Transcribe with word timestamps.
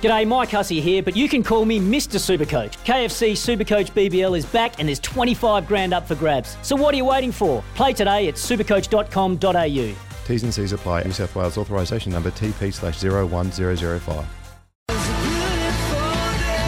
G'day, 0.00 0.28
Mike 0.28 0.50
Hussey 0.50 0.80
here, 0.80 1.02
but 1.02 1.16
you 1.16 1.28
can 1.28 1.42
call 1.42 1.64
me 1.64 1.80
Mr. 1.80 2.20
Supercoach. 2.20 2.76
KFC 2.84 3.32
Supercoach 3.32 3.90
BBL 3.90 4.38
is 4.38 4.46
back 4.46 4.78
and 4.78 4.88
there's 4.88 5.00
25 5.00 5.66
grand 5.66 5.92
up 5.92 6.06
for 6.06 6.14
grabs. 6.14 6.56
So 6.62 6.76
what 6.76 6.94
are 6.94 6.96
you 6.96 7.04
waiting 7.04 7.32
for? 7.32 7.64
Play 7.74 7.94
today 7.94 8.28
at 8.28 8.34
supercoach.com.au. 8.34 9.96
T's 10.24 10.42
and 10.44 10.54
C's 10.54 10.72
apply. 10.72 11.02
New 11.02 11.10
South 11.10 11.34
Wales 11.34 11.58
authorisation 11.58 12.12
number 12.12 12.30
TP 12.30 12.72
slash 12.72 13.02
01005. 13.02 14.24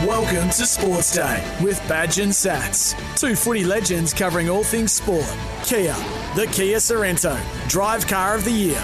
Welcome 0.04 0.48
to 0.48 0.66
Sports 0.66 1.14
Day 1.14 1.56
with 1.62 1.78
Badge 1.88 2.18
and 2.18 2.32
Sats. 2.32 2.96
Two 3.16 3.36
footy 3.36 3.64
legends 3.64 4.12
covering 4.12 4.50
all 4.50 4.64
things 4.64 4.90
sport. 4.90 5.30
Kia, 5.64 5.94
the 6.34 6.48
Kia 6.50 6.78
Sorento, 6.78 7.38
drive 7.68 8.08
car 8.08 8.34
of 8.34 8.44
the 8.44 8.50
year. 8.50 8.82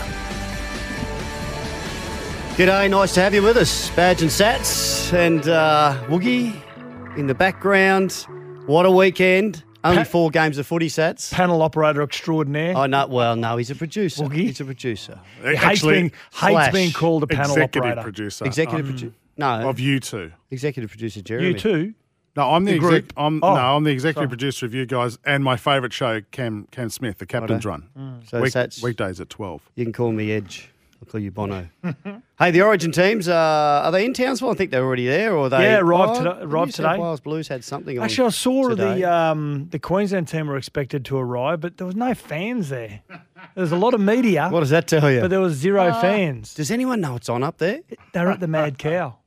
G'day, 2.57 2.89
nice 2.91 3.13
to 3.15 3.21
have 3.21 3.35
you 3.35 3.43
with 3.43 3.59
us, 3.59 3.91
Badge 3.91 4.23
and 4.23 4.31
Sats 4.31 5.13
and 5.13 5.47
uh, 5.47 5.95
Woogie 6.07 6.59
in 7.19 7.27
the 7.27 7.35
background. 7.35 8.13
What 8.67 8.87
a 8.87 8.91
weekend! 8.91 9.63
Only 9.85 9.99
Pat- 9.99 10.09
four 10.09 10.31
games 10.31 10.57
of 10.57 10.67
footy, 10.67 10.89
Sats. 10.89 11.31
Panel 11.33 11.61
operator 11.61 12.03
extraordinaire. 12.03 12.73
Oh 12.75 12.87
no, 12.87 13.07
well 13.09 13.37
no, 13.37 13.59
he's 13.59 13.71
a 13.71 13.75
producer. 13.75 14.25
Woogie? 14.25 14.35
He's 14.37 14.61
a 14.61 14.65
producer, 14.65 15.21
he 15.43 15.49
hates 15.51 15.63
Actually, 15.65 15.95
being, 15.95 16.13
hates 16.33 16.73
being 16.73 16.93
called 16.93 17.23
a 17.25 17.27
panel 17.27 17.51
executive 17.53 17.83
operator. 17.91 18.03
producer. 18.03 18.47
executive 18.47 18.87
um, 18.87 18.93
producer. 18.93 19.15
No, 19.37 19.69
of 19.69 19.79
you 19.79 20.01
two. 20.01 20.33
executive 20.51 20.89
producer 20.91 21.21
Jeremy. 21.21 21.49
You 21.49 21.55
too. 21.59 21.95
No, 22.37 22.51
I'm 22.53 22.65
the, 22.65 22.73
The 22.73 22.77
exec- 22.77 22.91
group? 22.91 23.13
I'm 23.19 23.43
Oh, 23.45 23.55
no, 23.55 23.77
I'm 23.77 23.85
the 23.85 23.91
executive 23.91 24.21
sorry. 24.21 24.29
producer 24.29 24.67
of 24.67 24.75
you 24.75 24.87
guys 24.87 25.19
and 25.27 25.45
my 25.45 25.57
favourite 25.59 25.93
show, 25.93 26.23
Cam 26.31 26.69
Cam 26.71 26.89
Smith, 26.89 27.19
the 27.19 27.27
Captain's 27.27 27.67
Run. 27.67 28.23
So 28.29 28.41
Week- 28.41 28.53
Sats, 28.55 28.83
weekdays 28.83 29.21
at 29.21 29.29
twelve. 29.29 29.61
you 29.75 29.85
can 29.85 29.93
call 29.93 30.11
me 30.13 30.33
Edge. 30.33 30.71
I'll 31.07 31.13
call 31.13 31.21
you 31.21 31.31
Bono. 31.31 31.69
hey, 32.39 32.51
the 32.51 32.63
Origin 32.63 32.91
teams 32.91 33.29
uh, 33.29 33.83
are 33.85 33.93
they 33.93 34.05
in 34.05 34.13
Townsville? 34.13 34.51
I 34.51 34.55
think 34.55 34.73
they're 34.73 34.83
already 34.85 35.07
there, 35.07 35.35
or 35.35 35.47
are 35.47 35.49
they? 35.51 35.63
Yeah, 35.63 35.79
arrived 35.79 36.13
Oh, 36.13 36.25
today- 36.25 36.43
arrived 36.45 36.69
New 36.69 36.73
today. 36.85 36.99
Wales 36.99 37.21
Blues 37.21 37.47
had 37.49 37.63
something. 37.63 37.97
on 37.99 38.05
Actually, 38.05 38.27
I 38.27 38.31
saw 38.31 38.69
today. 38.71 38.95
the 39.01 39.05
um, 39.13 39.69
the 39.71 39.79
Queensland 39.79 40.27
team 40.27 40.49
were 40.49 40.57
expected 40.57 41.05
to 41.05 41.17
arrive, 41.17 41.61
but 41.61 41.77
there 41.79 41.87
was 41.87 41.95
no 41.95 42.13
fans 42.15 42.71
there. 42.71 43.03
There's 43.55 43.71
a 43.73 43.77
lot 43.77 43.95
of 43.95 44.01
media, 44.01 44.49
What 44.53 44.61
does 44.61 44.71
that 44.71 44.89
tell 44.89 45.09
you? 45.11 45.21
but 45.21 45.29
there 45.31 45.41
was 45.41 45.55
zero 45.55 45.93
fans. 46.01 46.55
Does 46.55 46.71
anyone 46.73 47.01
know 47.01 47.13
what's 47.13 47.29
on 47.29 47.43
up 47.45 47.59
there? 47.59 47.81
They're 48.13 48.31
at 48.31 48.41
the 48.41 48.49
Mad 48.49 48.79
Cow. 48.79 49.19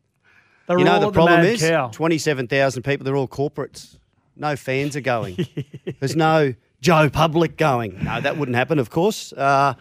They 0.68 0.76
were 0.76 0.80
You 0.82 0.86
know 0.86 0.94
all 0.96 1.00
the 1.00 1.12
problem 1.12 1.42
Mad 1.42 1.46
is 1.50 1.62
Cow. 1.62 1.88
twenty-seven 1.90 2.48
thousand 2.48 2.84
people. 2.84 3.04
They're 3.06 3.16
all 3.16 3.28
corporates. 3.28 3.98
No 4.36 4.56
fans 4.56 4.96
are 4.96 5.02
going. 5.02 5.48
There's 6.00 6.16
no 6.16 6.54
Joe 6.80 7.10
Public 7.10 7.58
going. 7.58 8.04
No, 8.04 8.22
that 8.22 8.38
wouldn't 8.38 8.56
happen, 8.56 8.78
of 8.78 8.92
course. 8.92 9.34
Uh, 9.34 9.74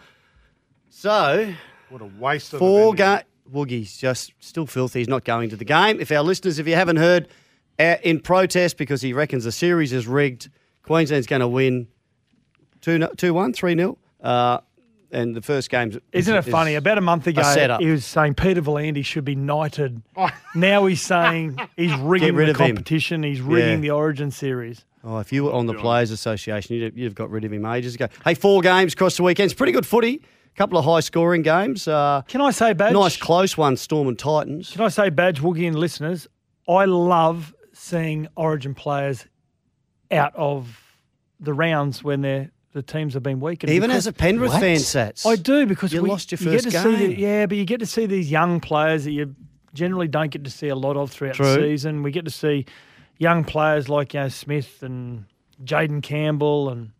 so 0.89 1.53
What 1.89 2.01
a 2.01 2.05
waste 2.19 2.53
of 2.53 2.59
four 2.59 2.93
a 2.93 2.97
game. 2.97 3.19
Woogie's 3.51 3.97
just 3.97 4.33
still 4.39 4.67
filthy. 4.67 4.99
He's 4.99 5.07
not 5.07 5.23
going 5.23 5.49
to 5.49 5.55
the 5.55 5.65
game. 5.65 5.99
If 5.99 6.11
our 6.11 6.21
listeners, 6.21 6.59
if 6.59 6.67
you 6.67 6.75
haven't 6.75 6.97
heard, 6.97 7.27
uh, 7.79 7.95
in 8.03 8.19
protest 8.19 8.77
because 8.77 9.01
he 9.01 9.11
reckons 9.13 9.43
the 9.43 9.51
series 9.51 9.91
is 9.93 10.05
rigged, 10.07 10.49
Queensland's 10.83 11.25
going 11.27 11.39
to 11.41 11.47
win 11.47 11.87
2 12.81 13.07
2 13.17 13.33
1, 13.33 13.53
3 13.53 13.75
0. 13.75 13.97
Uh, 14.21 14.59
and 15.11 15.35
the 15.35 15.41
first 15.41 15.71
game's. 15.71 15.97
Isn't 16.11 16.35
it 16.35 16.43
funny? 16.43 16.75
About 16.75 16.99
a 16.99 17.01
month 17.01 17.25
ago, 17.25 17.41
setup. 17.41 17.81
he 17.81 17.87
was 17.89 18.05
saying 18.05 18.35
Peter 18.35 18.61
Volandy 18.61 19.03
should 19.03 19.25
be 19.25 19.33
knighted. 19.35 20.03
now 20.53 20.85
he's 20.85 21.01
saying 21.01 21.57
he's 21.75 21.93
rigging 21.95 22.35
rid 22.35 22.47
the 22.47 22.51
of 22.51 22.57
him. 22.59 22.75
competition. 22.75 23.23
He's 23.23 23.41
rigging 23.41 23.69
Yeah. 23.69 23.77
the 23.77 23.91
Origin 23.91 24.29
series. 24.29 24.85
Oh, 25.03 25.17
if 25.17 25.31
you 25.33 25.45
were 25.45 25.53
on 25.53 25.65
the 25.65 25.73
Players 25.73 26.11
Association, 26.11 26.75
you'd 26.75 26.83
have, 26.83 26.97
you'd 26.97 27.05
have 27.05 27.15
got 27.15 27.31
rid 27.31 27.43
of 27.45 27.53
him 27.53 27.65
ages 27.65 27.95
ago. 27.95 28.07
Hey, 28.23 28.33
four 28.35 28.61
games 28.61 28.93
across 28.93 29.15
the 29.17 29.23
weekend. 29.23 29.45
It's 29.49 29.57
pretty 29.57 29.71
good 29.71 29.85
footy. 29.87 30.21
Couple 30.55 30.77
of 30.77 30.83
high 30.85 30.99
scoring 30.99 31.41
games. 31.41 31.87
Uh, 31.87 32.21
Can 32.27 32.41
I 32.41 32.51
say, 32.51 32.73
Badge? 32.73 32.91
nice 32.93 33.15
close 33.15 33.57
one, 33.57 33.77
Storm 33.77 34.07
and 34.09 34.19
Titans. 34.19 34.71
Can 34.71 34.81
I 34.81 34.89
say, 34.89 35.09
Badge, 35.09 35.39
Woogie, 35.41 35.65
and 35.67 35.77
listeners, 35.77 36.27
I 36.67 36.83
love 36.85 37.53
seeing 37.73 38.27
Origin 38.35 38.73
players 38.75 39.25
out 40.11 40.35
of 40.35 40.83
the 41.39 41.53
rounds 41.53 42.03
when 42.03 42.21
they're 42.21 42.51
the 42.73 42.83
teams 42.83 43.15
have 43.15 43.23
been 43.23 43.39
weakened. 43.39 43.71
Even 43.71 43.89
because- 43.89 44.05
as 44.05 44.07
a 44.07 44.13
Penrith 44.13 44.51
What? 44.51 44.59
fan, 44.59 44.77
Sats. 44.77 45.25
I 45.25 45.35
do 45.37 45.65
because 45.65 45.91
You 45.91 46.03
we, 46.03 46.09
lost 46.09 46.31
your 46.31 46.39
you 46.39 46.51
get 46.51 46.63
first 46.65 46.83
see 46.83 46.97
game. 46.97 47.09
the, 47.15 47.17
yeah, 47.19 47.45
but 47.47 47.57
you 47.57 47.65
get 47.65 47.79
to 47.79 47.85
see 47.87 48.05
these 48.05 48.29
young 48.29 48.59
players 48.59 49.05
that 49.05 49.11
you 49.11 49.35
generally 49.73 50.07
don't 50.07 50.29
get 50.29 50.43
to 50.43 50.51
see 50.51 50.67
a 50.67 50.75
lot 50.75 50.95
of 50.95 51.09
throughout 51.09 51.33
True. 51.33 51.45
the 51.47 51.55
season. 51.55 52.03
We 52.03 52.11
get 52.11 52.25
to 52.25 52.31
see 52.31 52.65
young 53.17 53.43
players 53.43 53.89
like 53.89 54.13
you 54.13 54.19
know, 54.19 54.27
Smith 54.29 54.83
and 54.83 55.25
Jayden 55.63 56.03
Campbell 56.03 56.69
and 56.69 56.91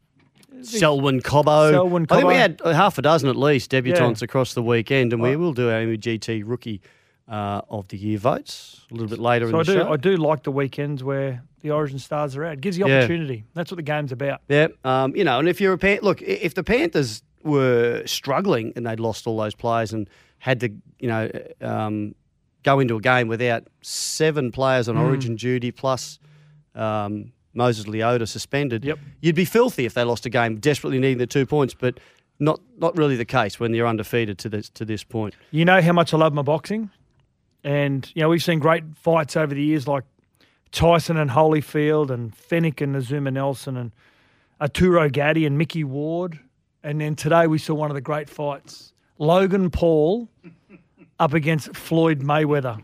Selwyn 0.63 1.21
Cobbo. 1.21 1.71
Selwyn 1.71 2.05
I 2.09 2.15
think 2.15 2.27
we 2.27 2.35
had 2.35 2.61
half 2.65 2.97
a 2.97 3.01
dozen 3.01 3.29
at 3.29 3.35
least 3.35 3.71
debutants 3.71 4.21
Yeah. 4.21 4.25
across 4.25 4.53
the 4.53 4.63
weekend, 4.63 5.13
and 5.13 5.21
we 5.21 5.35
will 5.35 5.53
do 5.53 5.69
our 5.69 5.79
MGT 5.81 6.43
Rookie 6.45 6.81
uh, 7.27 7.61
of 7.69 7.87
the 7.89 7.97
Year 7.97 8.17
votes 8.17 8.85
a 8.89 8.93
little 8.93 9.07
bit 9.09 9.19
later 9.19 9.45
in 9.45 9.51
so 9.51 9.59
I 9.59 9.63
the 9.63 9.73
do 9.73 9.79
show. 9.79 9.93
I 9.93 9.97
do 9.97 10.17
like 10.17 10.43
the 10.43 10.51
weekends 10.51 11.03
where 11.03 11.43
the 11.61 11.71
Origin 11.71 11.99
stars 11.99 12.35
are 12.35 12.43
out. 12.45 12.53
It 12.53 12.61
gives 12.61 12.77
you 12.77 12.87
Yeah. 12.87 12.99
opportunity. 12.99 13.43
That's 13.53 13.69
what 13.71 13.75
the 13.77 13.83
game's 13.83 14.11
about. 14.11 14.41
Yeah, 14.49 14.67
um, 14.83 15.15
you 15.15 15.23
know, 15.23 15.37
and 15.39 15.47
if 15.47 15.61
you're 15.61 15.73
a 15.73 15.77
Pan- 15.77 15.99
look, 16.01 16.21
if 16.21 16.53
the 16.55 16.63
Panthers 16.63 17.21
were 17.43 18.01
struggling 18.05 18.73
and 18.75 18.85
they'd 18.85 18.99
lost 18.99 19.27
all 19.27 19.37
those 19.37 19.53
players 19.55 19.93
and 19.93 20.09
had 20.39 20.59
to, 20.61 20.69
you 20.99 21.07
know, 21.07 21.29
um, 21.61 22.15
go 22.63 22.79
into 22.79 22.95
a 22.95 23.01
game 23.01 23.27
without 23.27 23.63
seven 23.81 24.51
players 24.51 24.89
on 24.89 24.95
Hmm. 24.95 25.03
Origin 25.03 25.35
duty 25.35 25.71
plus 25.71 26.17
um, 26.75 27.31
Moses 27.59 27.85
Leota 27.85 28.27
suspended, 28.27 28.83
Yep. 28.83 28.97
you'd 29.21 29.35
be 29.35 29.45
filthy 29.45 29.85
if 29.85 29.93
they 29.93 30.03
lost 30.03 30.25
a 30.25 30.29
game, 30.29 30.55
desperately 30.59 30.97
needing 30.99 31.19
the 31.19 31.27
two 31.27 31.45
points, 31.45 31.73
but. 31.73 31.99
Not, 32.41 32.61
not 32.77 32.97
really 32.97 33.17
the 33.17 33.25
case 33.25 33.59
when 33.59 33.73
you're 33.73 33.85
undefeated 33.85 34.37
to 34.37 34.47
this 34.47 34.69
to 34.69 34.85
this 34.85 35.03
point. 35.03 35.35
You 35.51 35.65
know 35.65 35.81
how 35.81 35.91
much 35.91 36.13
I 36.13 36.17
love 36.17 36.33
my 36.33 36.41
boxing, 36.41 36.89
and 37.65 38.09
you 38.15 38.21
know 38.21 38.29
we've 38.29 38.41
seen 38.41 38.59
great 38.59 38.85
fights 38.95 39.35
over 39.35 39.53
the 39.53 39.61
years, 39.61 39.89
like 39.89 40.05
Tyson 40.71 41.17
and 41.17 41.29
Holyfield, 41.31 42.09
and 42.09 42.33
Fenech 42.33 42.79
and 42.79 42.95
Azumah 42.95 43.33
Nelson, 43.33 43.75
and 43.75 43.91
Arturo 44.61 45.09
Gatti 45.09 45.45
and 45.45 45.57
Micky 45.57 45.83
Ward, 45.83 46.39
and 46.81 47.01
then 47.01 47.13
today 47.17 47.45
we 47.45 47.57
saw 47.57 47.73
one 47.73 47.91
of 47.91 47.95
the 47.95 47.99
great 47.99 48.29
fights: 48.29 48.93
Logan 49.17 49.69
Paul 49.69 50.29
up 51.19 51.33
against 51.33 51.75
Floyd 51.75 52.21
Mayweather. 52.21 52.81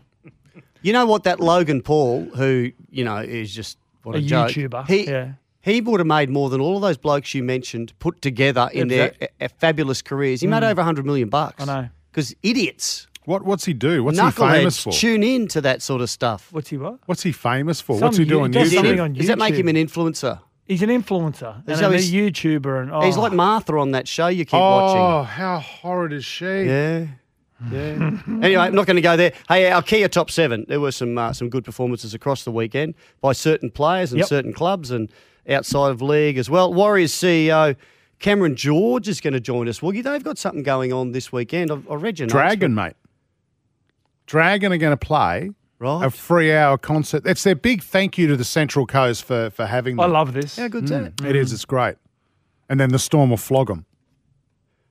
You 0.82 0.92
know 0.92 1.06
what? 1.06 1.24
That 1.24 1.40
Logan 1.40 1.80
Paul, 1.80 2.26
who 2.36 2.72
you 2.90 3.04
know 3.04 3.16
is 3.16 3.54
just 3.54 3.78
what 4.06 4.14
a, 4.16 4.18
A 4.18 4.22
joke, 4.22 4.50
YouTuber, 4.50 4.86
He 4.88 5.04
yeah. 5.06 5.32
he 5.60 5.80
would 5.80 6.00
have 6.00 6.06
made 6.06 6.30
more 6.30 6.48
than 6.48 6.60
all 6.60 6.76
of 6.76 6.82
those 6.82 6.96
blokes 6.96 7.34
you 7.34 7.42
mentioned 7.42 7.92
put 7.98 8.22
together 8.22 8.68
in 8.72 8.88
Yeah, 8.88 8.96
their 8.96 9.14
that- 9.20 9.30
uh, 9.40 9.48
fabulous 9.58 10.00
careers. 10.02 10.40
He 10.40 10.46
made 10.46 10.62
over 10.62 10.82
hundred 10.82 11.04
million 11.06 11.28
bucks. 11.28 11.64
Mm. 11.64 11.68
I 11.68 11.80
know. 11.82 11.88
because 12.12 12.34
idiots, 12.42 13.06
What 13.24 13.44
what's 13.44 13.64
he 13.64 13.72
do? 13.74 14.04
What's 14.04 14.18
he 14.20 14.30
famous 14.30 14.82
for? 14.82 14.92
tune 14.92 15.22
in 15.24 15.48
to 15.48 15.60
that 15.62 15.82
sort 15.82 16.00
of 16.00 16.08
stuff. 16.08 16.48
What's 16.52 16.68
he 16.70 16.76
what? 16.78 17.00
What's 17.06 17.22
he 17.24 17.32
famous 17.32 17.80
for? 17.80 17.98
Some 17.98 18.06
what's 18.06 18.16
he 18.18 18.22
you- 18.24 18.28
doing? 18.30 18.52
he 18.52 18.58
does 18.58 18.68
Does, 18.70 18.74
something 18.78 18.94
it- 18.98 19.00
on 19.00 19.12
does 19.14 19.26
that 19.26 19.38
make 19.38 19.54
him 19.54 19.68
an 19.68 19.76
influencer? 19.76 20.38
He's 20.68 20.82
an 20.82 20.88
influencer 20.90 21.62
and 21.66 21.78
So 21.78 21.90
a 21.90 21.96
he's- 21.98 22.10
YouTuber, 22.10 22.82
and 22.82 22.90
oh, 22.92 23.00
He's 23.02 23.16
like 23.16 23.32
Martha 23.32 23.76
on 23.76 23.92
that 23.92 24.08
show 24.08 24.26
you 24.26 24.44
keep 24.44 24.54
Oh, 24.54 24.58
watching. 24.60 25.00
Oh, 25.00 25.22
how 25.22 25.58
horrid 25.60 26.12
is 26.12 26.24
she? 26.24 26.44
Yeah. 26.64 27.06
Yeah. 27.72 28.20
anyway, 28.28 28.56
I'm 28.56 28.74
not 28.74 28.86
going 28.86 28.96
to 28.96 29.02
go 29.02 29.16
there. 29.16 29.32
Hey, 29.48 29.70
our 29.70 29.82
Kia 29.82 30.08
top 30.08 30.30
seven. 30.30 30.66
There 30.68 30.80
were 30.80 30.92
some 30.92 31.16
uh, 31.16 31.32
some 31.32 31.48
good 31.48 31.64
performances 31.64 32.12
across 32.14 32.44
the 32.44 32.50
weekend 32.52 32.94
by 33.20 33.32
certain 33.32 33.70
players 33.70 34.12
and 34.12 34.18
Yep. 34.18 34.28
certain 34.28 34.52
clubs 34.52 34.90
and 34.90 35.10
outside 35.48 35.90
of 35.90 36.02
league 36.02 36.36
as 36.38 36.50
well. 36.50 36.72
Warriors 36.74 37.12
CEO 37.12 37.76
Cameron 38.18 38.56
George 38.56 39.08
is 39.08 39.20
going 39.20 39.34
to 39.34 39.40
join 39.40 39.68
us. 39.68 39.80
Woogie, 39.80 40.02
they've 40.02 40.22
got 40.24 40.38
something 40.38 40.62
going 40.62 40.92
on 40.92 41.12
this 41.12 41.32
weekend. 41.32 41.70
I've, 41.70 41.90
I 41.90 41.94
read 41.94 42.18
your 42.18 42.26
notes, 42.26 42.32
Dragon, 42.32 42.74
mate. 42.74 42.94
Dragon 44.26 44.72
are 44.72 44.78
going 44.78 44.96
to 44.96 45.06
play 45.06 45.50
Right. 45.78 46.06
a 46.06 46.10
free 46.10 46.54
hour 46.54 46.78
concert. 46.78 47.26
It's 47.26 47.42
their 47.44 47.54
big 47.54 47.82
thank 47.82 48.16
you 48.16 48.26
to 48.28 48.36
the 48.36 48.44
Central 48.44 48.86
Coast 48.86 49.24
for, 49.24 49.50
for 49.50 49.66
having 49.66 49.96
them. 49.96 50.04
I 50.04 50.08
love 50.08 50.32
this. 50.32 50.56
but 50.56 50.62
How 50.62 50.68
good's 50.68 50.90
that? 50.90 51.12
It 51.22 51.36
is. 51.36 51.52
It's 51.52 51.66
great. 51.66 51.96
And 52.70 52.80
then 52.80 52.88
the 52.90 52.98
Storm 52.98 53.28
will 53.30 53.36
flog 53.36 53.68
them. 53.68 53.84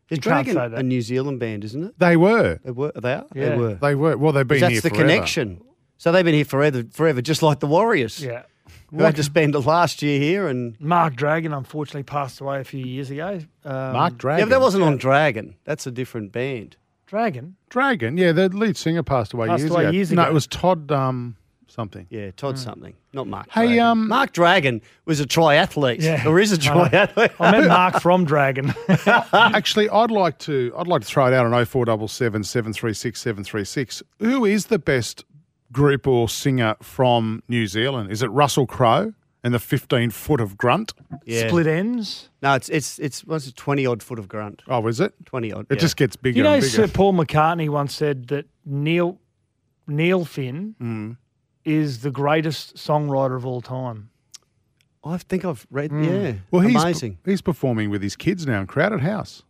Is 0.10 0.18
You 0.18 0.22
Dragon 0.22 0.58
a 0.58 0.84
New 0.84 1.02
Zealand 1.02 1.40
band, 1.40 1.64
isn't 1.64 1.84
it? 1.84 1.98
They 2.00 2.16
were. 2.16 2.60
They 2.64 2.72
were. 2.72 2.92
They 2.96 3.14
are. 3.14 3.26
They 3.34 3.58
were. 3.58 3.74
They 3.76 3.96
were. 3.96 4.18
Well, 4.18 4.32
they've 4.34 4.48
been 4.48 4.60
'Cause 4.60 4.70
here 4.70 4.82
for. 4.82 4.90
That's 4.90 4.94
the 4.94 5.00
forever. 5.02 5.14
connection. 5.14 5.62
So 5.98 6.12
they've 6.12 6.26
been 6.26 6.36
here 6.36 6.46
forever, 6.46 6.84
forever, 6.92 7.22
just 7.22 7.42
like 7.42 7.60
the 7.60 7.68
Warriors. 7.68 8.24
Yeah. 8.24 8.44
Who 8.92 9.04
had 9.04 9.16
to 9.16 9.24
spend 9.24 9.54
the 9.54 9.62
last 9.62 10.02
year 10.04 10.20
here 10.20 10.48
and 10.48 10.80
Mark 10.80 11.16
Dragon 11.16 11.54
unfortunately 11.54 12.04
passed 12.04 12.40
away 12.40 12.62
a 12.62 12.64
few 12.64 12.86
years 12.86 13.10
ago. 13.10 13.40
Um, 13.66 13.94
Mark 13.94 14.18
Dragon. 14.18 14.40
yeah, 14.40 14.46
but 14.46 14.50
that 14.52 14.62
wasn't 14.62 14.84
on 14.84 14.98
Dragon. 14.98 15.56
That's 15.66 15.86
a 15.88 15.92
different 15.92 16.32
band. 16.32 16.78
Dragon. 17.08 17.56
Dragon. 17.70 18.16
Yeah, 18.18 18.32
the 18.32 18.48
lead 18.50 18.78
singer 18.78 19.04
passed 19.04 19.34
away 19.34 19.48
Passed 19.48 19.62
years 19.62 19.72
away 19.72 19.84
ago. 19.86 19.92
years 19.92 20.12
No, 20.12 20.24
it 20.24 20.34
was 20.34 20.48
Todd. 20.48 20.92
Um, 20.92 21.36
something. 21.68 22.08
Yeah, 22.10 22.32
Todd 22.32 22.58
something, 22.60 22.94
not 23.14 23.28
Mark. 23.28 23.50
Hey, 23.52 23.68
Dragon. 23.68 23.80
um, 23.86 24.08
Mark 24.08 24.32
Dragon 24.34 24.82
was 25.06 25.20
a 25.20 25.26
triathlete, 25.26 26.02
Yeah. 26.02 26.28
or 26.28 26.40
is 26.40 26.52
a 26.52 26.58
triathlete. 26.70 27.34
I 27.40 27.52
met 27.52 27.68
Mark 27.68 28.00
from 28.02 28.26
Dragon. 28.26 28.74
Actually, 29.34 29.90
I'd 29.90 30.12
like 30.12 30.38
to 30.40 30.74
I'd 30.78 30.88
like 30.88 31.02
to 31.02 31.08
throw 31.08 31.28
it 31.28 31.34
out 31.34 31.46
on 31.46 31.66
0477 31.66 32.44
736 32.44 33.20
736. 33.20 34.04
Who 34.20 34.46
is 34.46 34.68
the 34.68 34.80
best 34.80 35.26
group 35.72 36.08
or 36.08 36.30
singer 36.30 36.76
from 36.82 37.44
New 37.48 37.68
Zealand? 37.68 38.12
Is 38.12 38.22
it 38.22 38.28
Russell 38.28 38.66
Crowe 38.68 39.14
and 39.44 39.54
the 39.54 39.60
15 39.60 40.10
foot 40.12 40.40
of 40.42 40.58
grunt? 40.58 40.94
Yeah. 41.26 41.48
Split 41.48 41.68
Enz. 41.68 42.30
No, 42.42 42.54
it's 42.56 42.70
it's 42.70 43.00
it's 43.00 43.26
what's 43.26 43.48
it, 43.48 43.56
twenty 43.56 43.86
odd 43.86 44.02
foot 44.04 44.20
of 44.20 44.28
grunt, 44.28 44.62
Oh, 44.68 44.86
is 44.88 45.00
it? 45.00 45.14
twenty 45.26 45.52
odd. 45.52 45.66
It 45.70 45.76
yeah. 45.76 45.80
just 45.80 45.98
gets 45.98 46.16
bigger 46.16 46.38
You 46.38 46.44
know, 46.44 46.54
and 46.54 46.62
bigger. 46.62 46.76
Sir 46.76 46.88
Paul 46.88 47.14
McCartney 47.14 47.70
once 47.70 47.94
said 47.96 48.28
that 48.28 48.46
Neil 48.66 49.20
Neil 49.88 50.26
Finn 50.26 50.76
Mm. 50.82 51.18
Is 51.66 52.02
the 52.02 52.12
greatest 52.12 52.76
songwriter 52.76 53.36
of 53.36 53.46
all 53.46 53.60
time. 53.62 54.10
I 55.04 55.18
think 55.18 55.44
I've 55.46 55.66
read. 55.72 55.92
Yeah, 55.92 56.34
well, 56.52 56.62
he's 56.62 56.82
amazing. 56.82 57.18
he's 57.26 57.42
performing 57.42 57.90
with 57.90 58.02
his 58.04 58.16
kids 58.16 58.46
now 58.46 58.62
in 58.62 58.68
Crowded 58.68 59.02
House. 59.02 59.44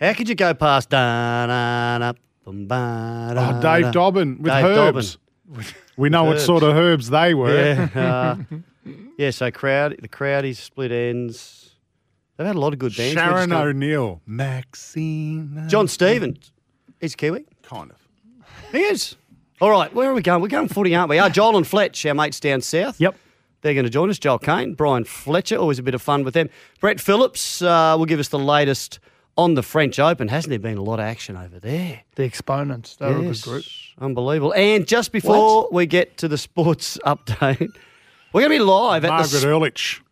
How 0.00 0.12
could 0.12 0.28
you 0.28 0.34
go 0.34 0.52
past? 0.54 0.90
Da, 0.90 1.46
da, 1.46 1.98
da, 1.98 2.12
bum, 2.44 2.66
ba, 2.66 3.32
da, 3.34 3.58
Oh, 3.58 3.62
Dave 3.62 3.92
da. 3.92 3.92
Dobbyn 3.92 4.40
with 4.40 4.52
Dave 4.52 4.64
herbs. 4.64 5.18
We 5.96 6.08
know 6.10 6.24
what 6.24 6.40
sort 6.40 6.62
of 6.62 6.74
herbs 6.76 7.08
they 7.08 7.32
were. 7.32 7.54
Yeah, 7.54 7.88
uh, 8.86 8.90
yeah. 9.16 9.30
So 9.30 9.50
crowd, 9.50 9.96
the 10.00 10.08
crowdies, 10.08 10.58
Split 10.58 10.90
Enz. 10.90 11.70
They've 12.36 12.46
had 12.46 12.56
a 12.56 12.60
lot 12.60 12.74
of 12.74 12.78
good 12.78 12.94
bands. 12.94 13.14
We're 13.16 13.22
just 13.22 13.32
Sharon 13.32 13.48
going- 13.50 13.68
O'Neill, 13.68 14.20
Maxine, 14.26 15.64
Jon 15.68 15.88
Stevens. 15.88 16.52
He's 17.00 17.14
Kiwi. 17.14 17.46
kind 17.62 17.90
of. 17.90 17.98
He 18.72 18.80
is. 18.82 19.16
All 19.58 19.70
right, 19.70 19.92
where 19.94 20.10
are 20.10 20.14
we 20.14 20.20
going? 20.20 20.42
We're 20.42 20.48
going 20.48 20.68
footy, 20.68 20.94
aren't 20.94 21.08
we? 21.08 21.18
Ah, 21.18 21.30
Joel 21.30 21.56
and 21.56 21.66
Fletch, 21.66 22.04
our 22.04 22.14
mates 22.14 22.40
down 22.40 22.60
south. 22.60 23.00
Yep. 23.00 23.16
They're 23.62 23.72
going 23.72 23.84
to 23.84 23.90
join 23.90 24.10
us. 24.10 24.18
Joel 24.18 24.38
Caine, 24.38 24.74
Bryan 24.74 25.04
Fletcher, 25.04 25.56
always 25.56 25.78
a 25.78 25.82
bit 25.82 25.94
of 25.94 26.02
fun 26.02 26.24
with 26.24 26.34
them. 26.34 26.50
Brett 26.80 27.00
Phillips 27.00 27.62
uh, 27.62 27.96
will 27.98 28.04
give 28.04 28.20
us 28.20 28.28
the 28.28 28.38
latest 28.38 28.98
on 29.38 29.54
the 29.54 29.62
French 29.62 29.98
Open. 29.98 30.28
Hasn't 30.28 30.50
there 30.50 30.58
been 30.58 30.76
a 30.76 30.82
lot 30.82 31.00
of 31.00 31.06
action 31.06 31.38
over 31.38 31.58
there? 31.58 32.02
The 32.16 32.24
exponents. 32.24 32.96
They 32.96 33.06
were 33.10 33.18
a 33.18 33.22
good 33.22 33.42
group. 33.42 33.64
Unbelievable. 33.98 34.52
And 34.54 34.86
just 34.86 35.10
before 35.10 35.68
we 35.72 35.86
get 35.86 36.18
to 36.18 36.28
the 36.28 36.38
sports 36.38 36.98
update, 37.06 37.70
we're 38.34 38.42
going 38.42 38.52
to 38.52 38.58
be 38.58 38.64
live 38.64 39.06
at 39.06 39.08
Margaret 39.08 39.40
the. 39.40 39.48
Ehrlich. 39.48 40.02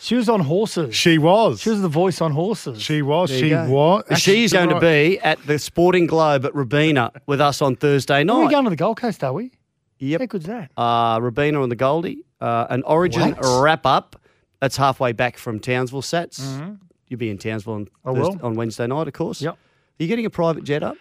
She 0.00 0.14
was 0.14 0.28
on 0.28 0.40
horses. 0.40 0.94
She 0.96 1.18
was. 1.18 1.60
She 1.60 1.70
was 1.70 1.82
the 1.82 1.88
voice 1.88 2.20
on 2.20 2.32
horses. 2.32 2.80
She 2.82 3.02
was. 3.02 3.28
There 3.30 3.38
She 3.38 3.54
was. 3.70 4.04
She's 4.16 4.52
going 4.52 4.70
to 4.70 4.80
be 4.80 5.18
at 5.20 5.44
the 5.46 5.58
Sporting 5.58 6.06
Globe 6.06 6.44
at 6.46 6.54
Robina 6.54 7.12
with 7.26 7.40
us 7.40 7.60
on 7.60 7.76
Thursday 7.76 8.14
Are 8.16 8.18
we 8.20 8.24
night. 8.24 8.50
going 8.50 8.64
to 8.64 8.70
the 8.70 8.76
Gold 8.76 8.96
Coast, 8.98 9.22
are 9.22 9.32
we? 9.32 9.52
Yep. 9.98 10.20
How 10.20 10.26
good's 10.26 10.46
that? 10.46 10.70
uh, 10.76 11.18
Robina 11.20 11.62
on 11.62 11.68
the 11.68 11.76
Goldie, 11.76 12.24
uh, 12.40 12.66
an 12.70 12.82
Origin 12.84 13.32
What? 13.32 13.62
wrap 13.62 13.84
up. 13.84 14.16
That's 14.60 14.76
halfway 14.78 15.12
back 15.12 15.36
from 15.36 15.60
Townsville 15.60 16.02
Sats. 16.02 16.78
You'll 17.08 17.18
be 17.18 17.28
in 17.28 17.36
Townsville 17.38 17.74
on, 17.74 17.88
Thursday- 18.14 18.40
on 18.42 18.54
Wednesday 18.54 18.86
night, 18.86 19.06
of 19.08 19.12
course. 19.12 19.42
Yep. 19.42 19.54
Are 19.54 19.58
you 20.02 20.06
getting 20.08 20.24
a 20.26 20.30
private 20.30 20.64
jet 20.64 20.82
up? 20.82 20.96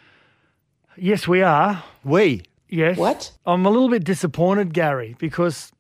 Yes, 0.98 1.28
we 1.28 1.42
are. 1.42 1.84
We. 2.04 2.44
Yes. 2.68 2.98
What? 2.98 3.32
I'm 3.46 3.66
a 3.66 3.70
little 3.70 3.90
bit 3.90 4.04
disappointed, 4.04 4.74
Gary, 4.74 5.16
because 5.20 5.72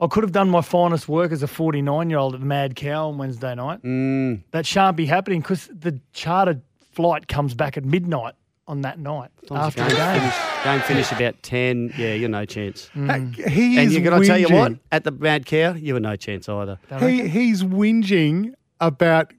I 0.00 0.06
could 0.06 0.22
have 0.22 0.32
done 0.32 0.48
my 0.48 0.60
finest 0.60 1.08
work 1.08 1.32
as 1.32 1.42
a 1.42 1.48
49 1.48 2.08
year 2.10 2.18
old 2.18 2.34
at 2.34 2.40
the 2.40 2.46
Mad 2.46 2.76
Cow 2.76 3.08
on 3.08 3.18
Wednesday 3.18 3.54
night. 3.54 3.82
Mm. 3.82 4.42
That 4.52 4.64
shan't 4.66 4.96
be 4.96 5.06
happening 5.06 5.40
because 5.40 5.68
the 5.72 6.00
chartered 6.12 6.62
flight 6.92 7.26
comes 7.28 7.54
back 7.54 7.76
at 7.76 7.84
midnight 7.84 8.34
on 8.68 8.82
that 8.82 8.98
night 8.98 9.30
after 9.50 9.80
game, 9.80 9.88
the 9.90 9.96
game. 9.96 10.20
Finish, 10.20 10.64
game 10.64 10.80
finish 10.82 11.12
about 11.12 11.42
10. 11.42 11.94
Yeah, 11.96 12.14
you're 12.14 12.28
no 12.28 12.44
chance. 12.44 12.90
He 12.94 13.00
And 13.00 13.36
is 13.38 13.94
you're 13.94 14.02
going 14.02 14.20
to 14.20 14.26
tell 14.26 14.38
you 14.38 14.48
what? 14.48 14.74
At 14.92 15.04
the 15.04 15.10
Mad 15.10 15.46
Cow, 15.46 15.72
you 15.74 15.94
were 15.94 16.00
no 16.00 16.16
chance 16.16 16.48
either. 16.48 16.78
He, 17.00 17.28
he's 17.28 17.62
whinging 17.64 18.52
about 18.80 19.32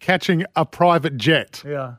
catching 0.00 0.44
a 0.56 0.64
private 0.64 1.16
jet. 1.16 1.62
Yeah. 1.66 1.94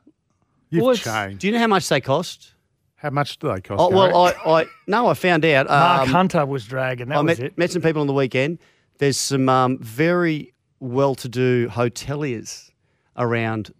You've 0.70 0.84
Well, 0.84 0.96
changed. 0.96 1.40
Do 1.42 1.48
you 1.48 1.54
know 1.54 1.60
how 1.60 1.68
much 1.68 1.90
they 1.90 2.00
cost? 2.02 2.54
How 3.02 3.10
much 3.12 3.40
do 3.40 3.48
they 3.54 3.62
cost? 3.62 3.80
Oh, 3.82 3.90
well, 3.90 4.16
I, 4.26 4.34
I 4.62 4.66
no, 4.88 5.08
I 5.08 5.14
found 5.14 5.46
out. 5.46 5.68
Mark 5.70 6.02
um, 6.02 6.08
Hunter 6.10 6.46
was 6.46 6.66
dragging. 6.66 7.08
That 7.10 7.18
I 7.18 7.22
was 7.22 7.40
met, 7.40 7.46
it. 7.48 7.58
met 7.58 7.72
some 7.72 7.82
people 7.82 8.02
on 8.02 8.08
the 8.08 8.14
weekend. 8.14 8.60
There's 8.98 9.18
some 9.18 9.48
um, 9.48 9.78
very 9.80 10.54
well-to-do 10.82 11.70
hoteliers 11.70 12.72
around 13.16 13.74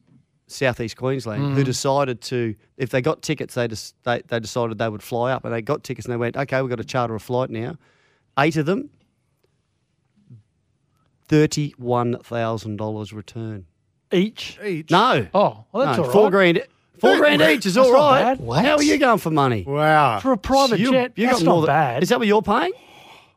southeast 0.48 0.96
Queensland 0.98 1.44
Mm. 1.44 1.54
who 1.56 1.64
decided 1.64 2.22
to, 2.22 2.56
if 2.78 2.90
they 2.90 3.02
got 3.02 3.22
tickets, 3.22 3.54
they, 3.56 3.68
just, 3.68 3.96
they 4.04 4.22
they 4.28 4.40
decided 4.40 4.78
they 4.78 4.90
would 4.90 5.04
fly 5.04 5.32
up, 5.32 5.44
and 5.46 5.54
they 5.54 5.62
got 5.62 5.84
tickets, 5.84 6.06
and 6.08 6.14
they 6.14 6.18
went, 6.18 6.36
okay, 6.38 6.62
we've 6.62 6.70
got 6.70 6.78
to 6.78 6.84
charter 6.86 7.14
a 7.16 7.20
flight 7.20 7.50
now. 7.50 7.78
Eight 8.38 8.56
of 8.56 8.66
them, 8.66 8.90
thirty-one 11.28 12.20
thousand 12.24 12.78
dollars 12.78 13.14
return. 13.14 13.66
Each. 14.12 14.58
Each. 14.64 14.90
No, 14.90 15.28
Oh, 15.34 15.66
well, 15.72 15.86
that's 15.86 15.98
no, 15.98 16.06
all 16.06 16.12
four 16.12 16.32
grand. 16.32 16.64
Four 17.00 17.18
grand 17.18 17.42
each 17.42 17.66
is 17.66 17.78
all 17.78 17.86
That's 17.86 17.94
not 17.94 18.10
right. 18.12 18.24
bad. 18.24 18.40
What? 18.40 18.66
How 18.66 18.76
are 18.78 18.84
you 18.84 18.98
going 18.98 19.18
for 19.20 19.32
money? 19.32 19.64
Wow. 19.66 20.20
For 20.20 20.32
a 20.34 20.38
private 20.38 20.80
You- 20.80 20.92
jet, 20.92 21.12
you 21.16 21.28
that's 21.28 21.40
got 21.40 21.46
not 21.46 21.56
than- 21.62 21.66
bad. 21.68 22.04
Is 22.04 22.10
that 22.10 22.20
what 22.20 22.28
you're 22.28 22.42
paying? 22.42 22.72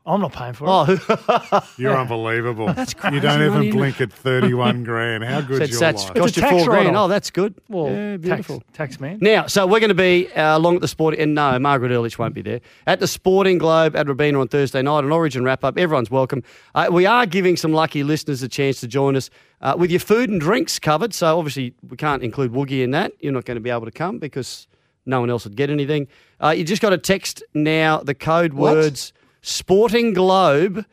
I'm 0.05 0.19
not 0.19 0.33
paying 0.33 0.51
for 0.51 0.65
it. 0.65 0.99
Oh, 1.09 1.67
You're 1.77 1.97
unbelievable. 1.97 2.73
That's 2.73 2.93
crazy 2.93 3.15
You 3.15 3.21
don't 3.21 3.39
even 3.41 3.53
money, 3.53 3.71
blink 3.71 4.01
at 4.01 4.11
31 4.11 4.83
grand. 4.83 5.23
How 5.23 5.39
good 5.39 5.59
good's 5.59 5.71
your 5.71 5.79
Sats 5.81 6.05
life? 6.07 6.13
cost 6.15 6.37
a 6.37 6.41
you 6.41 6.49
four 6.49 6.65
grand. 6.65 6.97
Oh, 6.97 7.07
that's 7.07 7.29
good. 7.29 7.55
well, 7.69 7.89
yeah, 7.89 8.11
tax, 8.17 8.21
beautiful. 8.21 8.63
tax 8.73 8.99
man. 8.99 9.19
Now, 9.21 9.47
so 9.47 9.65
we're 9.65 9.79
going 9.79 9.87
to 9.89 9.93
be 9.95 10.29
uh, 10.33 10.57
along 10.57 10.75
at 10.75 10.81
the 10.81 10.89
sporting, 10.89 11.21
and 11.21 11.33
no, 11.35 11.57
Margaret 11.57 11.91
Ehrlich 11.93 12.19
won't 12.19 12.33
be 12.33 12.41
there 12.41 12.59
at 12.85 12.99
the 12.99 13.07
Sporting 13.07 13.57
Globe 13.57 13.95
at 13.95 14.07
Robina 14.07 14.41
on 14.41 14.49
Thursday 14.49 14.81
night. 14.81 15.05
An 15.05 15.11
Origin 15.13 15.45
wrap 15.45 15.63
up. 15.63 15.77
Everyone's 15.77 16.11
welcome. 16.11 16.43
Uh, 16.75 16.89
we 16.91 17.05
are 17.05 17.25
giving 17.25 17.55
some 17.55 17.71
lucky 17.71 18.03
listeners 18.03 18.43
a 18.43 18.49
chance 18.49 18.81
to 18.81 18.87
join 18.89 19.15
us 19.15 19.29
uh, 19.61 19.75
with 19.77 19.89
your 19.89 20.01
food 20.01 20.29
and 20.29 20.41
drinks 20.41 20.79
covered. 20.79 21.13
So 21.13 21.37
obviously 21.39 21.75
we 21.87 21.95
can't 21.95 22.21
include 22.23 22.51
Woogie 22.51 22.83
in 22.83 22.91
that. 22.91 23.13
You're 23.21 23.31
not 23.31 23.45
going 23.45 23.55
to 23.55 23.61
be 23.61 23.69
able 23.69 23.85
to 23.85 23.91
come 23.91 24.19
because 24.19 24.67
no 25.05 25.21
one 25.21 25.29
else 25.29 25.45
would 25.45 25.55
get 25.55 25.69
anything. 25.69 26.09
Uh, 26.43 26.49
you 26.49 26.65
just 26.65 26.81
got 26.81 26.89
to 26.89 26.97
text 26.97 27.41
now 27.53 27.99
the 27.99 28.13
code 28.13 28.53
What? 28.53 28.73
words 28.75 29.13
Sporting 29.43 30.13
Globe 30.13 30.85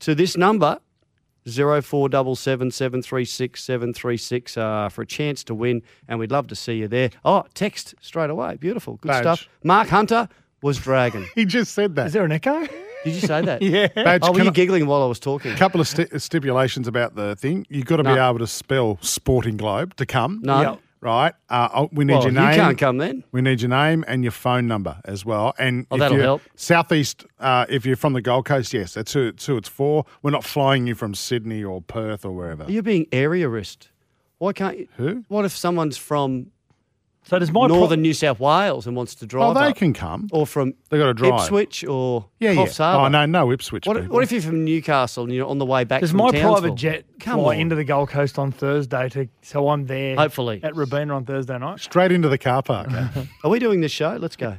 to 0.00 0.14
this 0.14 0.36
number. 0.36 0.78
Zero 1.48 1.80
four 1.80 2.08
double 2.10 2.36
seven 2.36 2.70
seven 2.70 3.00
three 3.00 3.24
six 3.24 3.64
seven 3.64 3.94
three 3.94 4.18
six 4.18 4.56
uh, 4.58 4.88
for 4.90 5.00
a 5.02 5.06
chance 5.06 5.42
to 5.44 5.54
win, 5.54 5.82
and 6.06 6.18
we'd 6.18 6.30
love 6.30 6.46
to 6.48 6.54
see 6.54 6.74
you 6.74 6.88
there. 6.88 7.08
Oh, 7.24 7.44
text 7.54 7.94
straight 8.02 8.28
away, 8.28 8.56
beautiful, 8.56 8.96
good 8.96 9.08
Badge. 9.08 9.22
stuff. 9.22 9.48
Mark 9.64 9.88
Hunter 9.88 10.28
was 10.62 10.78
dragon. 10.78 11.26
He 11.34 11.44
just 11.46 11.72
said 11.72 11.94
that. 11.96 12.08
Is 12.08 12.12
there 12.12 12.24
an 12.24 12.32
echo? 12.32 12.60
Did 13.04 13.14
you 13.14 13.20
say 13.20 13.40
that? 13.42 13.62
yeah. 13.62 13.86
Badge, 13.86 14.20
Oh, 14.24 14.32
were 14.32 14.42
you 14.42 14.50
I- 14.50 14.52
giggling 14.52 14.86
while 14.86 15.02
I 15.02 15.06
was 15.06 15.18
talking? 15.20 15.52
A 15.52 15.56
couple 15.56 15.80
of 15.80 15.88
sti- 15.88 16.18
stipulations 16.18 16.86
about 16.86 17.14
the 17.14 17.34
thing. 17.36 17.64
You've 17.70 17.86
got 17.86 17.96
to 17.96 18.04
be 18.04 18.10
able 18.10 18.40
to 18.40 18.46
spell 18.46 18.98
Sporting 19.00 19.56
Globe 19.56 19.94
to 19.96 20.04
come. 20.04 20.40
No. 20.42 20.60
Yeah. 20.60 20.76
Right? 21.00 21.32
Uh, 21.48 21.68
oh, 21.74 21.88
we 21.92 22.04
need 22.04 22.14
Well, 22.14 22.22
your 22.24 22.32
name. 22.32 22.50
you 22.50 22.56
can't 22.56 22.78
come 22.78 22.98
then. 22.98 23.22
We 23.30 23.40
need 23.40 23.60
your 23.60 23.68
name 23.68 24.04
and 24.08 24.24
your 24.24 24.32
phone 24.32 24.66
number 24.66 25.00
as 25.04 25.24
well. 25.24 25.54
And 25.58 25.86
Oh, 25.90 25.94
if 25.96 26.00
that'll 26.00 26.18
help. 26.18 26.42
Southeast, 26.56 27.24
uh, 27.38 27.66
if 27.68 27.86
you're 27.86 27.94
from 27.96 28.14
the 28.14 28.20
Gold 28.22 28.46
Coast, 28.46 28.72
yes, 28.74 28.94
that's 28.94 29.12
who, 29.12 29.30
that's 29.30 29.46
who 29.46 29.56
it's 29.56 29.68
for. 29.68 30.04
We're 30.22 30.32
not 30.32 30.44
flying 30.44 30.86
you 30.88 30.94
from 30.96 31.14
Sydney 31.14 31.62
or 31.62 31.80
Perth 31.82 32.24
or 32.24 32.32
wherever. 32.32 32.64
You're 32.68 32.82
being 32.82 33.06
area 33.12 33.46
areaist. 33.48 33.88
Why 34.38 34.52
can't 34.52 34.78
you? 34.78 34.88
Who? 34.96 35.24
What 35.28 35.44
if 35.44 35.52
someone's 35.56 35.96
from 35.96 36.48
So 37.28 37.38
does 37.38 37.52
my 37.52 37.66
pro- 37.68 37.76
northern 37.76 38.00
New 38.00 38.14
South 38.14 38.40
Wales 38.40 38.86
and 38.86 38.96
wants 38.96 39.14
to 39.16 39.26
drive. 39.26 39.54
Oh, 39.54 39.60
they 39.60 39.66
up? 39.68 39.76
can 39.76 39.92
come. 39.92 40.28
or 40.32 40.46
from 40.46 40.72
They 40.88 40.96
got 40.96 41.06
to 41.06 41.14
drive. 41.14 41.42
Ipswich 41.42 41.84
or 41.84 42.24
Yeah, 42.40 42.52
yeah. 42.52 42.64
Harbour? 42.66 43.04
Oh 43.04 43.08
no, 43.08 43.26
no 43.26 43.52
Ipswich. 43.52 43.86
What, 43.86 43.98
people. 43.98 44.14
what 44.14 44.22
if 44.24 44.32
you're 44.32 44.40
from 44.40 44.64
Newcastle 44.64 45.24
and 45.24 45.32
you're 45.34 45.46
on 45.46 45.58
the 45.58 45.66
way 45.66 45.84
back 45.84 46.00
Does 46.00 46.10
from 46.10 46.18
my 46.20 46.30
Townsville? 46.30 46.52
private 46.52 46.74
jet 46.76 47.04
Come 47.20 47.40
fly 47.40 47.56
on. 47.56 47.60
into 47.60 47.74
the 47.74 47.84
Gold 47.84 48.08
Coast 48.08 48.38
on 48.38 48.50
Thursday 48.50 49.10
to 49.10 49.28
so 49.42 49.68
I'm 49.68 49.84
there 49.84 50.16
Hopefully. 50.16 50.60
at 50.62 50.74
Robina 50.74 51.14
on 51.16 51.26
Thursday 51.26 51.58
night? 51.58 51.80
straight 51.80 52.12
into 52.12 52.30
the 52.30 52.38
car 52.38 52.62
park? 52.62 52.88
Are 53.44 53.50
we 53.50 53.58
doing 53.58 53.82
this 53.82 53.92
show? 53.92 54.16
Let's 54.18 54.36
go. 54.36 54.56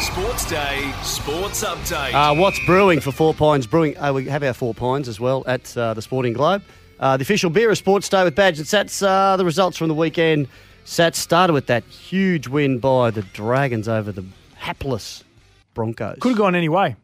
Sports 0.00 0.48
Day, 0.50 0.92
Sports 1.02 1.64
Update. 1.64 2.12
Uh, 2.12 2.34
what's 2.34 2.58
brewing 2.66 3.00
for 3.00 3.12
Four 3.12 3.32
Pines 3.32 3.66
Brewing? 3.66 3.96
Uh, 3.96 4.12
we 4.12 4.26
have 4.26 4.42
our 4.42 4.52
Four 4.52 4.74
Pines 4.74 5.08
as 5.08 5.20
well 5.20 5.44
at 5.46 5.74
uh, 5.76 5.94
the 5.94 6.02
Sporting 6.02 6.32
Globe. 6.32 6.62
Uh, 6.98 7.16
the 7.16 7.22
official 7.22 7.48
beer 7.48 7.70
of 7.70 7.78
Sports 7.78 8.08
Day 8.08 8.24
with 8.24 8.34
Badge 8.34 8.58
and 8.58 8.66
Sats. 8.66 9.02
Uh, 9.06 9.36
the 9.36 9.44
results 9.44 9.76
from 9.76 9.88
the 9.88 9.94
weekend. 9.94 10.48
Sats 10.84 11.16
started 11.16 11.52
with 11.52 11.66
that 11.66 11.84
huge 11.84 12.48
win 12.48 12.78
by 12.78 13.10
the 13.10 13.22
Dragons 13.22 13.88
over 13.88 14.10
the 14.12 14.24
hapless 14.56 15.24
Broncos. 15.74 16.16
Could 16.20 16.30
have 16.30 16.38
gone 16.38 16.54
any 16.54 16.68
way. 16.68 16.96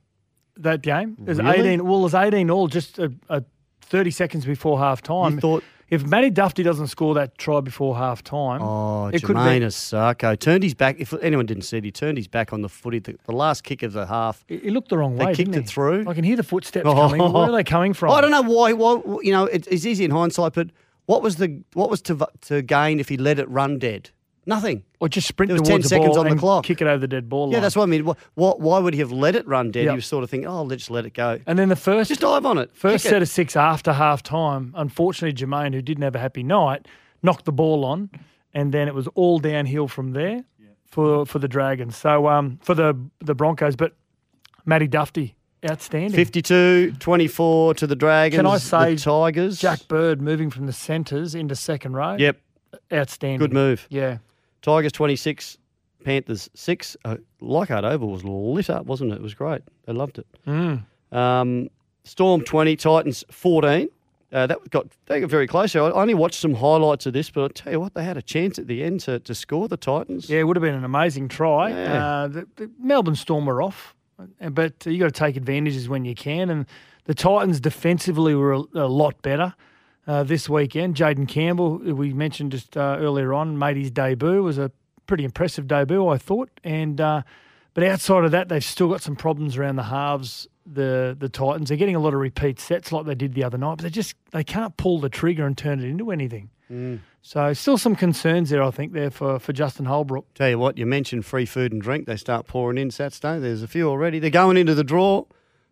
That 0.56 0.82
game. 0.82 1.16
was 1.24 1.38
Really? 1.38 1.68
18. 1.68 1.84
Well, 1.86 2.00
there's 2.08 2.14
18 2.14 2.50
all 2.50 2.66
just 2.66 2.98
a, 2.98 3.12
a 3.28 3.44
30 3.82 4.10
seconds 4.10 4.44
before 4.44 4.78
half 4.78 5.02
time. 5.02 5.34
You 5.34 5.40
thought- 5.40 5.64
if 5.88 6.04
Matty 6.04 6.32
Dufty 6.32 6.64
doesn't 6.64 6.88
score 6.88 7.14
that 7.14 7.38
try 7.38 7.60
before 7.60 7.96
half 7.96 8.24
time, 8.24 8.60
Oh, 8.60 9.06
it 9.06 9.22
could 9.22 9.36
Jamayne. 9.36 9.62
Isaako 9.62 10.36
turned 10.36 10.64
his 10.64 10.74
back. 10.74 10.96
If 10.98 11.12
anyone 11.22 11.46
didn't 11.46 11.62
see 11.62 11.76
it, 11.76 11.84
he 11.84 11.92
turned 11.92 12.18
his 12.18 12.26
back 12.26 12.52
on 12.52 12.62
the 12.62 12.68
footy. 12.68 12.98
The, 12.98 13.14
the 13.24 13.30
last 13.32 13.62
kick 13.62 13.84
of 13.84 13.92
the 13.92 14.04
half. 14.04 14.44
He 14.48 14.56
he 14.56 14.70
looked 14.70 14.88
the 14.88 14.98
wrong 14.98 15.14
They 15.14 15.26
way. 15.26 15.34
kicked 15.34 15.50
didn't 15.52 15.54
it 15.54 15.60
he? 15.60 15.66
through. 15.68 16.08
I 16.08 16.14
can 16.14 16.24
hear 16.24 16.34
the 16.34 16.42
footsteps 16.42 16.82
coming. 16.84 17.20
Where 17.20 17.44
are 17.44 17.52
they 17.52 17.62
coming 17.62 17.90
oh, 17.92 17.94
from? 17.94 18.10
I 18.14 18.20
don't 18.20 18.32
know 18.32 18.42
why. 18.42 18.72
Why 18.72 19.00
you 19.22 19.30
know 19.30 19.44
it, 19.44 19.68
it's 19.70 19.86
easy 19.86 20.04
in 20.04 20.10
hindsight, 20.10 20.54
but 20.54 20.70
what 21.06 21.22
was 21.22 21.36
the 21.36 21.62
what 21.72 21.90
was 21.90 22.00
to 22.02 22.26
to 22.42 22.62
gain 22.62 23.00
if 23.00 23.08
he 23.08 23.16
let 23.16 23.38
it 23.38 23.48
run 23.48 23.78
dead? 23.78 24.10
Nothing. 24.48 24.84
Or 25.00 25.08
just 25.08 25.26
sprint 25.26 25.48
There 25.48 25.58
was 25.58 25.68
towards 25.68 25.88
10 25.90 26.00
the 26.00 26.04
seconds 26.04 26.16
on 26.16 26.28
the 26.28 26.36
clock. 26.36 26.64
kick 26.64 26.80
it 26.80 26.86
over 26.86 26.98
the 26.98 27.08
dead 27.08 27.28
ball 27.28 27.48
Yeah, 27.50 27.54
line. 27.56 27.62
that's 27.62 27.74
what 27.74 27.82
I 27.82 27.86
mean. 27.86 28.04
What, 28.04 28.16
what, 28.34 28.60
why 28.60 28.78
would 28.78 28.94
he 28.94 29.00
have 29.00 29.10
let 29.10 29.34
it 29.34 29.44
run 29.44 29.72
dead? 29.72 29.86
Yep. 29.86 29.90
He 29.90 29.96
was 29.96 30.06
sort 30.06 30.22
of 30.22 30.30
thinking, 30.30 30.46
oh, 30.48 30.62
let's 30.62 30.82
just 30.82 30.90
let 30.92 31.04
it 31.04 31.14
go. 31.14 31.40
And 31.48 31.58
then 31.58 31.68
the 31.68 31.74
first 31.74 32.10
Just 32.10 32.20
dive 32.20 32.46
on 32.46 32.56
it. 32.56 32.70
First 32.72 33.02
set 33.02 33.14
it. 33.14 33.22
of 33.22 33.28
six 33.28 33.56
after 33.56 33.92
half 33.92 34.22
time, 34.22 34.72
unfortunately, 34.76 35.34
Jamayne, 35.34 35.74
who 35.74 35.82
didn't 35.82 36.04
have 36.04 36.14
a 36.14 36.20
happy 36.20 36.44
night, 36.44 36.86
knocked 37.24 37.44
the 37.44 37.50
ball 37.52 37.84
on, 37.84 38.08
and 38.54 38.72
then 38.72 38.86
it 38.86 38.94
was 38.94 39.08
all 39.16 39.40
downhill 39.40 39.88
from 39.88 40.12
there 40.12 40.44
for 40.84 41.26
for 41.26 41.40
the 41.40 41.48
Dragons. 41.48 41.96
So 41.96 42.28
um, 42.28 42.60
for 42.62 42.74
the 42.76 42.96
the 43.18 43.34
Broncos, 43.34 43.74
but 43.74 43.96
Matty 44.64 44.86
Dufty, 44.86 45.34
outstanding. 45.68 46.12
52 46.12 46.92
24 46.98 47.74
to 47.74 47.86
the 47.86 47.96
Dragons. 47.96 48.38
Can 48.38 48.46
I 48.46 48.58
say 48.58 48.94
the 48.94 49.00
Tigers? 49.00 49.58
Jack 49.60 49.86
Bird 49.88 50.20
moving 50.20 50.50
from 50.50 50.66
the 50.66 50.72
centres 50.72 51.34
into 51.34 51.54
second 51.56 51.94
row. 51.94 52.16
Yep. 52.18 52.38
outstanding. 52.92 53.38
Good 53.38 53.52
move. 53.52 53.86
Yeah, 53.90 54.18
Tigers 54.62 54.92
26, 54.92 55.58
Panthers 56.04 56.50
6. 56.54 56.96
Uh, 57.04 57.16
Leichhardt 57.40 57.84
Oval 57.84 58.10
was 58.10 58.24
lit 58.24 58.70
up, 58.70 58.86
wasn't 58.86 59.12
it? 59.12 59.16
It 59.16 59.22
was 59.22 59.34
great. 59.34 59.62
They 59.86 59.92
loved 59.92 60.18
it. 60.18 60.26
Mm. 60.46 60.84
Um, 61.12 61.68
Storm 62.04 62.42
20, 62.42 62.76
Titans 62.76 63.24
14. 63.30 63.88
Uh, 64.32 64.46
that 64.46 64.70
got 64.70 64.86
they 65.06 65.20
got 65.20 65.30
very 65.30 65.46
close. 65.46 65.74
I 65.74 65.78
only 65.78 66.12
watched 66.12 66.40
some 66.40 66.54
highlights 66.54 67.06
of 67.06 67.12
this, 67.12 67.30
but 67.30 67.44
I 67.44 67.48
tell 67.48 67.72
you 67.72 67.80
what, 67.80 67.94
they 67.94 68.04
had 68.04 68.16
a 68.16 68.22
chance 68.22 68.58
at 68.58 68.66
the 68.66 68.82
end 68.84 69.00
to, 69.00 69.18
to 69.20 69.34
score 69.34 69.66
the 69.68 69.76
Titans. 69.76 70.28
yeah, 70.28 70.40
it 70.40 70.44
would 70.44 70.56
have 70.56 70.62
been 70.62 70.74
an 70.74 70.84
amazing 70.84 71.28
try. 71.28 71.70
Yeah. 71.70 72.06
Uh, 72.06 72.28
the, 72.28 72.46
the 72.56 72.70
Melbourne 72.78 73.14
Storm 73.14 73.46
were 73.46 73.62
off, 73.62 73.94
but 74.50 74.86
you 74.86 74.98
got 74.98 75.06
to 75.06 75.10
take 75.10 75.36
advantages 75.36 75.88
when 75.88 76.04
you 76.04 76.14
can. 76.14 76.50
And 76.50 76.66
the 77.04 77.14
Titans 77.14 77.60
defensively 77.60 78.34
were 78.34 78.52
a, 78.52 78.62
a 78.74 78.88
lot 78.88 79.20
better. 79.22 79.54
uh, 80.06 80.22
this 80.22 80.48
weekend. 80.48 80.94
Jayden 80.94 81.28
Campbell, 81.28 81.78
we 81.78 82.12
mentioned 82.12 82.52
just 82.52 82.76
uh, 82.76 82.96
earlier 83.00 83.34
on, 83.34 83.58
made 83.58 83.76
his 83.76 83.90
debut. 83.90 84.42
Was 84.42 84.58
a 84.58 84.70
pretty 85.06 85.24
impressive 85.24 85.66
debut, 85.66 86.06
I 86.06 86.18
thought. 86.18 86.50
And 86.64 87.00
uh, 87.00 87.22
but 87.74 87.84
outside 87.84 88.24
of 88.24 88.30
that, 88.30 88.48
they've 88.48 88.64
still 88.64 88.88
got 88.88 89.02
some 89.02 89.16
problems 89.16 89.56
around 89.56 89.76
the 89.76 89.84
halves. 89.84 90.46
The 90.64 91.16
the 91.18 91.28
Titans 91.28 91.68
they're 91.68 91.78
getting 91.78 91.96
a 91.96 92.00
lot 92.00 92.14
of 92.14 92.20
repeat 92.20 92.58
sets 92.58 92.90
like 92.90 93.06
they 93.06 93.14
did 93.14 93.34
the 93.34 93.44
other 93.44 93.58
night, 93.58 93.76
but 93.76 93.84
they 93.84 93.90
just 93.90 94.14
they 94.32 94.44
can't 94.44 94.76
pull 94.76 94.98
the 94.98 95.08
trigger 95.08 95.46
and 95.46 95.56
turn 95.56 95.80
it 95.80 95.84
into 95.84 96.10
anything. 96.10 96.50
So 97.22 97.52
still 97.54 97.78
some 97.78 97.96
concerns 97.96 98.50
there, 98.50 98.62
I 98.62 98.70
think, 98.70 98.92
there 98.92 99.10
for, 99.10 99.38
for 99.38 99.52
Justin 99.52 99.86
Holbrook. 99.86 100.32
Tell 100.34 100.48
you 100.48 100.58
what, 100.58 100.78
you 100.78 100.86
mentioned 100.86 101.24
free 101.26 101.46
food 101.46 101.72
and 101.72 101.80
drink. 101.82 102.06
They 102.06 102.16
start 102.16 102.46
pouring 102.46 102.78
in 102.78 102.90
Saturday. 102.90 103.38
There's 103.40 103.62
a 103.62 103.68
few 103.68 103.88
already. 103.88 104.18
They're 104.18 104.30
going 104.30 104.56
into 104.56 104.74
the 104.74 104.84
draw. 104.84 105.24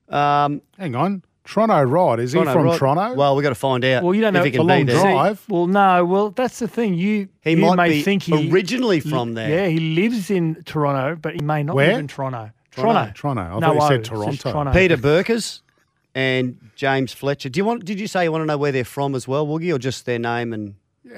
Um, 0.09 0.63
Hang 0.79 0.95
on. 0.95 1.23
Toronto 1.45 1.83
Rod. 1.83 2.21
Is 2.21 2.33
he 2.33 2.43
from 2.43 2.65
Rod- 2.65 2.79
Toronto? 2.79 3.15
Well, 3.15 3.37
we've 3.37 3.43
got 3.43 3.51
to 3.51 3.55
find 3.55 3.85
out. 3.85 4.03
Well, 4.03 4.15
you 4.15 4.23
don't 4.23 4.33
know 4.33 4.41
if 4.41 4.45
he 4.47 4.49
it's 4.49 4.57
can 4.57 4.65
a 4.65 4.69
long 4.69 4.87
be 4.87 4.93
there. 4.93 5.03
drive. 5.03 5.45
Well, 5.49 5.67
no, 5.67 6.05
well 6.07 6.31
that's 6.31 6.59
the 6.59 6.69
thing. 6.69 6.95
You 6.95 7.29
He 7.43 7.51
you 7.51 7.57
might 7.59 7.77
may 7.77 7.89
be 7.91 8.03
think 8.03 8.23
he 8.23 8.51
originally 8.51 9.01
from 9.01 9.35
there. 9.35 9.51
Yeah, 9.51 9.67
he 9.69 9.79
lives 9.95 10.31
in 10.31 10.63
Toronto, 10.65 11.17
but 11.21 11.35
he 11.35 11.43
may 11.43 11.63
not 11.63 11.77
Where? 11.77 11.89
live 11.91 11.99
in 11.99 12.09
Toronto. 12.09 12.51
Toronto. 12.71 13.13
Toronto. 13.15 13.43
I 13.43 13.59
No, 13.59 13.67
thought 13.67 13.75
you 13.75 13.81
said 13.89 14.01
it's 14.01 14.09
Toronto. 14.09 14.51
Toronto. 14.53 14.73
Peter 14.73 14.97
Burkers 14.97 15.61
and 16.15 16.59
James 16.77 17.13
Fletcher. 17.13 17.51
Do 17.51 17.59
you 17.59 17.65
want? 17.67 17.85
Did 17.85 18.01
you 18.01 18.07
say 18.07 18.25
you 18.25 18.33
want 18.33 18.41
to 18.43 18.47
know 18.47 18.57
where 18.59 18.73
they're 18.73 18.83
from 18.85 19.15
as 19.15 19.29
well, 19.29 19.47
Woogie, 19.47 19.73
or 19.75 19.79
just 19.79 20.07
their 20.07 20.19
name 20.19 20.53
and? 20.55 20.77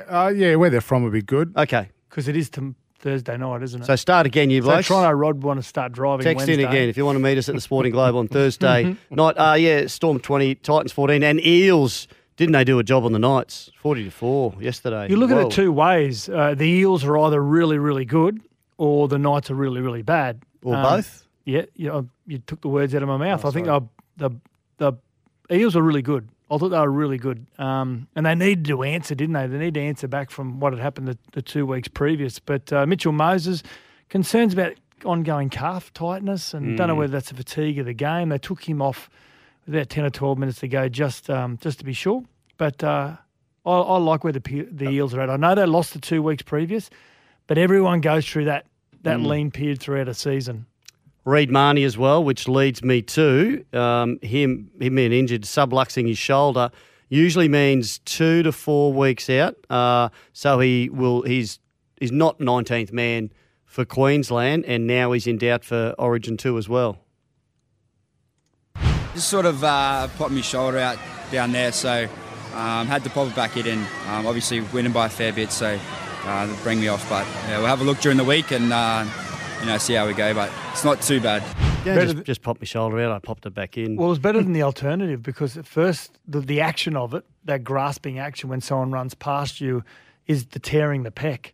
Uh, 0.09 0.33
yeah, 0.35 0.55
where 0.57 0.71
they're 0.71 0.81
from 0.81 1.03
would 1.05 1.13
be 1.13 1.23
good. 1.23 1.53
Okay, 1.57 1.89
because 2.09 2.29
it 2.29 2.37
is 2.37 2.51
to 2.51 2.75
Thursday 2.99 3.37
night, 3.37 3.63
isn't 3.63 3.83
it? 3.83 3.87
so 3.87 3.95
start 3.97 4.27
again, 4.27 4.51
you 4.51 4.63
So 4.63 4.69
blokes. 4.69 4.89
Toronto 4.89 5.11
Rod 5.13 5.43
want 5.43 5.61
to 5.61 5.63
start 5.63 5.93
driving. 5.93 6.25
Text 6.25 6.47
Wednesday. 6.47 6.63
in 6.65 6.69
again 6.69 6.89
if 6.89 6.97
you 6.97 7.05
want 7.05 7.17
to 7.17 7.21
meet 7.23 7.39
us 7.39 7.49
at 7.49 7.55
the 7.55 7.61
Sporting 7.61 7.93
Globe 7.99 8.17
on 8.17 8.27
Thursday 8.29 8.97
night. 9.11 9.33
Uh, 9.39 9.55
yeah, 9.55 9.87
Storm 9.87 10.19
twenty, 10.19 10.55
Titans 10.55 10.93
fourteen, 10.93 11.23
and 11.23 11.45
Eels. 11.45 12.09
Didn't 12.37 12.53
they 12.53 12.65
do 12.65 12.79
a 12.79 12.83
job 12.83 13.05
on 13.05 13.13
the 13.13 13.19
Knights? 13.19 13.71
Forty 13.81 14.05
to 14.05 14.11
four 14.11 14.55
yesterday. 14.61 15.09
You 15.09 15.17
look 15.17 15.31
at 15.31 15.39
it 15.39 15.51
two 15.51 15.73
ways. 15.73 16.29
Uh, 16.29 16.55
the 16.55 16.65
Eels 16.67 17.03
are 17.05 17.17
either 17.19 17.43
really, 17.43 17.79
really 17.79 18.05
good, 18.05 18.41
or 18.77 19.09
the 19.09 19.19
Knights 19.19 19.51
are 19.51 19.55
really, 19.55 19.81
really 19.81 20.03
bad. 20.03 20.43
or 20.63 20.75
Um, 20.77 20.83
both. 20.83 21.27
Yeah, 21.47 21.63
you, 21.77 21.89
know, 21.89 22.09
you 22.27 22.39
took 22.39 22.61
the 22.61 22.69
words 22.69 22.93
out 22.95 23.03
of 23.03 23.09
my 23.09 23.17
mouth. 23.17 23.45
I 23.45 23.51
think 23.53 23.67
the, 23.67 23.81
the 24.17 24.31
the 24.79 24.93
Eels 25.51 25.77
are 25.77 25.83
really 25.83 26.03
good. 26.03 26.29
I 26.51 26.59
thought 26.59 26.69
they 26.69 26.79
were 26.79 26.91
really 26.91 27.19
good, 27.19 27.45
um, 27.59 28.07
and 28.15 28.25
they 28.25 28.35
needed 28.35 28.67
to 28.67 28.85
answer, 28.85 29.15
didn't 29.17 29.33
they? 29.33 29.47
They 29.49 29.59
need 29.59 29.75
to 29.75 29.81
answer 29.81 30.07
back 30.07 30.31
from 30.31 30.61
what 30.61 30.73
had 30.73 30.81
happened 30.81 31.09
the, 31.09 31.19
the 31.33 31.43
two 31.43 31.67
weeks 31.67 31.89
previous. 31.89 32.39
But 32.39 32.73
uh, 32.73 32.87
Mitchell 32.87 33.13
Moses 33.13 33.65
concerns 34.09 34.53
about 34.53 34.75
ongoing 35.05 35.51
calf 35.51 35.93
tightness, 35.93 36.55
and 36.55 36.79
don't 36.79 36.89
know 36.89 36.95
whether 36.95 37.13
that's 37.13 37.33
a 37.33 37.35
fatigue 37.35 37.79
of 37.81 37.87
the 37.87 37.93
game. 37.95 38.29
They 38.29 38.39
took 38.39 38.69
him 38.69 38.81
off 38.81 39.11
about 39.67 39.89
ten 39.89 40.05
or 40.05 40.11
twelve 40.11 40.39
minutes 40.39 40.61
to 40.61 40.69
go, 40.69 40.89
just 40.89 41.29
um, 41.29 41.59
just 41.61 41.81
to 41.81 41.85
be 41.85 41.93
sure. 41.93 42.23
But 42.59 42.83
uh, 42.85 43.17
I, 43.65 43.71
I 43.71 43.99
like 43.99 44.23
where 44.23 44.33
the 44.33 44.69
the 44.71 44.89
Eels 44.89 45.15
are 45.15 45.21
at. 45.21 45.31
I 45.31 45.37
know 45.37 45.57
they 45.57 45.67
lost 45.67 45.95
the 45.95 46.01
two 46.01 46.23
weeks 46.23 46.43
previous, 46.43 46.91
but 47.49 47.59
everyone 47.59 48.01
goes 48.01 48.25
through 48.25 48.45
that 48.45 48.67
that 49.03 49.21
lean 49.21 49.51
period 49.51 49.81
throughout 49.81 50.09
a 50.09 50.15
season. 50.15 50.67
Reed 51.27 51.51
Mahoney 51.51 51.83
as 51.83 51.99
well, 51.99 52.23
which 52.23 52.47
leads 52.47 52.85
me 52.85 53.03
to 53.03 53.65
um, 53.73 54.21
him 54.23 54.71
him 54.81 54.95
being 54.95 55.13
injured, 55.13 55.43
subluxing 55.43 56.07
his 56.07 56.17
shoulder, 56.17 56.71
usually 57.09 57.49
means 57.49 57.99
two 57.99 58.45
to 58.45 58.53
four 58.53 58.93
weeks 58.93 59.29
out. 59.29 59.57
Uh, 59.69 60.09
so 60.33 60.61
he 60.61 60.89
will 60.89 61.23
he's 61.23 61.59
he's 61.99 62.13
not 62.13 62.39
19th 62.39 62.93
man 62.93 63.33
for 63.65 63.85
Queensland, 63.85 64.65
and 64.67 64.87
now 64.87 65.11
he's 65.11 65.27
in 65.27 65.37
doubt 65.37 65.65
for 65.65 65.97
Origin 65.99 66.37
two 66.37 66.57
as 66.59 66.69
well. 66.69 66.99
Just 69.13 69.29
sort 69.29 69.47
of 69.47 69.65
uh, 69.65 70.07
popped 70.17 70.31
my 70.31 70.43
shoulder 70.43 70.79
out 70.79 70.97
down 71.33 71.51
there, 71.51 71.73
so 71.73 72.05
um, 72.55 72.87
had 72.87 73.03
to 73.03 73.11
pop 73.11 73.27
it 73.27 73.35
back 73.35 73.57
in. 73.57 73.81
Um, 74.11 74.29
obviously 74.29 74.61
winning 74.61 74.93
by 74.93 75.07
a 75.07 75.11
fair 75.11 75.33
bit, 75.33 75.51
so 75.51 75.77
uh, 76.25 76.57
bring 76.63 76.81
me 76.81 76.87
off. 76.87 77.09
But 77.09 77.27
yeah, 77.49 77.59
we'll 77.59 77.67
have 77.67 77.81
a 77.81 77.85
look 77.85 77.99
during 77.99 78.17
the 78.17 78.25
week 78.25 78.53
and 78.53 78.73
uh, 78.73 79.05
you 79.61 79.67
know 79.67 79.79
see 79.79 79.95
how 79.95 80.07
we 80.07 80.15
go. 80.15 80.35
But 80.35 80.51
it's 80.73 80.85
not 80.85 81.01
too 81.03 81.21
bad. 81.21 81.43
Yeah, 81.85 81.95
just, 82.03 82.15
th- 82.15 82.27
just 82.27 82.43
popped 82.43 82.61
my 82.61 82.65
shoulder 82.65 83.01
out. 83.01 83.13
I 83.13 83.19
popped 83.19 83.47
it 83.47 83.55
back 83.55 83.79
in. 83.79 83.97
Well, 83.97 84.09
it 84.09 84.11
was 84.11 84.19
better 84.19 84.43
than 84.43 84.53
the 84.53 84.63
alternative 84.63 85.23
because 85.23 85.57
at 85.57 85.67
first 85.67 86.19
the, 86.27 86.41
the 86.41 86.61
action 86.61 86.97
of 86.97 87.15
it, 87.15 87.25
that 87.45 87.63
grasping 87.63 88.19
action 88.19 88.49
when 88.49 88.61
someone 88.61 88.91
runs 88.91 89.15
past 89.15 89.61
you, 89.61 89.85
is 90.27 90.47
the 90.47 90.59
tearing 90.59 91.05
the 91.05 91.13
pec. 91.13 91.53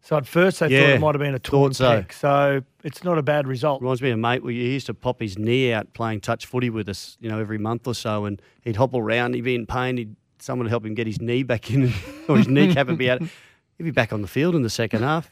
So 0.00 0.16
at 0.16 0.26
first 0.26 0.60
they 0.60 0.68
thought 0.68 0.90
it 0.90 1.00
might 1.00 1.14
have 1.14 1.20
been 1.20 1.34
a 1.34 1.38
torn 1.38 1.72
thought 1.72 1.76
so. 1.76 2.02
pec. 2.02 2.12
So 2.12 2.62
it's 2.82 3.04
not 3.04 3.18
a 3.18 3.22
bad 3.22 3.46
result. 3.46 3.80
Reminds 3.80 4.02
me 4.02 4.10
of 4.10 4.14
a 4.14 4.20
mate. 4.20 4.42
We 4.42 4.54
he 4.54 4.72
used 4.72 4.86
to 4.86 4.94
pop 4.94 5.20
his 5.20 5.38
knee 5.38 5.72
out 5.72 5.92
playing 5.94 6.20
touch 6.20 6.46
footy 6.46 6.70
with 6.70 6.88
us, 6.88 7.16
you 7.20 7.28
know, 7.28 7.38
every 7.38 7.58
month 7.58 7.86
or 7.86 7.94
so, 7.94 8.24
and 8.24 8.40
he'd 8.62 8.76
hobble 8.76 9.00
around. 9.00 9.34
He'd 9.34 9.42
be 9.42 9.54
in 9.54 9.66
pain. 9.66 9.96
He'd 9.96 10.16
someone 10.38 10.66
would 10.66 10.70
help 10.70 10.84
him 10.84 10.94
get 10.94 11.06
his 11.06 11.20
knee 11.20 11.42
back 11.42 11.70
in, 11.70 11.92
or 12.28 12.36
his 12.36 12.48
kneecap 12.48 12.86
would 12.86 12.98
be 12.98 13.10
out. 13.10 13.22
He'd 13.22 13.84
be 13.84 13.90
back 13.90 14.12
on 14.12 14.22
the 14.22 14.28
field 14.28 14.54
in 14.54 14.62
the 14.62 14.70
second 14.70 15.02
half. 15.02 15.30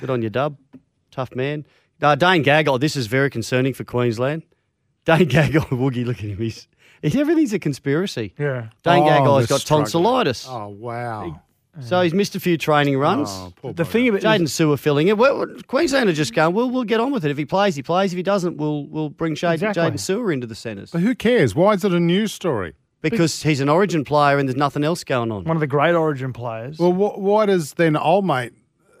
Good 0.00 0.10
on 0.10 0.22
your 0.22 0.30
dub, 0.30 0.56
tough 1.12 1.34
man. 1.34 1.64
Uh, 2.00 2.14
Dane 2.16 2.42
Gagai. 2.42 2.80
This 2.80 2.96
is 2.96 3.06
very 3.06 3.30
concerning 3.30 3.74
for 3.74 3.84
Queensland. 3.84 4.42
Dane 5.04 5.28
Gagai, 5.28 5.68
Woogie, 5.70 6.04
look 6.04 6.16
at 6.18 6.24
him. 6.24 6.38
He's, 6.38 6.66
he's 7.02 7.14
everything's 7.16 7.52
a 7.52 7.58
conspiracy. 7.58 8.34
Yeah. 8.38 8.68
Dane 8.82 9.02
Oh, 9.04 9.06
Gagai's 9.06 9.48
they're 9.48 9.54
got 9.56 9.60
struggling. 9.60 9.84
tonsillitis, 9.84 10.46
Oh, 10.48 10.68
wow. 10.68 11.40
so 11.80 12.00
he's 12.02 12.12
missed 12.14 12.34
a 12.36 12.40
few 12.40 12.56
training 12.58 12.98
runs. 12.98 13.28
Oh, 13.30 13.52
The 13.62 13.84
bugger. 13.84 13.86
thing 13.86 14.08
about 14.08 14.20
Jaydn 14.22 14.42
Su'A 14.48 14.78
filling 14.78 15.08
it. 15.08 15.16
Well, 15.18 15.46
Queensland 15.68 16.08
are 16.08 16.12
just 16.12 16.34
going. 16.34 16.54
Well, 16.54 16.70
we'll 16.70 16.84
get 16.84 17.00
on 17.00 17.12
with 17.12 17.24
it. 17.24 17.30
If 17.30 17.38
he 17.38 17.44
plays, 17.44 17.74
he 17.76 17.82
plays. 17.82 18.12
If 18.12 18.16
he 18.16 18.22
doesn't, 18.22 18.56
we'll 18.58 18.86
we'll 18.86 19.08
bring 19.10 19.34
Jaydn 19.34 19.54
Exactly. 19.54 19.82
Jaydn 19.82 19.94
Su'A 19.94 20.32
into 20.32 20.46
the 20.46 20.54
centres 20.54 20.90
But 20.90 21.00
who 21.02 21.14
cares? 21.14 21.54
Why 21.54 21.72
is 21.72 21.84
it 21.84 21.92
a 21.92 22.00
news 22.00 22.32
story? 22.32 22.74
because 23.00 23.42
he's 23.42 23.60
an 23.60 23.68
Origin 23.68 24.04
player 24.04 24.38
and 24.38 24.48
there's 24.48 24.54
nothing 24.56 24.84
else 24.84 25.02
going 25.02 25.32
on. 25.32 25.42
one 25.42 25.56
of 25.56 25.60
the 25.60 25.66
great 25.66 25.94
Origin 25.96 26.32
players. 26.32 26.78
Well, 26.78 26.92
wh- 26.92 27.18
why 27.18 27.46
does 27.46 27.72
then 27.74 27.96
old 27.96 28.24
mate 28.24 28.52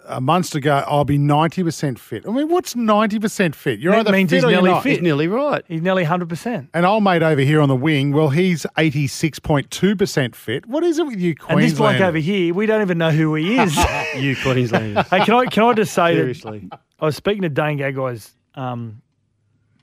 a 0.06 0.20
month 0.20 0.54
ago, 0.54 0.82
I'll 0.86 1.04
be 1.04 1.18
90% 1.18 1.98
fit? 1.98 2.26
I 2.26 2.30
mean, 2.30 2.48
what's 2.48 2.74
90% 2.74 3.54
fit? 3.54 3.78
You're 3.80 3.92
That 3.92 4.00
either 4.00 4.12
means 4.12 4.30
fit 4.30 4.36
he's 4.36 4.44
or 4.44 4.50
you're 4.50 4.60
nearly 4.62 4.74
not. 4.74 4.82
fit. 4.82 4.92
He's 4.92 5.00
nearly 5.02 5.28
right. 5.28 5.64
He's 5.68 5.82
nearly 5.82 6.04
100%. 6.04 6.68
And 6.74 6.86
old 6.86 7.04
mate 7.04 7.22
over 7.22 7.40
here 7.40 7.60
on 7.60 7.68
the 7.68 7.76
wing, 7.76 8.12
well, 8.12 8.28
he's 8.30 8.66
86.2% 8.76 10.34
fit. 10.34 10.66
What 10.66 10.84
is 10.84 10.98
it 10.98 11.06
with 11.06 11.20
you, 11.20 11.34
Queensland? 11.34 11.60
And 11.62 11.70
this 11.70 11.78
bloke 11.78 12.00
over 12.00 12.18
here, 12.18 12.54
we 12.54 12.66
don't 12.66 12.82
even 12.82 12.98
know 12.98 13.10
who 13.10 13.34
he 13.34 13.58
is. 13.58 13.76
You 14.16 14.36
Queenslanders. 14.36 15.08
hey, 15.08 15.24
can 15.24 15.34
I 15.34 15.46
can 15.46 15.62
I 15.64 15.72
just 15.72 15.94
say 15.94 16.14
that 16.14 16.20
Seriously. 16.20 16.68
I 17.00 17.04
was 17.06 17.16
speaking 17.16 17.42
to 17.42 17.48
Dane 17.48 17.78
Gagai's 17.78 18.32
um, 18.54 19.00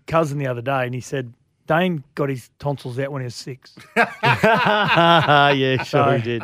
cousin 0.05 0.37
the 0.37 0.45
other 0.47 0.61
day, 0.61 0.85
and 0.85 0.93
he 0.93 1.01
said 1.01 1.33
Dane 1.65 2.03
got 2.13 2.29
his 2.29 2.49
tonsils 2.59 2.99
out 2.99 3.11
when 3.11 3.21
he 3.21 3.25
was 3.25 3.33
six. 3.35 3.75
yeah, 3.95 5.77
sure 5.77 5.85
Sorry. 5.85 6.19
he 6.19 6.23
did. 6.23 6.43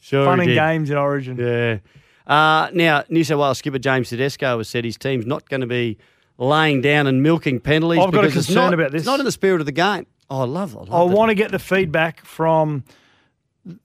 Sure 0.00 0.24
Fun 0.24 0.38
he 0.40 0.46
and 0.46 0.54
games 0.54 0.90
in 0.90 0.96
Origin. 0.96 1.36
Yeah. 1.36 1.78
Uh, 2.30 2.70
now, 2.72 3.02
New 3.08 3.24
South 3.24 3.40
Wales 3.40 3.58
skipper 3.58 3.78
James 3.78 4.08
Tedesco 4.08 4.58
has 4.58 4.68
said 4.68 4.84
his 4.84 4.96
team's 4.96 5.26
not 5.26 5.48
going 5.48 5.62
to 5.62 5.66
be 5.66 5.98
laying 6.38 6.80
down 6.80 7.06
and 7.06 7.22
milking 7.22 7.58
penalties. 7.60 8.00
I've 8.02 8.12
got 8.12 8.24
a 8.24 8.28
because 8.28 8.36
it's 8.38 8.46
concern 8.46 8.64
not- 8.66 8.74
about 8.74 8.92
this. 8.92 9.00
It's 9.00 9.06
not 9.06 9.18
in 9.18 9.26
the 9.26 9.32
spirit 9.32 9.60
of 9.60 9.66
the 9.66 9.72
game. 9.72 10.06
Oh, 10.30 10.42
I 10.42 10.44
love 10.44 10.76
it. 10.80 10.88
I 10.92 11.02
want 11.02 11.30
to 11.30 11.34
get 11.34 11.50
the 11.50 11.58
feedback 11.58 12.24
from 12.24 12.84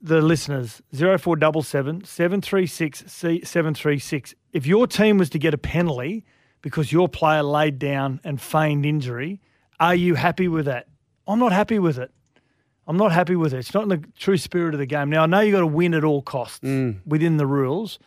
the 0.00 0.22
listeners 0.22 0.80
0477 0.94 2.04
736 2.04 3.04
736. 3.08 4.34
If 4.52 4.64
your 4.64 4.86
team 4.86 5.18
was 5.18 5.28
to 5.30 5.38
get 5.40 5.54
a 5.54 5.58
penalty 5.58 6.24
because 6.62 6.92
your 6.92 7.08
player 7.08 7.42
laid 7.42 7.80
down 7.80 8.20
and 8.22 8.40
feigned 8.40 8.86
injury, 8.86 9.40
are 9.80 9.94
you 9.94 10.14
happy 10.14 10.46
with 10.46 10.66
that? 10.66 10.86
I'm 11.26 11.40
not 11.40 11.50
happy 11.52 11.80
with 11.80 11.98
it. 11.98 12.12
I'm 12.86 12.96
not 12.96 13.10
happy 13.10 13.34
with 13.34 13.52
it. 13.52 13.58
It's 13.58 13.74
not 13.74 13.82
in 13.82 13.88
the 13.88 14.02
true 14.16 14.36
spirit 14.36 14.72
of 14.72 14.78
the 14.78 14.86
game. 14.86 15.10
Now, 15.10 15.24
I 15.24 15.26
know 15.26 15.40
you've 15.40 15.52
got 15.52 15.60
to 15.60 15.66
win 15.66 15.94
at 15.94 16.04
all 16.04 16.22
costs 16.22 16.60
Mm. 16.60 16.98
within 17.04 17.36
the 17.38 17.46
rules. 17.46 17.98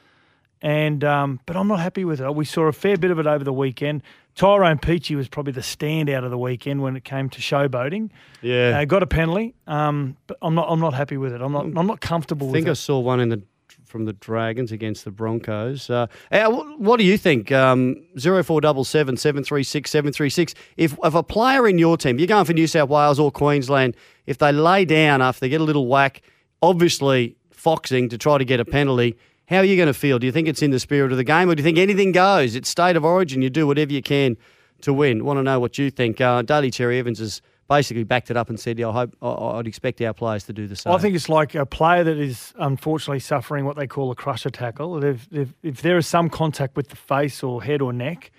And 0.61 1.03
um, 1.05 1.39
but 1.45 1.55
I'm 1.55 1.67
not 1.67 1.79
happy 1.79 2.03
with 2.03 2.19
it. 2.19 2.35
We 2.35 2.43
saw 2.45 2.63
a 2.63 2.73
fair 2.73 2.97
bit 2.97 3.11
of 3.11 3.19
it 3.19 3.27
over 3.27 3.43
the 3.43 3.53
weekend. 3.53 4.03
Tyrone 4.35 4.77
Peachey 4.77 5.15
was 5.15 5.27
probably 5.27 5.53
the 5.53 5.61
standout 5.61 6.23
of 6.25 6.31
the 6.31 6.37
weekend 6.37 6.81
when 6.81 6.95
it 6.95 7.03
came 7.03 7.29
to 7.29 7.39
showboating. 7.41 8.09
Yeah. 8.41 8.77
Uh, 8.79 8.85
got 8.85 9.01
a 9.03 9.07
penalty, 9.07 9.53
um, 9.67 10.17
but 10.27 10.37
I'm 10.41 10.55
not. 10.55 10.67
I'm 10.69 10.79
not 10.79 10.93
happy 10.93 11.17
with 11.17 11.33
it. 11.33 11.41
I'm 11.41 11.51
not. 11.53 11.65
I'm 11.65 11.87
not 11.87 12.01
comfortable 12.01 12.49
I 12.49 12.53
think 12.53 12.67
I 12.67 12.71
it. 12.71 12.75
saw 12.75 12.99
one 12.99 13.19
in 13.21 13.29
the 13.29 13.41
from 13.85 14.05
the 14.05 14.13
Dragons 14.13 14.71
against 14.71 15.03
the 15.03 15.11
Broncos. 15.11 15.89
Uh, 15.89 16.07
uh, 16.31 16.51
what 16.77 16.97
do 16.97 17.05
you 17.05 17.17
think? 17.17 17.51
Um, 17.51 17.95
Zero 18.19 18.43
four 18.43 18.61
double 18.61 18.83
seven 18.83 19.17
seven 19.17 19.43
three 19.43 19.63
six 19.63 19.89
seven 19.91 20.11
three 20.11 20.29
six. 20.29 20.53
If 20.77 20.97
if 21.03 21.15
a 21.15 21.23
player 21.23 21.67
in 21.67 21.77
your 21.79 21.97
team, 21.97 22.19
you're 22.19 22.27
going 22.27 22.45
for 22.45 22.53
New 22.53 22.67
South 22.67 22.89
Wales 22.89 23.17
or 23.19 23.31
Queensland, 23.31 23.95
if 24.27 24.37
they 24.37 24.51
lay 24.51 24.83
down 24.85 25.21
after 25.21 25.39
they 25.41 25.49
get 25.49 25.61
a 25.61 25.63
little 25.63 25.87
whack, 25.87 26.21
obviously 26.61 27.35
foxing 27.51 28.09
to 28.09 28.17
try 28.17 28.37
to 28.37 28.45
get 28.45 28.59
a 28.59 28.65
penalty. 28.65 29.17
How 29.49 29.57
are 29.57 29.63
you 29.65 29.75
going 29.75 29.87
to 29.87 29.93
feel? 29.93 30.19
Do 30.19 30.27
you 30.27 30.31
think 30.31 30.47
it's 30.47 30.61
in 30.61 30.69
the 30.71 30.79
spirit 30.79 31.11
of 31.11 31.17
the 31.17 31.23
game, 31.23 31.49
or 31.49 31.55
do 31.55 31.61
you 31.61 31.63
think 31.63 31.77
anything 31.79 32.11
goes? 32.11 32.55
It's 32.55 32.69
state 32.69 32.95
of 32.95 33.03
origin. 33.03 33.41
You 33.41 33.49
do 33.49 33.65
whatever 33.65 33.91
you 33.91 34.01
can 34.03 34.37
to 34.81 34.93
win. 34.93 35.25
Want 35.25 35.37
to 35.39 35.43
know 35.43 35.59
what 35.59 35.77
you 35.77 35.89
think? 35.89 36.21
Uh, 36.21 36.41
Daly 36.43 36.69
Cherry 36.69 36.99
Evans 36.99 37.17
has 37.19 37.41
basically 37.67 38.03
backed 38.03 38.29
it 38.29 38.37
up 38.37 38.49
and 38.49 38.59
said, 38.59 38.77
"Yeah, 38.77 38.89
I 38.89 38.93
hope 38.93 39.15
I- 39.21 39.57
I'd 39.57 39.67
expect 39.67 40.01
our 40.01 40.13
players 40.13 40.43
to 40.45 40.53
do 40.53 40.67
the 40.67 40.75
same." 40.75 40.93
I 40.93 40.97
think 40.99 41.15
it's 41.15 41.29
like 41.29 41.55
a 41.55 41.65
player 41.65 42.03
that 42.03 42.17
is 42.17 42.53
unfortunately 42.59 43.19
suffering 43.19 43.65
what 43.65 43.75
they 43.75 43.87
call 43.87 44.11
a 44.11 44.15
crusher 44.15 44.49
tackle. 44.51 45.03
If, 45.03 45.27
if, 45.31 45.53
if 45.63 45.81
there 45.81 45.97
is 45.97 46.05
some 46.07 46.29
contact 46.29 46.75
with 46.77 46.89
the 46.89 46.95
face 46.95 47.41
or 47.43 47.63
head 47.63 47.81
or 47.81 47.91
neck, 47.91 48.31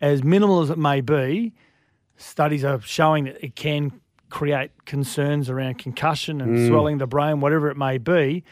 as 0.00 0.22
minimal 0.22 0.60
as 0.60 0.68
it 0.70 0.78
may 0.78 1.00
be, 1.00 1.52
studies 2.18 2.64
are 2.64 2.80
showing 2.82 3.24
that 3.24 3.42
it 3.42 3.56
can 3.56 3.92
create 4.28 4.70
concerns 4.84 5.48
around 5.50 5.78
concussion 5.78 6.40
and 6.42 6.56
Mm. 6.58 6.68
swelling 6.68 6.98
the 6.98 7.06
brain, 7.06 7.40
whatever 7.40 7.70
it 7.70 7.76
may 7.78 7.96
be. 7.98 8.44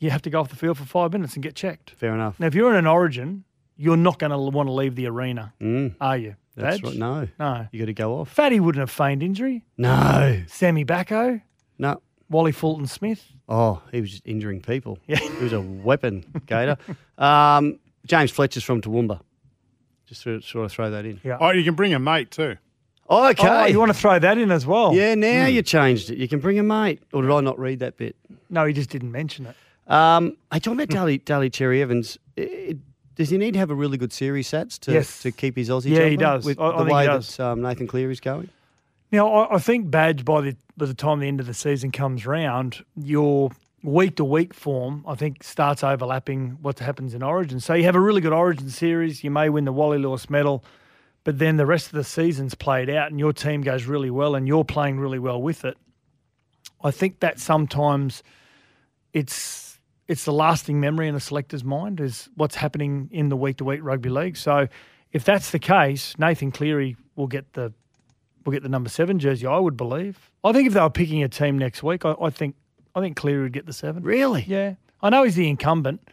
You 0.00 0.10
have 0.10 0.22
to 0.22 0.30
go 0.30 0.40
off 0.40 0.48
the 0.48 0.56
field 0.56 0.78
for 0.78 0.84
five 0.84 1.12
minutes 1.12 1.34
and 1.34 1.42
get 1.42 1.54
checked. 1.54 1.90
fair 1.90 2.14
enough. 2.14 2.38
Now, 2.38 2.46
if 2.46 2.54
you're 2.54 2.70
in 2.70 2.76
an 2.76 2.86
origin, 2.86 3.44
you're 3.76 3.96
not 3.96 4.18
going 4.18 4.30
to 4.30 4.38
want 4.38 4.68
to 4.68 4.72
leave 4.72 4.94
the 4.94 5.06
arena, 5.06 5.52
are 6.00 6.16
you? 6.16 6.30
Mm. 6.30 6.36
That's 6.56 6.80
Badge? 6.80 6.84
right. 6.84 6.96
No, 6.96 7.28
No. 7.38 7.66
you 7.72 7.78
got 7.80 7.86
to 7.86 7.92
go 7.94 8.20
off. 8.20 8.28
Fatty 8.30 8.58
wouldn't 8.60 8.80
have 8.80 8.90
feigned 8.90 9.22
injury. 9.22 9.64
No, 9.76 10.42
Sammy 10.48 10.84
Backo, 10.84 11.40
no. 11.78 12.00
Wally 12.30 12.52
Fullerton 12.52 12.86
Smith. 12.86 13.24
Oh, 13.48 13.80
he 13.92 14.00
was 14.00 14.10
just 14.10 14.26
injuring 14.26 14.60
people. 14.60 14.98
Yeah. 15.06 15.18
He 15.38 15.44
was 15.44 15.52
a 15.52 15.60
weapon, 15.60 16.24
Gator. 16.46 16.76
Um, 17.16 17.78
James 18.06 18.30
Fletcher's 18.30 18.64
from 18.64 18.80
Toowoomba. 18.82 19.20
Just 20.06 20.22
sort 20.22 20.36
of, 20.36 20.44
sort 20.44 20.64
of 20.66 20.72
throw 20.72 20.90
that 20.90 21.04
in. 21.06 21.20
Yeah. 21.24 21.38
Oh, 21.40 21.50
you 21.50 21.62
can 21.64 21.74
bring 21.74 21.94
a 21.94 21.98
mate 21.98 22.30
too. 22.30 22.56
Okay. 23.10 23.48
Oh, 23.48 23.64
you 23.66 23.78
want 23.78 23.90
to 23.92 23.98
throw 23.98 24.18
that 24.18 24.36
in 24.36 24.50
as 24.50 24.66
well? 24.66 24.94
yeah, 24.94 25.14
now 25.14 25.46
you 25.46 25.62
changed 25.62 26.10
it. 26.10 26.18
You 26.18 26.28
can 26.28 26.40
bring 26.40 26.58
a 26.58 26.62
mate. 26.62 27.02
Or 27.12 27.22
did 27.22 27.30
I 27.30 27.40
not 27.40 27.58
read 27.58 27.78
that 27.80 27.96
bit? 27.96 28.16
No, 28.50 28.64
he 28.66 28.72
just 28.74 28.90
didn't 28.90 29.12
mention 29.12 29.46
it. 29.46 29.56
Um, 29.88 30.36
hey, 30.52 30.58
talking 30.58 30.74
about 30.80 30.88
Daly, 30.88 31.18
Daly 31.18 31.50
Cherry 31.50 31.82
Evans, 31.82 32.18
i 32.38 32.76
does 33.14 33.30
he 33.30 33.36
need 33.36 33.54
to 33.54 33.58
have 33.58 33.70
a 33.70 33.74
really 33.74 33.98
good 33.98 34.12
series, 34.12 34.48
Sats, 34.48 34.78
to, 34.80 34.92
Yes. 34.92 35.22
to 35.22 35.32
keep 35.32 35.56
his 35.56 35.68
Aussie 35.70 35.90
Yeah, 35.90 36.06
he 36.06 36.16
does. 36.16 36.44
With 36.44 36.60
I- 36.60 36.68
I 36.70 36.78
the 36.78 36.84
he 36.84 36.92
way 36.94 37.06
does. 37.06 37.36
that 37.36 37.44
um, 37.48 37.62
Nathan 37.62 37.88
Cleary's 37.88 38.20
going? 38.20 38.48
Now, 39.10 39.28
I, 39.28 39.56
I 39.56 39.58
think 39.58 39.90
Badge 39.90 40.24
by 40.24 40.40
the 40.40 40.56
by 40.76 40.86
the 40.86 40.94
time 40.94 41.18
the 41.18 41.26
end 41.26 41.40
of 41.40 41.46
the 41.46 41.54
season 41.54 41.90
comes 41.90 42.24
round, 42.26 42.84
your 42.94 43.50
week 43.82 44.14
to 44.16 44.24
week 44.24 44.54
form 44.54 45.04
I 45.08 45.16
think 45.16 45.42
starts 45.42 45.82
overlapping 45.82 46.58
what 46.62 46.78
happens 46.78 47.12
in 47.14 47.24
Origin. 47.24 47.58
So 47.58 47.74
you 47.74 47.82
have 47.84 47.96
a 47.96 48.00
really 48.00 48.20
good 48.20 48.32
Origin 48.32 48.70
series, 48.70 49.24
you 49.24 49.32
may 49.32 49.48
win 49.48 49.64
the 49.64 49.72
Wally 49.72 49.98
Lewis 49.98 50.30
Medal, 50.30 50.62
but 51.24 51.40
then 51.40 51.56
the 51.56 51.66
rest 51.66 51.86
of 51.86 51.92
the 51.94 52.04
season's 52.04 52.54
played 52.54 52.88
out 52.88 53.10
and 53.10 53.18
your 53.18 53.32
team 53.32 53.62
goes 53.62 53.84
really 53.86 54.10
well 54.10 54.36
and 54.36 54.46
you're 54.46 54.64
playing 54.64 55.00
really 55.00 55.18
well 55.18 55.42
with 55.42 55.64
it. 55.64 55.76
I 56.84 56.92
think 56.92 57.18
that 57.18 57.40
sometimes 57.40 58.22
it's 59.12 59.67
it's 60.08 60.24
the 60.24 60.32
lasting 60.32 60.80
memory 60.80 61.06
in 61.06 61.14
a 61.14 61.20
selector's 61.20 61.62
mind 61.62 62.00
is 62.00 62.28
what's 62.34 62.56
happening 62.56 63.08
in 63.12 63.28
the 63.28 63.36
week 63.36 63.58
to 63.58 63.64
week 63.64 63.80
rugby 63.82 64.08
league. 64.08 64.36
So 64.36 64.66
if 65.12 65.24
that's 65.24 65.50
the 65.50 65.58
case, 65.58 66.14
Nathan 66.18 66.50
Cleary 66.50 66.96
will 67.14 67.26
get 67.28 67.52
the 67.52 67.72
will 68.44 68.52
get 68.52 68.62
the 68.62 68.68
number 68.68 68.88
seven 68.88 69.18
jersey. 69.18 69.46
I 69.46 69.58
would 69.58 69.76
believe. 69.76 70.30
I 70.42 70.52
think 70.52 70.66
if 70.66 70.72
they 70.74 70.80
were 70.80 70.88
picking 70.90 71.22
a 71.22 71.28
team 71.28 71.58
next 71.58 71.82
week, 71.82 72.04
I, 72.04 72.14
I 72.20 72.30
think 72.30 72.56
I 72.94 73.00
think 73.00 73.16
Cleary 73.16 73.42
would 73.42 73.52
get 73.52 73.66
the 73.66 73.72
seven. 73.72 74.02
Really? 74.02 74.44
Yeah, 74.46 74.74
I 75.02 75.10
know 75.10 75.22
he's 75.24 75.36
the 75.36 75.48
incumbent. 75.48 76.08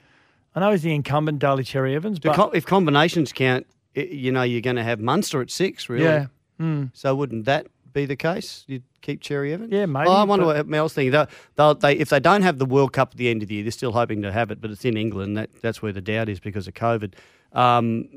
I 0.53 0.59
know 0.59 0.71
he's 0.71 0.83
the 0.83 0.93
incumbent, 0.93 1.39
Daly 1.39 1.63
Cherry 1.63 1.95
Evans. 1.95 2.19
But 2.19 2.35
co- 2.35 2.49
if 2.51 2.65
combinations 2.65 3.33
count, 3.33 3.65
you 3.93 4.31
know, 4.31 4.43
you're 4.43 4.61
going 4.61 4.77
to 4.77 4.83
have 4.83 4.99
Munster 5.01 5.41
at 5.41 5.51
six, 5.51 5.89
really. 5.89 6.05
yeah, 6.05 6.27
mm, 6.59 6.91
So 6.93 7.13
wouldn't 7.13 7.43
that 7.45 7.67
be 7.95 8.05
the 8.05 8.15
case? 8.15 8.63
You'd 8.67 8.83
keep 9.01 9.21
Cherry 9.21 9.53
Evans? 9.53 9.71
Yeah, 9.71 9.87
maybe, 9.87 10.07
Oh, 10.07 10.11
I 10.13 10.23
wonder 10.23 10.45
what 10.45 10.67
Mel's 10.67 10.93
thinking. 10.93 11.11
They'll, 11.11 11.27
they'll, 11.55 11.73
they, 11.73 11.93
if 11.97 12.09
they 12.09 12.19
don't 12.19 12.43
have 12.43 12.59
the 12.59 12.65
World 12.65 12.93
Cup 12.93 13.09
at 13.13 13.17
the 13.17 13.29
end 13.29 13.41
of 13.41 13.47
the 13.49 13.55
year, 13.55 13.63
they're 13.63 13.71
still 13.71 13.91
hoping 13.93 14.21
to 14.21 14.31
have 14.31 14.51
it, 14.51 14.61
but 14.61 14.69
it's 14.69 14.85
in 14.85 14.95
England. 14.97 15.37
That, 15.37 15.49
that's 15.61 15.81
where 15.81 15.91
the 15.91 16.01
doubt 16.01 16.29
is 16.29 16.39
because 16.39 16.67
of 16.67 16.75
COVID. 16.75 17.13
Um, 17.53 18.07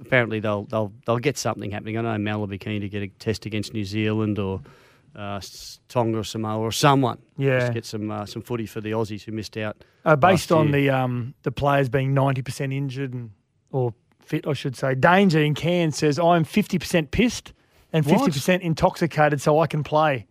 apparently, 0.00 0.40
they'll, 0.40 0.64
they'll, 0.64 0.92
they'll 1.04 1.18
get 1.18 1.36
something 1.36 1.70
happening. 1.70 1.98
I 1.98 2.00
know 2.02 2.16
Mel 2.16 2.40
will 2.40 2.46
be 2.46 2.58
keen 2.58 2.80
to 2.80 2.88
get 2.88 3.02
a 3.02 3.08
test 3.08 3.44
against 3.44 3.74
New 3.74 3.84
Zealand 3.84 4.38
or 4.38 4.62
uh, 5.16 5.40
Tonga 5.88 6.18
or 6.18 6.24
Samoa 6.24 6.60
or 6.60 6.72
someone. 6.72 7.18
Yeah. 7.36 7.60
Just 7.60 7.72
get 7.74 7.84
some, 7.84 8.10
uh, 8.10 8.26
some 8.26 8.42
footy 8.42 8.66
for 8.66 8.80
the 8.80 8.92
Aussies 8.92 9.22
who 9.22 9.32
missed 9.32 9.56
out. 9.56 9.76
uh, 10.04 10.16
based 10.16 10.50
on 10.52 10.68
year. 10.72 10.90
the 10.90 10.90
um, 10.90 11.34
the 11.42 11.52
players 11.52 11.88
being 11.88 12.14
ninety 12.14 12.42
percent 12.42 12.72
injured 12.72 13.12
and 13.14 13.30
or 13.70 13.94
fit, 14.20 14.46
I 14.46 14.52
should 14.54 14.76
say. 14.76 14.94
Danger 14.94 15.40
in 15.40 15.54
Cairns 15.54 15.96
says 15.98 16.18
I'm 16.18 16.44
fifty 16.44 16.78
percent 16.78 17.10
pissed 17.12 17.52
and 17.94 18.04
fifty 18.04 18.30
percent 18.30 18.62
intoxicated, 18.62 19.40
so 19.40 19.58
I 19.58 19.66
can 19.66 19.82
play. 19.82 20.26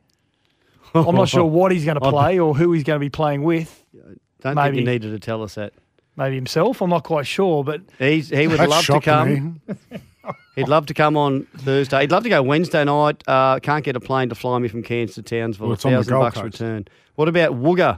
I'm 0.93 1.15
not 1.15 1.30
sure 1.30 1.45
what 1.45 1.71
he's 1.71 1.86
going 1.86 1.95
to 1.99 2.10
play 2.12 2.38
or 2.38 2.56
who 2.56 2.71
he's 2.73 2.84
going 2.84 2.97
to 2.97 3.04
be 3.04 3.10
playing 3.10 3.41
with. 3.41 3.84
Don't 3.93 4.19
think 4.41 4.56
maybe- 4.56 4.78
you 4.80 4.86
needed 4.86 5.12
to 5.12 5.19
tell 5.19 5.41
us 5.41 5.56
that. 5.56 5.73
Maybe 6.15 6.36
himself. 6.36 6.80
I'm 6.82 6.91
not 6.91 7.04
quite 7.04 7.26
sure, 7.26 7.63
but 7.63 7.82
He's, 7.97 8.30
he 8.30 8.45
would 8.47 8.60
That's 8.60 8.69
love 8.69 8.86
to 8.86 9.02
come. 9.02 9.62
He'd 10.56 10.67
love 10.67 10.86
to 10.86 10.93
come 10.93 11.17
on 11.17 11.47
Thursday. 11.58 12.02
He'd 12.02 12.12
love 12.12 12.21
to 12.21 12.30
go 12.30 12.43
Wednesday 12.43 12.84
night. 12.84 13.23
Uh, 13.28 13.58
can't 13.60 13.84
get 13.84 13.95
a 13.95 13.99
plane 13.99 14.30
to 14.30 14.36
fly 14.36 14.60
me 14.60 14.67
from 14.67 14.84
Cairns 14.84 15.15
to 15.15 15.23
Townsville. 15.23 15.65
Well, 15.67 15.71
a 15.71 15.73
it's 15.73 15.86
on 15.86 15.91
the 15.93 15.97
thousand 15.97 16.19
bucks 16.19 16.36
Coast. 16.36 16.60
return. 16.60 16.88
What 17.15 17.28
about 17.30 17.54
Wooga? 17.54 17.97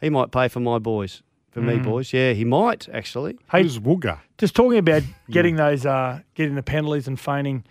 He 0.00 0.08
might 0.10 0.30
pay 0.30 0.46
for 0.46 0.60
my 0.60 0.78
boys, 0.78 1.22
for 1.50 1.60
me 1.60 1.78
boys. 1.78 2.12
Yeah, 2.12 2.34
he 2.34 2.44
might 2.44 2.88
actually. 2.90 3.36
hey, 3.50 3.62
Who's 3.62 3.80
Wooga? 3.80 4.20
just 4.38 4.54
talking 4.54 4.78
about 4.78 5.02
getting 5.30 5.56
those, 5.56 5.84
uh, 5.84 6.20
getting 6.36 6.54
the 6.54 6.62
penalties 6.62 7.08
and 7.08 7.18
feigning, 7.18 7.64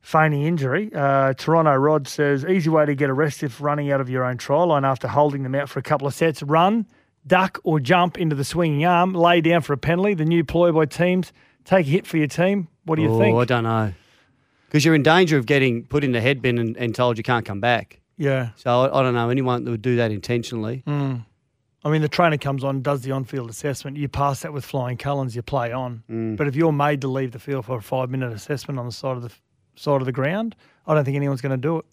feigning 0.00 0.42
injury. 0.42 0.90
Uh, 0.94 1.34
Toronto 1.34 1.74
Rod 1.74 2.08
says 2.08 2.44
easy 2.44 2.70
way 2.70 2.86
to 2.86 2.94
get 2.94 3.10
arrested 3.10 3.46
if 3.46 3.60
running 3.60 3.90
out 3.92 4.00
of 4.00 4.08
your 4.08 4.24
own 4.24 4.38
try 4.38 4.62
line 4.62 4.84
after 4.84 5.08
holding 5.08 5.42
them 5.42 5.54
out 5.54 5.68
for 5.68 5.78
a 5.78 5.82
couple 5.82 6.06
of 6.06 6.14
sets. 6.14 6.42
Run, 6.42 6.86
duck, 7.26 7.58
or 7.64 7.80
jump 7.80 8.18
into 8.18 8.34
the 8.34 8.44
swinging 8.44 8.84
arm. 8.84 9.12
Lay 9.12 9.40
down 9.40 9.62
for 9.62 9.72
a 9.72 9.78
penalty. 9.78 10.14
The 10.14 10.24
new 10.24 10.44
ploy 10.44 10.72
by 10.72 10.86
teams. 10.86 11.32
Take 11.64 11.86
a 11.86 11.90
hit 11.90 12.06
for 12.06 12.16
your 12.16 12.28
team. 12.28 12.68
What 12.84 12.96
do 12.96 13.02
you 13.02 13.12
oh, 13.12 13.18
think? 13.18 13.36
I 13.36 13.44
don't 13.44 13.64
know. 13.64 13.92
Because 14.66 14.84
you're 14.84 14.94
in 14.94 15.02
danger 15.02 15.36
of 15.36 15.46
getting 15.46 15.84
put 15.84 16.04
in 16.04 16.12
the 16.12 16.20
head 16.20 16.40
bin 16.42 16.58
and, 16.58 16.76
and 16.76 16.94
told 16.94 17.18
you 17.18 17.24
can't 17.24 17.44
come 17.44 17.60
back. 17.60 18.00
Yeah. 18.16 18.50
So 18.56 18.82
I, 18.82 19.00
I 19.00 19.02
don't 19.02 19.14
know 19.14 19.30
anyone 19.30 19.64
that 19.64 19.70
would 19.70 19.82
do 19.82 19.96
that 19.96 20.10
intentionally. 20.10 20.82
Mm. 20.86 21.24
I 21.84 21.90
mean, 21.90 22.02
the 22.02 22.08
trainer 22.08 22.36
comes 22.36 22.64
on, 22.64 22.82
does 22.82 23.02
the 23.02 23.12
on-field 23.12 23.48
assessment. 23.48 23.96
You 23.96 24.08
pass 24.08 24.40
that 24.42 24.52
with 24.52 24.64
flying 24.64 24.96
colours, 24.96 25.36
you 25.36 25.42
play 25.42 25.72
on. 25.72 26.02
Mm. 26.10 26.36
But 26.36 26.48
if 26.48 26.56
you're 26.56 26.72
made 26.72 27.00
to 27.02 27.08
leave 27.08 27.32
the 27.32 27.38
field 27.38 27.66
for 27.66 27.76
a 27.76 27.82
five-minute 27.82 28.32
assessment 28.32 28.80
on 28.80 28.86
the 28.86 28.92
side 28.92 29.16
of 29.16 29.22
the 29.22 29.30
side 29.78 30.00
of 30.00 30.06
the 30.06 30.12
ground, 30.12 30.54
I 30.86 30.94
don't 30.94 31.04
think 31.04 31.16
anyone's 31.16 31.40
going 31.40 31.50
to 31.50 31.56
do 31.56 31.78
it. 31.78 31.84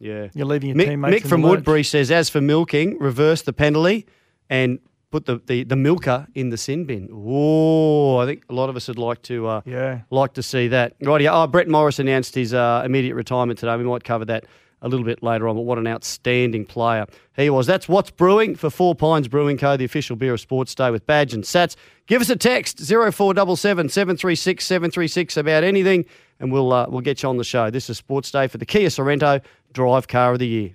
Yeah. 0.00 0.28
You're 0.34 0.46
leaving 0.46 0.68
your 0.70 0.76
Mick, 0.76 0.86
teammates. 0.88 1.24
Mick 1.24 1.28
from. 1.28 1.42
Woodbury 1.42 1.82
says, 1.84 2.10
as 2.10 2.28
for 2.30 2.40
milking, 2.40 2.98
reverse 2.98 3.42
the 3.42 3.52
penalty 3.52 4.06
and 4.48 4.78
put 5.10 5.24
the, 5.26 5.40
the, 5.46 5.64
the 5.64 5.74
milker 5.76 6.26
in 6.34 6.50
the 6.50 6.56
sin 6.56 6.84
bin. 6.84 7.08
Oh, 7.12 8.18
I 8.18 8.26
think 8.26 8.44
a 8.48 8.52
lot 8.52 8.68
of 8.68 8.76
us 8.76 8.88
would 8.88 8.98
like 8.98 9.22
to 9.22 9.46
uh, 9.46 9.60
Yeah. 9.64 10.02
like 10.10 10.34
to 10.34 10.42
see 10.42 10.68
that. 10.68 10.94
Right, 11.02 11.20
yeah. 11.22 11.32
Oh, 11.42 11.46
Brett 11.46 11.66
Morris 11.68 11.98
announced 11.98 12.34
his 12.34 12.52
uh, 12.54 12.82
immediate 12.84 13.14
retirement 13.14 13.58
today. 13.58 13.76
We 13.76 13.84
might 13.84 14.04
cover 14.04 14.24
that 14.26 14.44
a 14.82 14.88
little 14.88 15.04
bit 15.04 15.22
later 15.22 15.48
on, 15.48 15.56
but 15.56 15.62
what 15.62 15.78
an 15.78 15.86
outstanding 15.86 16.64
player 16.64 17.06
he 17.36 17.50
was. 17.50 17.66
That's 17.66 17.88
what's 17.88 18.10
brewing 18.10 18.54
for 18.54 18.70
Four 18.70 18.94
Pines 18.94 19.28
Brewing 19.28 19.58
Co., 19.58 19.76
the 19.76 19.84
official 19.84 20.16
beer 20.16 20.34
of 20.34 20.40
Sports 20.40 20.74
Day 20.74 20.90
with 20.90 21.06
Badge 21.06 21.34
and 21.34 21.44
Sats. 21.44 21.76
Give 22.06 22.20
us 22.20 22.30
a 22.30 22.36
text 22.36 22.78
0477 22.78 23.88
736 23.88 24.64
736 24.64 25.36
about 25.36 25.64
anything, 25.64 26.04
and 26.40 26.52
we'll 26.52 26.72
uh, 26.72 26.86
we'll 26.88 27.00
get 27.00 27.22
you 27.22 27.28
on 27.28 27.36
the 27.36 27.44
show. 27.44 27.70
This 27.70 27.90
is 27.90 27.98
Sports 27.98 28.30
Day 28.30 28.46
for 28.46 28.58
the 28.58 28.66
Kia 28.66 28.88
Sorento 28.88 29.42
Drive 29.72 30.08
Car 30.08 30.32
of 30.32 30.38
the 30.38 30.46
Year. 30.46 30.74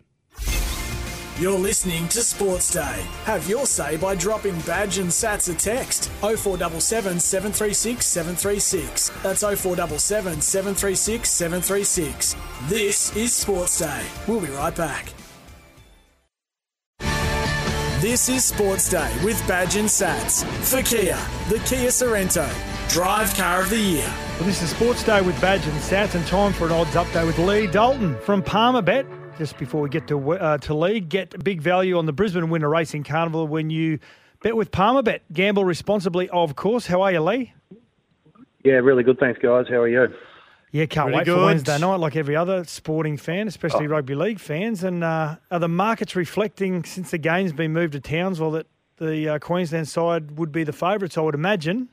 You're 1.39 1.57
listening 1.57 2.07
to 2.09 2.21
Sports 2.21 2.71
Day. 2.71 3.03
Have 3.23 3.49
your 3.49 3.65
say 3.65 3.97
by 3.97 4.13
dropping 4.13 4.59
Badge 4.61 4.99
and 4.99 5.09
Sats 5.09 5.51
a 5.51 5.57
text 5.57 6.11
0477 6.21 7.19
736 7.19 8.05
736. 8.05 9.09
That's 9.23 9.41
0477 9.41 10.41
736 10.41 11.27
736. 11.27 12.35
This 12.67 13.15
is 13.15 13.33
Sports 13.33 13.79
Day. 13.79 14.05
We'll 14.27 14.41
be 14.41 14.49
right 14.49 14.75
back. 14.75 15.11
This 17.99 18.29
is 18.29 18.45
Sports 18.45 18.87
Day 18.89 19.11
with 19.23 19.41
Badge 19.47 19.75
and 19.77 19.89
Sats 19.89 20.45
for 20.63 20.83
Kia, 20.83 21.17
the 21.49 21.57
Kia 21.65 21.89
Sorento, 21.89 22.47
Drive 22.89 23.33
Car 23.33 23.63
of 23.63 23.71
the 23.71 23.79
Year. 23.79 24.13
Well, 24.37 24.43
this 24.43 24.61
is 24.61 24.69
Sports 24.69 25.03
Day 25.03 25.21
with 25.21 25.39
Badge 25.41 25.65
and 25.65 25.79
Sats, 25.81 26.13
and 26.13 26.27
time 26.27 26.53
for 26.53 26.67
an 26.67 26.73
odds 26.73 26.91
update 26.91 27.25
with 27.25 27.39
Lee 27.39 27.65
Dalton 27.65 28.19
from 28.19 28.43
Palmer 28.43 28.83
Bet. 28.83 29.07
Just 29.37 29.57
before 29.57 29.81
we 29.81 29.89
get 29.89 30.07
to 30.07 30.33
uh, 30.33 30.57
to 30.59 30.73
Lee, 30.73 30.99
get 30.99 31.43
big 31.43 31.61
value 31.61 31.97
on 31.97 32.05
the 32.05 32.13
Brisbane 32.13 32.49
Winter 32.49 32.69
Racing 32.69 33.03
Carnival 33.03 33.47
when 33.47 33.69
you 33.69 33.99
Bet 34.43 34.57
with 34.57 34.71
Palmerbet. 34.71 35.21
Gamble 35.31 35.63
responsibly, 35.63 36.29
of 36.29 36.55
course. 36.57 36.85
How 36.85 37.01
are 37.01 37.11
you, 37.13 37.21
Lee? 37.21 37.53
Yeah, 38.63 38.73
really 38.73 39.01
good. 39.03 39.17
Thanks, 39.17 39.39
guys. 39.41 39.65
How 39.69 39.77
are 39.77 39.87
you? 39.87 40.13
Yeah, 40.73 40.85
can't 40.85 41.05
Pretty 41.05 41.17
wait 41.17 41.25
good. 41.25 41.37
for 41.37 41.45
Wednesday 41.45 41.79
night, 41.79 41.95
like 41.95 42.15
every 42.15 42.35
other 42.35 42.63
sporting 42.65 43.15
fan, 43.15 43.47
especially 43.47 43.87
rugby 43.87 44.15
league 44.15 44.39
fans. 44.39 44.83
And 44.83 45.03
uh, 45.03 45.37
are 45.49 45.59
the 45.59 45.69
markets 45.69 46.15
reflecting 46.15 46.83
since 46.83 47.11
the 47.11 47.17
game's 47.17 47.53
been 47.53 47.71
moved 47.71 47.93
to 47.93 48.01
Townsville 48.01 48.51
that 48.51 48.67
the 48.97 49.29
uh, 49.29 49.39
Queensland 49.39 49.87
side 49.87 50.37
would 50.37 50.51
be 50.51 50.63
the 50.65 50.73
favourites? 50.73 51.17
I 51.17 51.21
would 51.21 51.35
imagine. 51.35 51.87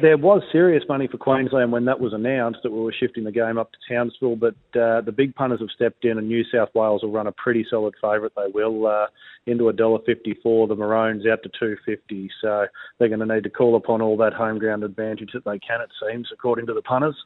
There 0.00 0.16
was 0.16 0.42
serious 0.50 0.82
money 0.88 1.06
for 1.08 1.18
Queensland 1.18 1.72
when 1.72 1.84
that 1.84 2.00
was 2.00 2.12
announced 2.12 2.60
that 2.62 2.72
we 2.72 2.80
were 2.80 2.94
shifting 2.98 3.24
the 3.24 3.32
game 3.32 3.58
up 3.58 3.70
to 3.72 3.78
Townsville, 3.92 4.36
but 4.36 4.54
uh, 4.80 5.00
the 5.02 5.12
big 5.14 5.34
punters 5.34 5.60
have 5.60 5.68
stepped 5.74 6.04
in, 6.04 6.16
and 6.16 6.26
New 6.28 6.42
South 6.52 6.70
Wales 6.74 7.02
will 7.02 7.10
run 7.12 7.26
a 7.26 7.32
pretty 7.32 7.66
solid 7.68 7.94
favourite. 8.00 8.32
They 8.34 8.50
will 8.54 8.86
uh, 8.86 9.06
into 9.46 9.68
a 9.68 9.72
dollar 9.72 9.98
fifty-four. 10.06 10.68
The 10.68 10.74
Maroons 10.76 11.26
out 11.26 11.42
to 11.42 11.50
two 11.58 11.76
fifty, 11.84 12.30
so 12.40 12.66
they're 12.98 13.08
going 13.08 13.20
to 13.26 13.26
need 13.34 13.44
to 13.44 13.50
call 13.50 13.76
upon 13.76 14.00
all 14.00 14.16
that 14.18 14.32
home 14.32 14.58
ground 14.58 14.84
advantage 14.84 15.30
that 15.34 15.44
they 15.44 15.58
can. 15.58 15.80
It 15.80 15.90
seems, 16.08 16.28
according 16.32 16.66
to 16.66 16.74
the 16.74 16.82
punters. 16.82 17.16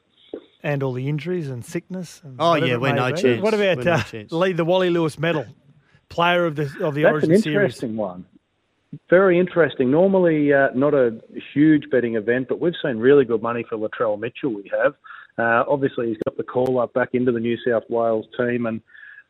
And 0.61 0.81
all 0.83 0.93
the 0.93 1.07
injuries 1.07 1.49
and 1.49 1.63
sickness. 1.63 2.21
And 2.23 2.35
Oh, 2.39 2.55
yeah, 2.55 2.77
we're 2.77 2.89
may 2.93 2.99
no 2.99 3.13
be. 3.13 3.21
chance. 3.21 3.41
What 3.41 3.53
about 3.53 3.77
We're 3.77 3.83
no 3.83 3.91
uh, 3.93 4.03
chance. 4.03 4.31
Lee, 4.31 4.51
the 4.53 4.65
Wally 4.65 4.89
Lewis 4.89 5.17
medal, 5.19 5.45
player 6.09 6.45
of 6.45 6.55
the 6.55 6.63
of 6.81 6.95
the 6.95 7.03
That's 7.03 7.13
Origin 7.13 7.31
an 7.33 7.41
series? 7.41 7.55
interesting 7.55 7.95
one. 7.95 8.25
Very 9.09 9.39
interesting. 9.39 9.91
Normally, 9.91 10.53
uh, 10.53 10.69
not 10.75 10.93
a 10.93 11.19
huge 11.53 11.89
betting 11.91 12.15
event, 12.15 12.47
but 12.49 12.59
we've 12.59 12.73
seen 12.83 12.97
really 12.97 13.25
good 13.25 13.41
money 13.41 13.65
for 13.67 13.77
Latrell 13.77 14.19
Mitchell. 14.19 14.53
We 14.53 14.71
have. 14.79 14.93
Uh, 15.37 15.63
obviously, 15.69 16.07
he's 16.07 16.17
got 16.25 16.37
the 16.37 16.43
call 16.43 16.79
up 16.79 16.93
back 16.93 17.09
into 17.13 17.31
the 17.31 17.39
New 17.39 17.57
South 17.67 17.83
Wales 17.89 18.25
team, 18.37 18.65
and 18.65 18.81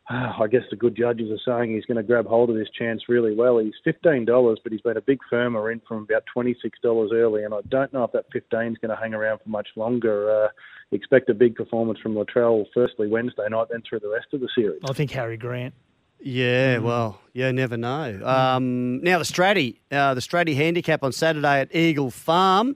uh, 0.09 0.33
I 0.39 0.47
guess 0.47 0.61
the 0.69 0.75
good 0.75 0.95
judges 0.95 1.31
are 1.31 1.39
saying 1.45 1.73
he's 1.73 1.85
going 1.85 1.97
to 1.97 2.03
grab 2.03 2.27
hold 2.27 2.51
of 2.51 2.55
this 2.55 2.69
chance 2.77 3.03
really 3.09 3.35
well. 3.35 3.57
He's 3.57 3.73
fifteen 3.83 4.23
dollars, 4.23 4.59
but 4.63 4.71
he's 4.71 4.81
been 4.81 4.97
a 4.97 5.01
big 5.01 5.19
firmer 5.29 5.71
in 5.71 5.81
from 5.87 6.03
about 6.03 6.23
twenty 6.31 6.55
six 6.61 6.77
dollars 6.83 7.11
early, 7.13 7.43
and 7.43 7.53
I 7.53 7.61
don't 7.69 7.91
know 7.91 8.03
if 8.03 8.11
that 8.11 8.25
fifteen 8.31 8.73
is 8.73 8.77
going 8.77 8.95
to 8.95 9.01
hang 9.01 9.15
around 9.15 9.39
for 9.43 9.49
much 9.49 9.69
longer. 9.75 10.45
Uh, 10.45 10.47
expect 10.91 11.29
a 11.29 11.33
big 11.33 11.55
performance 11.55 11.99
from 11.99 12.13
Latrell, 12.13 12.65
firstly 12.73 13.07
Wednesday 13.07 13.47
night, 13.49 13.67
then 13.71 13.81
through 13.89 14.01
the 14.01 14.09
rest 14.09 14.27
of 14.33 14.41
the 14.41 14.49
series. 14.55 14.81
I 14.87 14.93
think 14.93 15.09
Harry 15.11 15.37
Grant. 15.37 15.73
Yeah, 16.19 16.79
well, 16.79 17.21
yeah, 17.33 17.51
never 17.51 17.77
know. 17.77 18.21
Um, 18.25 19.03
now 19.03 19.19
the 19.19 19.25
Straddie, 19.25 19.79
uh, 19.91 20.13
the 20.13 20.21
Straddie 20.21 20.55
handicap 20.55 21.03
on 21.03 21.11
Saturday 21.11 21.61
at 21.61 21.75
Eagle 21.75 22.09
Farm. 22.09 22.75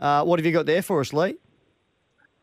Uh, 0.00 0.24
what 0.24 0.38
have 0.38 0.46
you 0.46 0.52
got 0.52 0.66
there 0.66 0.82
for 0.82 1.00
us, 1.00 1.12
Lee? 1.12 1.36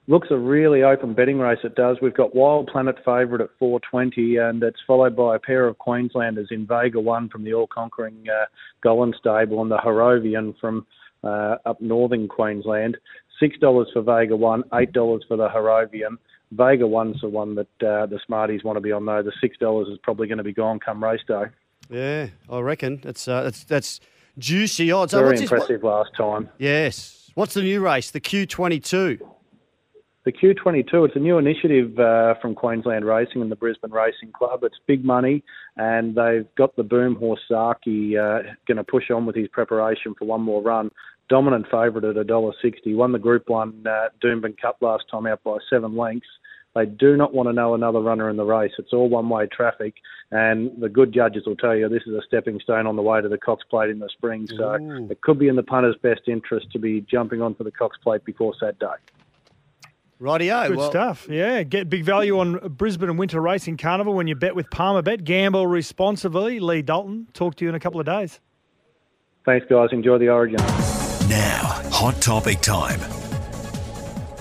looks 0.08 0.28
a 0.30 0.38
really 0.38 0.84
open 0.84 1.14
betting 1.14 1.40
race. 1.40 1.60
It 1.64 1.76
does. 1.76 1.98
We've 2.02 2.14
got 2.14 2.36
Wild 2.36 2.68
Planet 2.68 2.98
favourite 2.98 3.42
at 3.42 3.50
420, 3.58 4.38
and 4.38 4.62
it's 4.62 4.80
followed 4.86 5.16
by 5.16 5.36
a 5.36 5.40
pair 5.40 5.68
of 5.68 5.78
Queenslanders 5.78 6.50
in 6.52 6.68
Vega 6.68 7.00
One 7.00 7.30
from 7.30 7.44
the 7.44 7.54
all-conquering 7.54 8.26
uh, 8.30 8.46
Gollan 8.86 9.16
stable 9.16 9.62
and 9.62 9.72
the 9.72 9.78
Harrovian 9.78 10.58
from 10.60 10.86
uh, 11.24 11.56
up 11.66 11.82
northern 11.82 12.28
Queensland. 12.28 12.98
Six 13.40 13.58
dollars 13.58 13.90
for 13.92 14.02
Vega 14.02 14.36
One, 14.36 14.64
eight 14.74 14.94
dollars 14.94 15.26
for 15.28 15.38
the 15.38 15.50
Harrovian. 15.50 16.18
Vega 16.52 16.88
One's 16.88 17.22
the 17.22 17.30
one 17.30 17.56
that 17.56 17.68
uh, 17.86 18.06
the 18.06 18.20
Smarties 18.26 18.64
want 18.64 18.78
to 18.78 18.82
be 18.82 18.92
on 18.92 19.06
though. 19.06 19.24
The 19.24 19.34
six 19.42 19.58
dollars 19.58 19.88
is 19.88 19.98
probably 20.04 20.28
going 20.28 20.38
to 20.38 20.44
be 20.44 20.54
gone 20.54 20.80
come 20.80 21.04
race 21.04 21.22
day. 21.28 21.44
Yeah, 21.90 22.28
I 22.50 22.60
reckon 22.60 23.00
that's 23.04 23.28
uh, 23.28 23.44
that's 23.44 23.64
that's 23.64 24.00
juicy 24.38 24.92
odds. 24.92 25.14
Oh, 25.14 25.20
Very 25.20 25.32
this- 25.32 25.42
impressive 25.42 25.84
last 25.84 26.12
time. 26.16 26.50
yes. 26.58 27.22
What's 27.36 27.54
the 27.54 27.64
new 27.64 27.82
race? 27.82 28.12
The 28.12 28.22
Q22. 28.22 29.20
The 30.24 30.32
Q22, 30.32 31.06
it's 31.06 31.16
a 31.16 31.20
new 31.20 31.38
initiative 31.38 32.00
uh, 32.00 32.34
from 32.42 32.56
Queensland 32.56 33.06
Racing 33.06 33.42
and 33.44 33.52
the 33.52 33.56
Brisbane 33.58 33.92
Racing 33.92 34.32
Club. 34.32 34.64
It's 34.64 34.78
big 34.88 35.06
money, 35.06 35.44
and 35.78 36.16
they've 36.16 36.48
got 36.56 36.76
the 36.78 36.84
boom 36.84 37.16
horse 37.16 37.42
Zaaki 37.52 38.18
uh, 38.18 38.54
going 38.68 38.78
to 38.78 38.84
push 38.84 39.12
on 39.12 39.26
with 39.28 39.36
his 39.36 39.48
preparation 39.50 40.16
for 40.18 40.26
one 40.26 40.42
more 40.42 40.64
run. 40.64 40.90
Dominant 41.28 41.66
favourite 41.66 42.04
at 42.06 42.28
$1.60. 42.28 42.96
Won 42.96 43.12
the 43.12 43.20
Group 43.20 43.50
1 43.50 43.86
uh, 43.88 44.10
Doomben 44.24 44.60
Cup 44.60 44.78
last 44.82 45.06
time 45.10 45.26
out 45.26 45.44
by 45.44 45.58
seven 45.70 45.96
lengths. 45.96 46.28
They 46.76 46.86
do 46.86 47.16
not 47.16 47.34
want 47.34 47.48
to 47.48 47.54
know 47.54 47.74
another 47.74 48.02
runner 48.02 48.30
in 48.30 48.36
the 48.36 48.44
race. 48.44 48.74
It's 48.78 48.92
all 48.92 49.08
one-way 49.08 49.48
traffic, 49.48 49.96
and 50.32 50.70
the 50.78 50.90
good 50.90 51.14
judges 51.14 51.44
will 51.46 51.56
tell 51.56 51.74
you 51.74 51.88
this 51.88 52.04
is 52.06 52.14
a 52.14 52.22
stepping 52.28 52.60
stone 52.60 52.86
on 52.86 52.98
the 52.98 53.02
way 53.02 53.22
to 53.22 53.30
the 53.30 53.38
Cox 53.38 53.64
Plate 53.70 53.90
in 53.90 54.00
the 54.00 54.10
spring. 54.10 54.46
So 54.58 54.78
it 55.10 55.22
could 55.22 55.40
be 55.40 55.48
in 55.48 55.56
the 55.56 55.64
punter's 55.64 55.96
best 56.04 56.24
interest 56.28 56.70
to 56.74 56.80
be 56.80 57.00
jumping 57.10 57.42
on 57.42 57.56
for 57.56 57.64
the 57.64 57.72
Cox 57.72 57.98
Plate 58.04 58.26
before 58.26 58.54
Saturday. 58.60 58.98
Rightio. 60.20 60.68
Good 60.68 60.78
well, 60.78 60.90
stuff. 60.90 61.28
Yeah, 61.30 61.64
get 61.64 61.90
big 61.90 62.04
value 62.04 62.40
on 62.40 62.58
Brisbane 62.70 63.10
and 63.10 63.18
Winter 63.18 63.40
Racing 63.40 63.78
Carnival 63.78 64.14
when 64.14 64.28
you 64.28 64.36
bet 64.36 64.56
with 64.56 64.70
Palmer 64.70 65.02
Bet. 65.02 65.24
Gamble 65.24 65.68
responsibly. 65.68 66.60
Lee 66.60 66.82
Dalton, 66.82 67.28
talk 67.34 67.56
to 67.56 67.66
you 67.66 67.70
in 67.70 67.76
a 67.76 67.80
couple 67.80 68.02
of 68.02 68.06
days. 68.06 68.42
Thanks, 69.46 69.66
guys. 69.70 69.90
Enjoy 69.92 70.18
the 70.18 70.30
Origin. 70.30 70.60
Now, 71.30 71.82
hot 71.92 72.22
topic 72.22 72.62
time. 72.62 73.00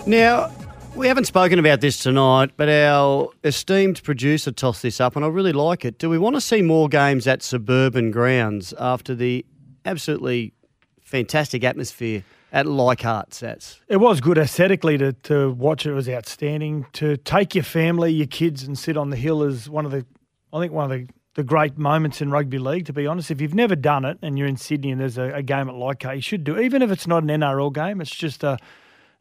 Now, 0.07 0.53
we 0.95 1.09
haven't 1.09 1.25
spoken 1.25 1.59
about 1.59 1.81
this 1.81 1.99
tonight, 1.99 2.51
but 2.59 2.69
our 2.69 3.31
esteemed 3.43 4.03
producer 4.03 4.53
tossed 4.53 4.83
this 4.83 5.01
up, 5.01 5.17
and 5.17 5.25
I 5.25 5.29
really 5.29 5.55
like 5.55 5.87
it. 5.87 5.99
Do 5.99 6.11
we 6.11 6.19
want 6.19 6.37
to 6.37 6.43
see 6.43 6.61
more 6.61 6.91
games 6.91 7.27
at 7.27 7.43
suburban 7.43 8.11
grounds 8.11 8.75
after 8.79 9.15
the 9.15 9.47
absolutely 9.87 10.53
fantastic 11.01 11.65
atmosphere 11.65 12.23
at 12.53 12.67
Leichhardt, 12.67 13.31
Sats? 13.31 13.81
It 13.89 13.97
was 13.97 14.21
good 14.21 14.37
aesthetically 14.37 14.99
to, 14.99 15.15
to 15.15 15.53
watch. 15.53 15.87
It 15.87 15.95
was 15.95 16.07
outstanding. 16.07 16.85
To 16.95 17.17
take 17.17 17.55
your 17.55 17.65
family, 17.65 18.13
your 18.13 18.27
kids, 18.27 18.63
and 18.63 18.79
sit 18.79 18.99
on 18.99 19.09
the 19.09 19.17
hill 19.17 19.43
is 19.43 19.71
one 19.71 19.87
of 19.87 19.91
the, 19.91 20.05
I 20.53 20.61
think, 20.61 20.73
one 20.75 20.91
of 20.93 20.99
the, 20.99 21.09
the 21.35 21.43
great 21.43 21.77
moments 21.77 22.21
in 22.21 22.31
rugby 22.31 22.59
league, 22.59 22.87
to 22.87 22.93
be 22.93 23.07
honest. 23.07 23.31
If 23.31 23.41
you've 23.41 23.55
never 23.55 23.75
done 23.75 24.05
it 24.05 24.19
and 24.23 24.39
you're 24.39 24.47
in 24.47 24.57
Sydney 24.57 24.93
and 24.93 25.01
there's 25.01 25.19
a, 25.19 25.35
a 25.35 25.43
game 25.43 25.69
at 25.69 25.75
Leichhardt, 25.75 26.17
you 26.17 26.23
should 26.23 26.45
do 26.45 26.57
it. 26.57 26.65
Even 26.65 26.81
if 26.83 26.91
it's 26.91 27.07
not 27.07 27.23
an 27.23 27.29
NRL 27.29 27.73
game, 27.73 28.01
it's 28.01 28.15
just 28.15 28.45
a, 28.45 28.57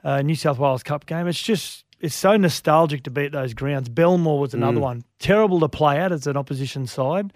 a 0.04 0.22
New 0.22 0.36
South 0.36 0.60
Wales 0.60 0.84
Cup 0.84 1.06
game. 1.06 1.28
It's 1.28 1.42
just, 1.42 1.86
it's 2.00 2.16
so 2.16 2.38
nostalgic 2.38 3.04
to 3.04 3.12
be 3.12 3.26
at 3.26 3.32
those 3.32 3.54
grounds. 3.54 3.90
Belmore 3.90 4.40
was 4.40 4.54
another 4.54 4.80
one. 4.80 5.04
Terrible 5.20 5.60
to 5.62 5.70
play 5.70 5.98
at 6.00 6.12
as 6.12 6.28
an 6.28 6.38
opposition 6.38 6.86
side. 6.86 7.34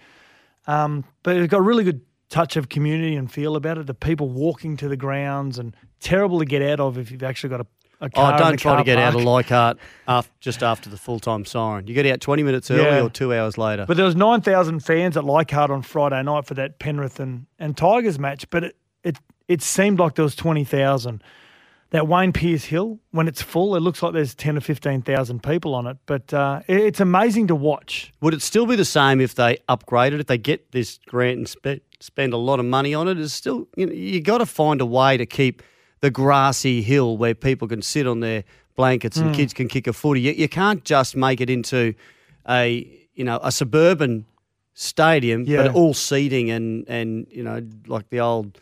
Um, 0.68 1.06
but 1.24 1.38
it's 1.38 1.50
got 1.50 1.60
a 1.60 1.62
really 1.62 1.84
good 1.84 2.02
touch 2.30 2.56
of 2.58 2.70
community 2.70 3.16
and 3.16 3.32
feel 3.32 3.56
about 3.56 3.78
it. 3.78 3.88
The 3.88 3.94
people 3.94 4.30
walking 4.30 4.78
to 4.78 4.88
the 4.88 4.98
grounds 4.98 5.58
and 5.58 5.76
terrible 6.00 6.40
to 6.40 6.46
get 6.46 6.62
out 6.62 6.80
of 6.80 6.98
if 6.98 7.10
you've 7.10 7.24
actually 7.24 7.50
got 7.50 7.62
a, 7.62 7.68
car. 8.00 8.36
Oh, 8.36 8.38
don't 8.38 8.58
try 8.58 8.78
to 8.78 8.84
get 8.84 8.98
out 8.98 9.10
of 9.16 9.24
park. 9.24 9.26
Leichhardt 9.26 9.78
af 10.08 10.30
just 10.40 10.62
after 10.64 10.90
the 10.90 10.98
full 10.98 11.20
time 11.20 11.46
siren. 11.46 11.88
You 11.88 11.94
get 11.94 12.06
out 12.06 12.22
20 12.22 12.44
minutes 12.44 12.70
early 12.72 12.84
Yeah. 12.84 13.02
or 13.04 13.10
two 13.10 13.34
hours 13.34 13.58
later. 13.58 13.86
But 13.88 13.98
there 13.98 14.06
was 14.06 14.16
nine 14.16 14.42
thousand 14.42 14.82
fans 14.82 15.18
at 15.18 15.24
Leichhardt 15.24 15.72
on 15.72 15.82
Friday 15.82 16.22
night 16.24 16.46
for 16.46 16.54
that 16.54 16.80
Penrith 16.80 17.20
and, 17.20 17.46
and 17.60 17.76
Tigers 17.76 18.20
match. 18.20 18.50
But 18.50 18.64
it, 18.66 18.76
it 19.04 19.18
it 19.48 19.62
seemed 19.62 20.00
like 20.00 20.16
there 20.16 20.24
was 20.24 20.36
twenty 20.36 20.64
thousand. 20.64 21.24
That 21.92 22.06
Wayne 22.06 22.34
Pearce 22.34 22.66
Hill, 22.66 23.00
when 23.12 23.30
it's 23.30 23.42
full, 23.42 23.74
it 23.78 23.80
looks 23.80 24.04
like 24.04 24.12
there's 24.12 24.36
ten 24.36 24.58
or 24.58 24.60
fifteen 24.60 25.02
thousand 25.02 25.42
people 25.42 25.74
on 25.74 25.88
it. 25.88 25.96
But 26.06 26.34
uh, 26.34 26.60
it- 26.68 26.82
it's 26.82 27.00
amazing 27.00 27.48
to 27.48 27.56
watch. 27.56 28.12
Would 28.20 28.34
it 28.34 28.42
still 28.42 28.66
be 28.66 28.76
the 28.76 28.84
same 28.84 29.22
if 29.22 29.36
they 29.36 29.60
upgraded? 29.70 30.20
If 30.20 30.26
they 30.28 30.38
get 30.38 30.74
this 30.74 31.00
grant 31.08 31.38
and 31.38 31.48
spe- 31.48 31.82
spend 32.02 32.34
a 32.34 32.38
lot 32.38 32.60
of 32.60 32.66
money 32.66 32.94
on 32.94 33.08
it? 33.08 33.18
It's 33.18 33.32
still 33.34 33.70
you 33.78 33.86
know 33.86 33.94
you 33.94 34.20
got 34.20 34.40
to 34.40 34.46
find 34.46 34.82
a 34.82 34.86
way 34.86 35.16
to 35.16 35.26
keep 35.26 35.64
the 36.02 36.10
grassy 36.12 36.82
hill 36.82 37.18
where 37.18 37.34
people 37.36 37.68
can 37.68 37.82
sit 37.82 38.06
on 38.08 38.20
their 38.20 38.44
blankets 38.76 39.18
Hmm. 39.18 39.28
and 39.28 39.36
kids 39.36 39.54
can 39.54 39.68
kick 39.68 39.88
a 39.88 39.94
footy. 39.94 40.22
You, 40.22 40.34
you 40.34 40.48
can't 40.50 40.84
just 40.86 41.16
make 41.16 41.42
it 41.42 41.50
into 41.50 41.94
a 42.48 42.88
you 43.16 43.24
know 43.24 43.40
a 43.42 43.52
suburban 43.52 44.26
stadium, 44.74 45.44
Yeah. 45.46 45.64
but 45.64 45.74
all 45.76 45.94
seating 45.94 46.52
and 46.52 46.86
and 46.88 47.26
you 47.32 47.44
know 47.44 47.62
like 47.88 48.10
the 48.10 48.20
old 48.20 48.60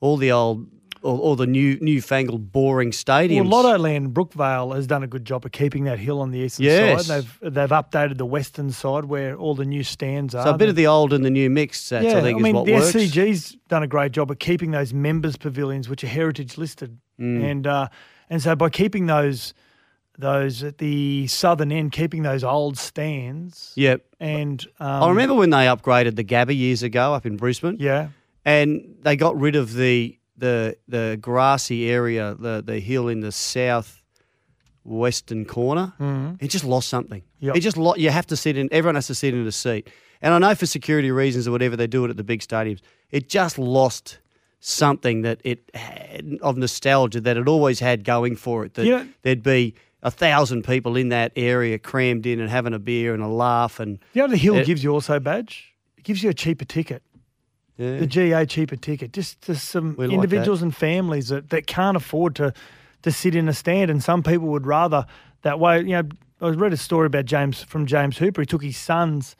all 0.00 0.16
the 0.18 0.32
old 0.32 0.66
all, 1.02 1.18
all 1.20 1.36
the 1.36 1.46
new 1.46 1.78
newfangled 1.80 2.52
boring 2.52 2.90
stadiums. 2.92 3.48
Well, 3.50 3.62
Lotto 3.62 3.78
Land 3.78 4.14
Brookvale 4.14 4.74
has 4.74 4.86
done 4.86 5.02
a 5.02 5.06
good 5.06 5.24
job 5.24 5.44
of 5.44 5.52
keeping 5.52 5.84
that 5.84 5.98
hill 5.98 6.20
on 6.20 6.30
the 6.30 6.38
eastern 6.40 6.64
Yes. 6.66 7.06
side. 7.06 7.24
They've 7.40 7.54
they've 7.54 7.68
updated 7.70 8.18
the 8.18 8.26
western 8.26 8.70
side 8.70 9.06
where 9.06 9.36
all 9.36 9.54
the 9.54 9.64
new 9.64 9.82
stands 9.82 10.34
are. 10.34 10.44
so 10.44 10.50
a 10.50 10.58
bit 10.58 10.68
of 10.68 10.76
the 10.76 10.86
old 10.86 11.12
and 11.12 11.24
the 11.24 11.30
new 11.30 11.50
mix. 11.50 11.88
That's, 11.88 12.04
yeah, 12.04 12.18
I 12.18 12.20
think 12.22 12.40
mean 12.40 12.54
is 12.54 12.54
what 12.54 12.66
the 12.66 12.72
works. 12.74 12.92
SCG's 12.92 13.56
done 13.68 13.82
a 13.82 13.86
great 13.88 14.12
job 14.12 14.30
of 14.30 14.38
keeping 14.38 14.70
those 14.70 14.92
members 14.94 15.36
pavilions, 15.36 15.88
which 15.88 16.02
are 16.04 16.08
heritage 16.08 16.56
listed, 16.58 16.98
Mm. 17.20 17.44
and 17.50 17.66
uh, 17.66 17.88
and 18.30 18.42
so 18.42 18.56
by 18.56 18.68
keeping 18.70 19.06
those 19.06 19.52
those 20.18 20.62
at 20.62 20.78
the 20.78 21.26
southern 21.26 21.72
end, 21.72 21.92
keeping 21.92 22.22
those 22.22 22.44
old 22.44 22.76
stands. 22.78 23.72
Yep. 23.76 24.04
And 24.20 24.64
um, 24.78 25.02
I 25.04 25.08
remember 25.08 25.34
when 25.34 25.50
they 25.50 25.64
upgraded 25.66 26.16
the 26.16 26.24
Gabba 26.24 26.56
years 26.56 26.82
ago 26.82 27.14
up 27.14 27.24
in 27.26 27.36
Brisbane. 27.36 27.76
Yeah. 27.80 28.08
And 28.44 28.96
they 29.02 29.16
got 29.16 29.38
rid 29.40 29.56
of 29.56 29.72
the 29.74 30.18
the 30.42 30.76
the 30.88 31.16
grassy 31.20 31.88
area, 31.88 32.34
the 32.38 32.62
the 32.66 32.78
hill 32.80 33.06
in 33.08 33.20
the 33.20 33.30
south 33.32 34.02
western 34.84 35.44
corner. 35.44 35.92
Mhm. 36.00 36.42
It 36.42 36.48
just 36.50 36.64
lost 36.64 36.88
something. 36.88 37.22
Yep. 37.40 37.56
It 37.56 37.60
just 37.60 37.76
lo- 37.76 37.94
you 37.96 38.10
have 38.10 38.26
to 38.26 38.36
sit 38.36 38.56
in. 38.56 38.68
Everyone 38.72 38.96
has 38.96 39.06
to 39.06 39.14
sit 39.14 39.32
in 39.34 39.46
a 39.46 39.52
seat. 39.52 39.88
And 40.20 40.34
I 40.34 40.38
know 40.38 40.54
for 40.54 40.66
security 40.66 41.10
reasons 41.10 41.46
or 41.48 41.52
whatever 41.52 41.76
they 41.76 41.86
do 41.86 42.04
it 42.04 42.10
at 42.10 42.16
the 42.16 42.24
big 42.24 42.40
stadiums. 42.40 42.80
It 43.10 43.28
just 43.28 43.58
lost 43.58 44.18
something 44.60 45.22
that 45.22 45.40
it 45.44 45.70
had 45.74 46.38
of 46.42 46.56
nostalgia 46.56 47.20
that 47.20 47.36
it 47.36 47.48
always 47.48 47.80
had 47.80 48.04
going 48.04 48.36
for 48.36 48.64
it. 48.64 48.74
That 48.74 48.86
there'd 49.22 49.42
be 49.42 49.74
a 50.02 50.10
thousand 50.10 50.64
people 50.64 50.96
in 50.96 51.08
that 51.10 51.30
area 51.36 51.78
crammed 51.78 52.26
in 52.26 52.40
and 52.40 52.50
having 52.50 52.74
a 52.74 52.78
beer 52.80 53.14
and 53.14 53.22
a 53.22 53.28
laugh 53.28 53.78
and 53.80 53.98
You 54.14 54.22
know, 54.22 54.28
the 54.28 54.36
hill 54.36 54.56
It- 54.56 54.66
gives 54.66 54.82
you 54.82 54.90
also 54.92 55.20
badge. 55.20 55.72
It 55.96 56.04
gives 56.04 56.22
you 56.24 56.30
a 56.30 56.34
cheaper 56.34 56.64
ticket. 56.64 57.02
Yeah. 57.78 57.98
the 57.98 58.06
GA 58.06 58.44
cheaper 58.46 58.76
ticket. 58.76 59.12
Just 59.12 59.40
to 59.42 59.54
some 59.54 59.96
like 59.96 60.10
individuals 60.10 60.60
that. 60.60 60.66
and 60.66 60.76
families 60.76 61.28
that, 61.28 61.50
that 61.50 61.66
can't 61.66 61.96
afford 61.96 62.36
to 62.36 62.52
to 63.02 63.10
sit 63.10 63.34
in 63.34 63.48
a 63.48 63.52
stand, 63.52 63.90
and 63.90 64.02
some 64.02 64.22
people 64.22 64.48
would 64.48 64.66
rather 64.66 65.06
that 65.42 65.58
way. 65.58 65.78
You 65.80 66.02
know, 66.02 66.02
I 66.40 66.48
read 66.50 66.72
a 66.72 66.76
story 66.76 67.06
about 67.06 67.24
James 67.24 67.62
from 67.62 67.86
James 67.86 68.18
Hooper. 68.18 68.42
He 68.42 68.46
took 68.46 68.62
his 68.62 68.76
sons 68.76 69.34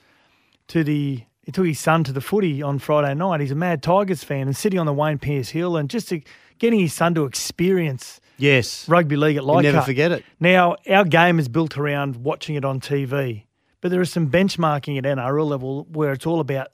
to 0.69 0.83
the 0.83 1.23
he 1.45 1.53
took 1.53 1.67
his 1.67 1.79
son 1.79 2.05
to 2.05 2.13
the 2.13 2.21
footy 2.21 2.63
on 2.63 2.79
Friday 2.79 3.15
night. 3.15 3.41
He's 3.41 3.51
a 3.51 3.57
mad 3.57 3.83
Tigers 3.83 4.23
fan 4.25 4.47
and 4.47 4.57
sitting 4.57 4.79
on 4.79 4.87
the 4.87 4.93
Wayne 4.93 5.19
Pearce 5.19 5.51
Hill 5.51 5.77
and 5.77 5.91
just 5.91 6.09
to, 6.11 6.21
getting 6.59 6.79
his 6.79 6.93
son 6.95 7.15
to 7.17 7.25
experience 7.25 8.21
Yes. 8.39 8.89
rugby 8.89 9.17
league 9.17 9.37
at 9.37 9.43
You 9.43 9.49
Leichhardt. 9.49 9.75
never 9.75 9.85
forget 9.85 10.13
it. 10.13 10.25
Now, 10.39 10.77
our 10.89 11.05
game 11.05 11.41
is 11.41 11.49
built 11.49 11.77
around 11.77 12.17
watching 12.25 12.55
it 12.55 12.65
on 12.65 12.79
TV, 12.81 13.45
but 13.81 13.91
there 13.91 14.01
is 14.01 14.11
some 14.13 14.31
benchmarking 14.31 14.97
at 14.99 15.05
NRL 15.05 15.45
level 15.49 15.85
where 15.91 16.13
it's 16.13 16.27
all 16.27 16.39
about 16.39 16.69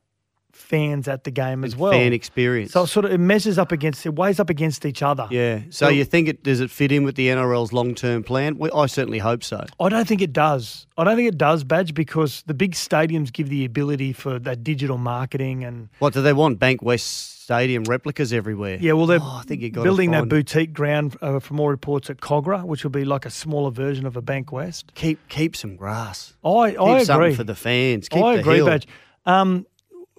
fans 0.59 1.09
at 1.09 1.25
the 1.25 1.31
game 1.31 1.65
as 1.65 1.75
well. 1.77 1.93
Fan 1.93 2.13
experience. 2.13 2.73
So 2.73 2.83
it 2.83 2.89
sort 2.89 3.05
of 3.07 3.13
it 3.13 3.19
measures 3.19 3.57
up 3.59 3.73
against, 3.73 4.05
it 4.05 4.15
weighs 4.17 4.39
up 4.41 4.51
against 4.51 4.85
each 4.85 5.03
other. 5.03 5.27
yeah. 5.31 5.61
So, 5.71 5.87
So- 5.87 5.89
you 5.89 6.05
think 6.05 6.29
it 6.29 6.43
does 6.43 6.61
it 6.61 6.71
fit 6.71 6.93
in 6.93 7.05
with 7.05 7.15
the 7.15 7.29
NRL's 7.29 7.73
long 7.73 7.95
term 7.95 8.23
plan? 8.23 8.59
Well, 8.59 8.77
I 8.77 8.87
certainly 8.87 9.19
hope 9.19 9.43
so. 9.43 9.65
I 9.81 9.89
don't 9.89 10.07
think 10.07 10.21
it 10.21 10.33
does. 10.33 10.87
I 10.99 11.05
don't 11.05 11.17
think 11.17 11.29
it 11.29 11.39
does, 11.39 11.65
Badge, 11.65 11.95
because 11.95 12.43
the 12.47 12.55
big 12.55 12.73
stadiums 12.73 13.33
give 13.33 13.49
the 13.49 13.65
ability 13.65 14.13
for 14.13 14.39
that 14.41 14.63
digital 14.65 14.99
marketing 14.99 15.65
and 15.65 15.89
What 16.01 16.13
do 16.13 16.21
they 16.23 16.33
want? 16.33 16.59
Bank 16.59 16.83
West 16.83 17.35
Stadium 17.49 17.85
replicas 17.85 18.31
everywhere. 18.35 18.77
yeah, 18.79 18.93
well 18.93 19.07
they're 19.07 19.21
Oh, 19.23 19.39
I 19.41 19.43
think 19.47 19.63
you 19.63 19.71
got 19.71 19.83
building 19.85 20.11
that 20.11 20.29
boutique 20.29 20.75
ground 20.75 21.17
uh, 21.23 21.39
from 21.39 21.59
all 21.61 21.69
reports 21.71 22.11
at 22.11 22.19
Kogarah, 22.19 22.65
which 22.65 22.85
will 22.85 22.91
be 22.91 23.07
like 23.07 23.25
a 23.25 23.31
smaller 23.31 23.71
version 23.71 24.05
of 24.05 24.17
a 24.19 24.21
Bank 24.21 24.53
West. 24.53 24.93
keep 24.95 25.19
keep 25.31 25.57
some 25.57 25.75
grass. 25.77 26.35
I 26.45 26.71
Keep 26.73 26.81
I 26.81 27.03
something 27.05 27.25
agree 27.29 27.35
for 27.37 27.45
the 27.45 27.55
fans. 27.55 28.09
Keep 28.11 28.23
I 28.23 28.35
agree. 28.35 28.61
Badge. 28.63 28.87
Um, 29.25 29.65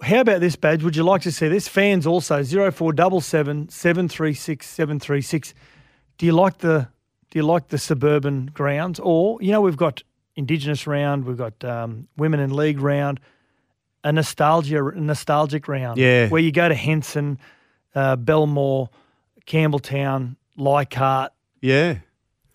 how 0.02 0.20
about 0.20 0.40
this, 0.40 0.56
Badge? 0.56 0.82
Would 0.82 0.96
you 0.96 1.02
like 1.04 1.22
to 1.22 1.32
see 1.32 1.48
this? 1.48 1.68
Fans 1.68 2.06
also 2.06 2.42
zero 2.42 2.70
four 2.70 2.92
double 2.92 3.20
seven 3.20 3.68
seven 3.68 4.08
three 4.08 4.34
six 4.34 4.66
seven 4.68 4.98
three 5.00 5.22
six. 5.22 5.54
Do 6.18 6.26
you 6.26 6.32
like 6.32 6.58
the 6.58 6.88
Do 7.30 7.38
you 7.38 7.44
like 7.44 7.68
the 7.68 7.78
suburban 7.78 8.50
grounds, 8.54 8.98
or 9.00 9.38
you 9.40 9.52
know 9.52 9.60
we've 9.60 9.76
got 9.76 10.02
Indigenous 10.36 10.86
round, 10.86 11.24
we've 11.26 11.36
got 11.36 11.62
um, 11.64 12.08
Women 12.16 12.40
in 12.40 12.54
League 12.54 12.80
round, 12.80 13.20
a 14.04 14.12
nostalgia 14.12 14.80
nostalgic 14.94 15.68
round, 15.68 15.98
Yeah. 15.98 16.28
where 16.28 16.40
you 16.40 16.50
go 16.52 16.68
to 16.68 16.74
Henson, 16.74 17.38
uh, 17.94 18.16
Belmore, 18.16 18.88
Campbelltown, 19.46 20.36
Leichhardt. 20.56 21.32
Yeah. 21.60 21.96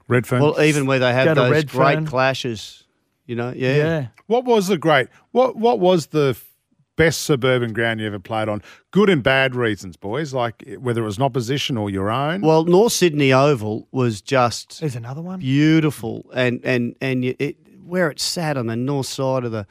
Redfern. 0.07 0.41
Well, 0.41 0.61
even 0.61 0.85
where 0.85 0.99
they 0.99 1.11
Go 1.11 1.13
have 1.13 1.27
to 1.29 1.33
those 1.35 1.63
great 1.65 2.05
clashes, 2.07 2.83
you 3.25 3.35
know. 3.35 3.51
Yeah. 3.55 3.75
Yeah. 3.75 4.07
What 4.27 4.45
was 4.45 4.67
the 4.67 4.77
great? 4.77 5.07
What 5.31 5.55
What 5.55 5.79
was 5.79 6.07
the 6.07 6.29
f- 6.35 6.45
best 6.95 7.21
suburban 7.21 7.73
ground 7.73 7.99
you 7.99 8.07
ever 8.07 8.19
played 8.19 8.47
on? 8.49 8.61
Good 8.91 9.09
and 9.09 9.21
bad 9.23 9.55
reasons, 9.55 9.97
boys. 9.97 10.33
Like 10.33 10.63
whether 10.79 11.01
it 11.01 11.05
was 11.05 11.17
an 11.17 11.23
opposition 11.23 11.77
or 11.77 11.89
your 11.89 12.09
own. 12.09 12.41
Well, 12.41 12.63
North 12.65 12.93
Sydney 12.93 13.31
Oval 13.33 13.87
was 13.91 14.21
just 14.21 14.79
There's 14.79 14.95
another 14.95 15.21
one. 15.21 15.39
beautiful, 15.39 16.29
and 16.33 16.59
and 16.63 16.95
and 17.01 17.23
it, 17.25 17.57
where 17.85 18.09
it 18.09 18.19
sat 18.19 18.57
on 18.57 18.67
the 18.67 18.75
north 18.75 19.07
side 19.07 19.43
of 19.43 19.51
the 19.51 19.67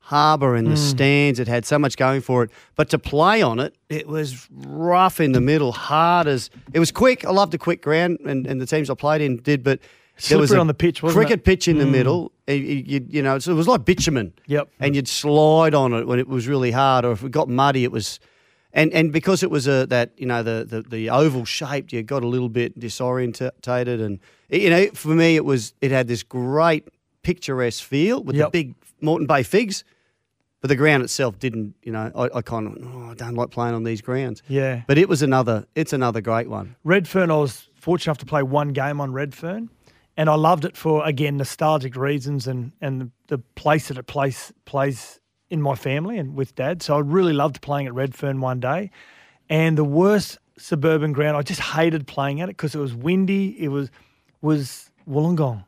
harbour 0.00 0.54
and 0.56 0.66
the 0.68 0.70
Hmm. 0.70 0.76
stands, 0.76 1.38
it 1.38 1.48
had 1.48 1.66
so 1.66 1.78
much 1.78 1.98
going 1.98 2.22
for 2.22 2.42
it. 2.42 2.50
But 2.76 2.88
to 2.90 2.98
play 2.98 3.42
on 3.42 3.60
it, 3.60 3.74
it 3.90 4.06
was 4.08 4.48
rough 4.50 5.20
in 5.20 5.32
the 5.32 5.40
middle, 5.42 5.72
hard 5.72 6.26
as 6.26 6.48
it 6.72 6.78
was 6.78 6.90
quick. 6.90 7.26
I 7.26 7.30
loved 7.30 7.52
the 7.52 7.58
quick 7.58 7.82
ground, 7.82 8.18
and, 8.24 8.46
and 8.46 8.58
the 8.60 8.64
teams 8.66 8.88
I 8.88 8.94
played 8.94 9.20
in 9.20 9.36
did, 9.38 9.62
but. 9.62 9.80
There 10.28 10.36
was 10.38 10.50
a 10.50 10.58
on 10.58 10.66
the 10.66 10.74
pitch, 10.74 11.00
wasn't 11.00 11.16
cricket 11.16 11.40
it? 11.40 11.44
pitch 11.44 11.68
in 11.68 11.78
the 11.78 11.84
Mm. 11.84 11.90
middle. 11.92 12.32
You, 12.56 13.06
you, 13.08 13.22
know, 13.22 13.36
it 13.36 13.46
was 13.46 13.68
like 13.68 13.84
bitumen. 13.84 14.32
Yep. 14.46 14.68
And 14.80 14.96
you'd 14.96 15.08
slide 15.08 15.74
on 15.74 15.92
it 15.92 16.06
when 16.06 16.18
it 16.18 16.28
was 16.28 16.48
really 16.48 16.70
hard, 16.70 17.04
or 17.04 17.12
if 17.12 17.22
it 17.22 17.30
got 17.30 17.48
muddy, 17.48 17.84
it 17.84 17.92
was 17.92 18.20
and 18.72 18.92
and 18.92 19.12
because 19.12 19.42
it 19.42 19.50
was 19.50 19.66
a 19.66 19.86
that 19.86 20.12
you 20.16 20.26
know 20.26 20.42
the 20.42 20.64
the, 20.68 20.82
the 20.82 21.10
oval 21.10 21.44
shaped, 21.44 21.92
you 21.92 22.02
got 22.02 22.22
a 22.22 22.26
little 22.26 22.48
bit 22.48 22.78
disorientated, 22.78 24.04
and 24.04 24.18
you 24.50 24.70
know 24.70 24.86
for 24.94 25.08
me 25.08 25.36
it 25.36 25.44
was 25.44 25.74
it 25.80 25.90
had 25.90 26.08
this 26.08 26.22
great 26.22 26.88
picturesque 27.22 27.82
feel 27.82 28.22
with 28.22 28.36
Yep. 28.36 28.52
the 28.52 28.64
big 28.64 28.74
Moreton 29.00 29.26
Bay 29.26 29.42
figs, 29.42 29.84
but 30.60 30.68
the 30.68 30.76
ground 30.76 31.02
itself 31.02 31.38
didn't. 31.38 31.74
You 31.82 31.92
know, 31.92 32.10
I, 32.14 32.38
I 32.38 32.42
kind 32.42 32.66
of 32.66 32.94
oh, 32.94 33.10
I 33.10 33.14
don't 33.14 33.34
like 33.34 33.50
playing 33.50 33.74
on 33.74 33.84
these 33.84 34.00
grounds. 34.02 34.42
Yeah. 34.48 34.82
But 34.86 34.98
it 34.98 35.08
was 35.08 35.22
another 35.22 35.66
it's 35.74 35.92
another 35.92 36.20
great 36.20 36.48
one. 36.48 36.76
Redfern, 36.84 37.30
I 37.30 37.36
was 37.36 37.68
fortunate 37.74 38.10
enough 38.10 38.18
to 38.18 38.26
play 38.26 38.42
one 38.42 38.70
game 38.74 39.00
on 39.00 39.12
Redfern, 39.12 39.70
and 40.18 40.28
I 40.28 40.34
loved 40.34 40.64
it 40.64 40.76
for 40.76 41.06
again 41.06 41.38
nostalgic 41.38 41.96
reasons 41.96 42.46
and 42.46 42.72
and 42.82 43.12
the, 43.28 43.38
place 43.54 43.88
that 43.88 43.96
it 43.96 44.06
plays 44.06 44.52
plays 44.66 45.20
in 45.48 45.62
my 45.62 45.74
family 45.74 46.18
and 46.18 46.34
with 46.34 46.54
Dad. 46.54 46.82
So 46.82 46.96
I 46.96 46.98
really 46.98 47.32
loved 47.32 47.62
playing 47.62 47.86
at 47.86 47.94
Redfern 47.94 48.40
one 48.40 48.60
day, 48.60 48.90
and 49.48 49.78
the 49.78 49.84
worst 49.84 50.38
suburban 50.58 51.12
ground 51.12 51.36
I 51.36 51.42
just 51.42 51.60
hated 51.60 52.06
playing 52.06 52.40
at 52.40 52.48
it 52.48 52.56
because 52.56 52.74
it 52.74 52.78
was 52.78 52.94
windy. 52.94 53.56
It 53.62 53.68
was 53.68 53.90
was 54.42 54.90
Wollongong. 55.08 55.64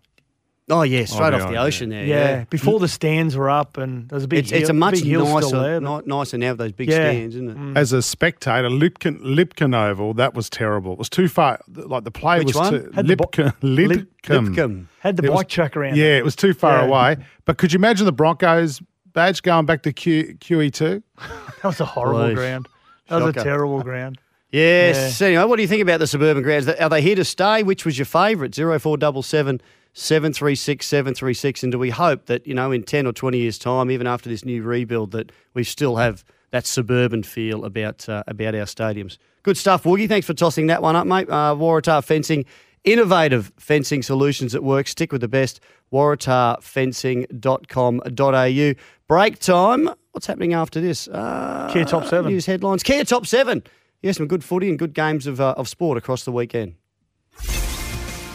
Oh 0.71 0.83
yeah, 0.83 1.05
straight 1.05 1.35
Oh, 1.35 1.39
off 1.41 1.49
the 1.49 1.55
yeah. 1.55 1.63
ocean 1.63 1.91
there. 1.91 2.05
Yeah, 2.05 2.17
Yeah, 2.31 2.45
before 2.49 2.79
the 2.81 2.89
stands 2.89 3.37
were 3.37 3.51
up, 3.51 3.77
and 3.77 4.09
there 4.09 4.17
was 4.17 4.25
a 4.25 4.29
big. 4.29 4.39
It's, 4.41 4.53
it's 4.53 4.69
a 4.71 4.73
much 4.73 4.95
big 4.95 5.05
hill 5.05 5.27
still 5.27 5.41
nicer, 5.41 5.61
there, 5.61 5.81
but- 5.81 6.07
nicer 6.07 6.39
now 6.39 6.51
with 6.51 6.59
those 6.59 6.73
big 6.73 6.89
Yeah. 6.89 7.11
stands, 7.11 7.35
isn't 7.37 7.49
it? 7.51 7.57
Mm. 7.59 7.77
As 7.77 7.93
a 7.93 8.01
spectator, 8.03 8.69
Lipkin, 8.69 9.21
Lipkin 9.21 9.75
Oval, 9.75 10.15
that 10.15 10.33
was 10.35 10.49
terrible. 10.49 10.93
It 10.93 10.99
was 10.99 11.09
too 11.11 11.29
far. 11.29 11.61
Like 11.69 12.05
the 12.05 12.11
play 12.11 12.39
Which 12.39 12.49
was 12.49 12.57
one? 12.57 12.73
too 12.73 12.91
Had 12.95 13.07
the 13.09 13.17
bo- 13.17 13.25
Lipkin. 13.27 13.53
Lidcombe. 13.63 14.55
Lidcombe. 14.55 14.85
Had 15.01 15.17
the 15.17 15.25
It 15.25 15.31
was- 15.31 15.39
bike 15.41 15.49
track 15.49 15.77
around. 15.77 15.97
Yeah, 15.97 16.05
it. 16.17 16.19
it 16.19 16.25
was 16.25 16.37
too 16.37 16.55
far 16.55 16.79
Yeah. 16.79 16.87
away. 16.87 17.17
But 17.45 17.59
could 17.59 17.73
you 17.73 17.79
imagine 17.79 18.07
the 18.07 18.13
Broncos 18.13 18.81
badge 19.13 19.43
going 19.43 19.67
back 19.67 19.83
to 19.83 19.93
Q, 19.93 20.37
QE2? 20.41 21.03
that 21.19 21.65
was 21.65 21.81
a 21.81 21.85
horrible 21.85 22.27
Please. 22.29 22.35
ground. 22.35 22.69
That 23.09 23.23
was 23.23 23.37
a 23.37 23.43
terrible 23.43 23.83
ground. 23.83 24.19
Yes. 24.53 25.21
Anyway, 25.23 25.45
what 25.45 25.57
do 25.57 25.63
you 25.63 25.69
think 25.69 25.83
about 25.83 26.01
the 26.01 26.07
suburban 26.07 26.43
grounds? 26.43 26.67
Are 26.69 26.89
they 26.89 27.03
here 27.03 27.15
to 27.17 27.25
stay? 27.25 27.63
Which 27.63 27.85
was 27.85 27.99
your 27.99 28.05
favourite? 28.05 28.55
Zero 28.55 28.79
four 28.79 28.97
double 28.97 29.23
seven 29.23 29.59
seven 29.59 29.61
three 29.95 30.55
six 30.55 30.87
seven 30.87 31.15
three 31.15 31.35
six. 31.35 31.63
And 31.63 31.73
do 31.73 31.79
we 31.79 31.91
hope 31.91 32.27
that 32.27 32.47
you 32.47 32.55
know 32.55 32.73
in 32.73 32.83
ten 32.83 33.07
or 33.07 33.13
twenty 33.13 33.39
years' 33.39 33.59
time, 33.59 33.91
even 33.91 34.07
after 34.07 34.29
this 34.29 34.45
new 34.45 34.63
rebuild, 34.63 35.13
that 35.13 35.33
we 35.55 35.65
still 35.65 35.97
have 35.97 36.25
that 36.51 36.67
suburban 36.67 37.23
feel 37.23 37.65
about 37.65 38.07
uh, 38.09 38.23
about 38.27 38.55
our 38.55 38.67
stadiums? 38.67 39.17
Good 39.43 39.57
stuff, 39.57 39.85
Woogie. 39.85 40.09
Thanks 40.09 40.27
for 40.27 40.35
tossing 40.35 40.67
that 40.67 40.83
one 40.83 40.97
up, 40.97 41.07
mate. 41.07 41.31
Uh, 41.31 41.55
Waratah 41.55 42.05
Fencing, 42.05 42.45
innovative 42.85 43.53
fencing 43.59 44.03
solutions 44.03 44.55
at 44.55 44.63
work. 44.63 44.87
Stick 44.87 45.13
with 45.13 45.23
the 45.23 45.29
best. 45.29 45.61
waratahfencing.com.au. 45.93 48.75
Break 49.09 49.39
time. 49.39 49.91
What's 50.13 50.27
happening 50.27 50.55
after 50.55 50.81
this? 50.81 51.09
Uh, 51.09 51.69
Kia 51.73 51.85
Top 51.85 52.05
Seven. 52.05 52.33
News 52.33 52.47
headlines. 52.47 52.83
Kia 52.83 53.05
Top 53.05 53.27
7. 53.27 53.63
Yeah, 54.03 54.13
some 54.13 54.27
good 54.27 54.43
footy 54.43 54.69
and 54.69 54.79
good 54.79 54.95
games 54.95 55.27
of, 55.27 55.41
uh, 55.41 55.55
of 55.57 55.69
sport 55.69 55.99
across 55.99 56.25
the 56.25 56.33
weekend. 56.33 56.75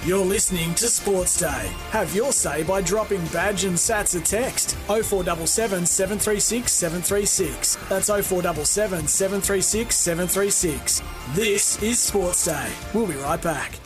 You're 0.06 0.24
listening 0.24 0.76
to 0.76 0.86
Sports 0.86 1.40
Day. 1.40 1.72
Have 1.90 2.14
your 2.14 2.32
say 2.32 2.62
by 2.62 2.84
dropping 2.84 3.26
badge 3.30 3.64
and 3.64 3.76
sats 3.76 4.16
a 4.16 4.24
text 4.24 4.76
0477 4.86 5.88
736 5.88 6.72
736. 6.72 7.76
That's 7.90 8.10
0477 8.10 9.08
736 9.08 9.96
736. 9.96 11.02
This 11.34 11.82
is 11.82 11.98
Sports 11.98 12.46
Day. 12.46 12.72
We'll 12.94 13.08
be 13.08 13.16
right 13.16 13.42
back. 13.42 13.80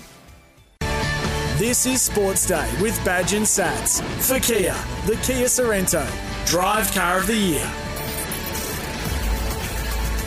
This 1.58 1.86
is 1.86 2.02
Sports 2.02 2.46
Day 2.46 2.70
with 2.82 3.00
Badge 3.06 3.32
and 3.32 3.46
Sats 3.46 4.02
for 4.22 4.42
Kia, 4.42 4.76
the 5.06 5.16
Kia 5.24 5.46
Sorento, 5.46 6.06
Drive 6.46 6.92
Car 6.94 7.20
of 7.20 7.28
the 7.28 7.36
Year. 7.38 7.72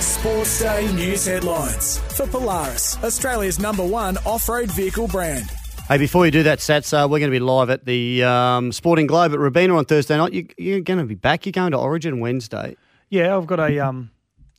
Sports 0.00 0.58
Day 0.58 0.90
news 0.94 1.26
headlines 1.26 1.98
for 2.16 2.26
Polaris, 2.26 2.96
Australia's 3.04 3.58
number 3.58 3.84
one 3.84 4.16
off-road 4.24 4.70
vehicle 4.70 5.06
brand. 5.06 5.52
Hey, 5.88 5.98
before 5.98 6.24
you 6.24 6.30
do 6.30 6.42
that, 6.44 6.60
Sats, 6.60 6.92
uh, 6.94 7.06
we're 7.06 7.18
going 7.18 7.30
to 7.30 7.34
be 7.34 7.40
live 7.40 7.68
at 7.68 7.84
the 7.84 8.22
um, 8.24 8.72
Sporting 8.72 9.06
Globe 9.06 9.32
at 9.34 9.38
Robina 9.38 9.76
on 9.76 9.84
Thursday 9.84 10.16
night. 10.16 10.32
You, 10.32 10.46
you're 10.56 10.80
going 10.80 10.98
to 11.00 11.04
be 11.04 11.16
back. 11.16 11.44
You're 11.44 11.52
going 11.52 11.72
to 11.72 11.78
Origin 11.78 12.18
Wednesday. 12.20 12.76
Yeah, 13.10 13.36
I've 13.36 13.46
got 13.46 13.60
a 13.60 13.78
um 13.80 14.10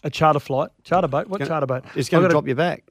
a 0.03 0.11
charter 0.11 0.39
flight, 0.39 0.69
charter 0.83 1.07
boat. 1.07 1.27
What 1.27 1.39
Gonna- 1.39 1.49
charter 1.49 1.65
boat? 1.65 1.85
It's 1.95 2.09
going 2.09 2.23
to 2.23 2.29
drop 2.29 2.47
you 2.47 2.53
back. 2.53 2.83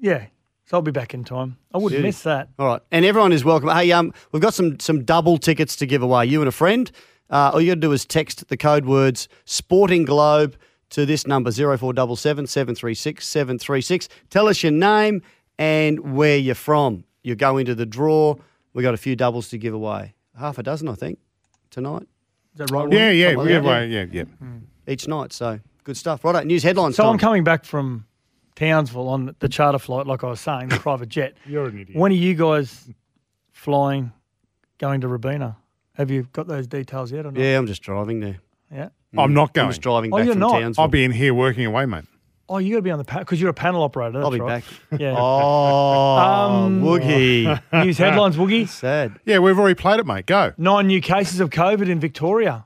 Yeah, 0.00 0.26
so 0.64 0.78
I'll 0.78 0.82
be 0.82 0.92
back 0.92 1.12
in 1.12 1.24
time. 1.24 1.58
I 1.74 1.78
wouldn't 1.78 1.98
Beauty. 1.98 2.08
miss 2.08 2.22
that. 2.22 2.48
All 2.58 2.66
right, 2.66 2.80
and 2.90 3.04
everyone 3.04 3.32
is 3.32 3.44
welcome. 3.44 3.68
Hey, 3.68 3.92
um, 3.92 4.14
we've 4.32 4.40
got 4.40 4.54
some 4.54 4.80
some 4.80 5.04
double 5.04 5.36
tickets 5.36 5.76
to 5.76 5.86
give 5.86 6.00
away. 6.02 6.24
You 6.24 6.40
and 6.40 6.48
a 6.48 6.52
friend. 6.52 6.90
Uh, 7.28 7.50
all 7.52 7.60
you 7.60 7.72
got 7.72 7.74
to 7.74 7.80
do 7.80 7.92
is 7.92 8.06
text 8.06 8.48
the 8.48 8.56
code 8.56 8.86
words 8.86 9.28
Sporting 9.44 10.04
Globe 10.06 10.56
to 10.90 11.04
this 11.04 11.26
number 11.26 11.50
zero 11.50 11.76
four 11.76 11.92
double 11.92 12.16
seven 12.16 12.46
seven 12.46 12.74
three 12.74 12.94
six 12.94 13.26
seven 13.28 13.58
three 13.58 13.82
six. 13.82 14.08
Tell 14.30 14.48
us 14.48 14.62
your 14.62 14.72
name 14.72 15.20
and 15.58 16.14
where 16.16 16.38
you're 16.38 16.54
from. 16.54 17.04
You 17.22 17.34
go 17.34 17.58
into 17.58 17.74
the 17.74 17.86
draw. 17.86 18.36
We 18.72 18.82
got 18.82 18.94
a 18.94 18.98
few 18.98 19.16
doubles 19.16 19.48
to 19.50 19.58
give 19.58 19.74
away. 19.74 20.14
Half 20.38 20.58
a 20.58 20.62
dozen, 20.62 20.88
I 20.88 20.94
think, 20.94 21.18
tonight. 21.70 22.02
Is 22.54 22.58
that 22.58 22.70
right? 22.70 22.90
Yeah, 22.92 23.10
yeah, 23.10 23.26
Something 23.28 23.38
like 23.38 23.48
yeah, 23.48 23.60
that, 23.60 23.68
right, 23.68 23.90
yeah, 23.90 24.04
yeah. 24.10 24.24
Hmm. 24.24 24.58
Each 24.86 25.06
night. 25.08 25.32
So 25.32 25.60
good 25.84 25.96
stuff. 25.96 26.24
Right, 26.24 26.46
news 26.46 26.62
headlines. 26.62 26.96
So 26.96 27.02
time. 27.04 27.12
I'm 27.12 27.18
coming 27.18 27.44
back 27.44 27.64
from 27.64 28.06
Townsville 28.56 29.08
on 29.08 29.34
the 29.38 29.48
charter 29.48 29.78
flight, 29.78 30.06
like 30.06 30.24
I 30.24 30.28
was 30.28 30.40
saying, 30.40 30.68
the 30.68 30.76
private 30.80 31.08
jet. 31.08 31.34
You're 31.46 31.66
an 31.66 31.78
idiot. 31.80 31.98
When 31.98 32.12
are 32.12 32.14
you 32.14 32.34
guys 32.34 32.88
flying, 33.52 34.12
going 34.78 35.00
to 35.02 35.08
Robina? 35.08 35.56
Have 35.94 36.10
you 36.10 36.26
got 36.32 36.46
those 36.46 36.66
details 36.66 37.12
yet 37.12 37.26
or 37.26 37.32
not? 37.32 37.40
Yeah, 37.40 37.58
I'm 37.58 37.66
just 37.66 37.82
driving 37.82 38.20
there. 38.20 38.38
Yeah. 38.72 38.88
I'm 39.18 39.34
not 39.34 39.52
going. 39.54 39.66
I'm 39.66 39.70
just 39.70 39.82
driving 39.82 40.12
Oh, 40.12 40.16
back 40.18 40.24
you're 40.26 40.34
from 40.34 40.40
not? 40.40 40.60
Townsville. 40.60 40.82
I'll 40.82 40.88
be 40.88 41.04
in 41.04 41.10
here 41.12 41.34
working 41.34 41.66
away, 41.66 41.84
mate. 41.86 42.04
Oh, 42.52 42.58
you 42.58 42.72
got 42.72 42.78
to 42.78 42.82
be 42.82 42.90
on 42.90 42.98
the 42.98 43.04
panel 43.04 43.22
because 43.24 43.40
you're 43.40 43.50
a 43.50 43.54
panel 43.54 43.82
operator. 43.84 44.12
That's 44.14 44.24
I'll 44.24 44.30
be 44.32 44.40
right. 44.40 44.64
back. 44.90 45.00
Yeah. 45.00 45.14
Oh, 45.18 46.16
Um, 46.18 46.82
Woogie. 46.82 47.62
News 47.84 47.96
headlines, 47.96 48.36
Woogie. 48.36 48.68
Sad. 48.68 49.20
Yeah, 49.24 49.38
we've 49.38 49.56
already 49.58 49.76
played 49.76 50.00
it, 50.00 50.06
mate. 50.06 50.26
Go. 50.26 50.52
Nine 50.58 50.88
new 50.88 51.00
cases 51.00 51.38
of 51.38 51.50
COVID 51.50 51.88
in 51.88 52.00
Victoria. 52.00 52.64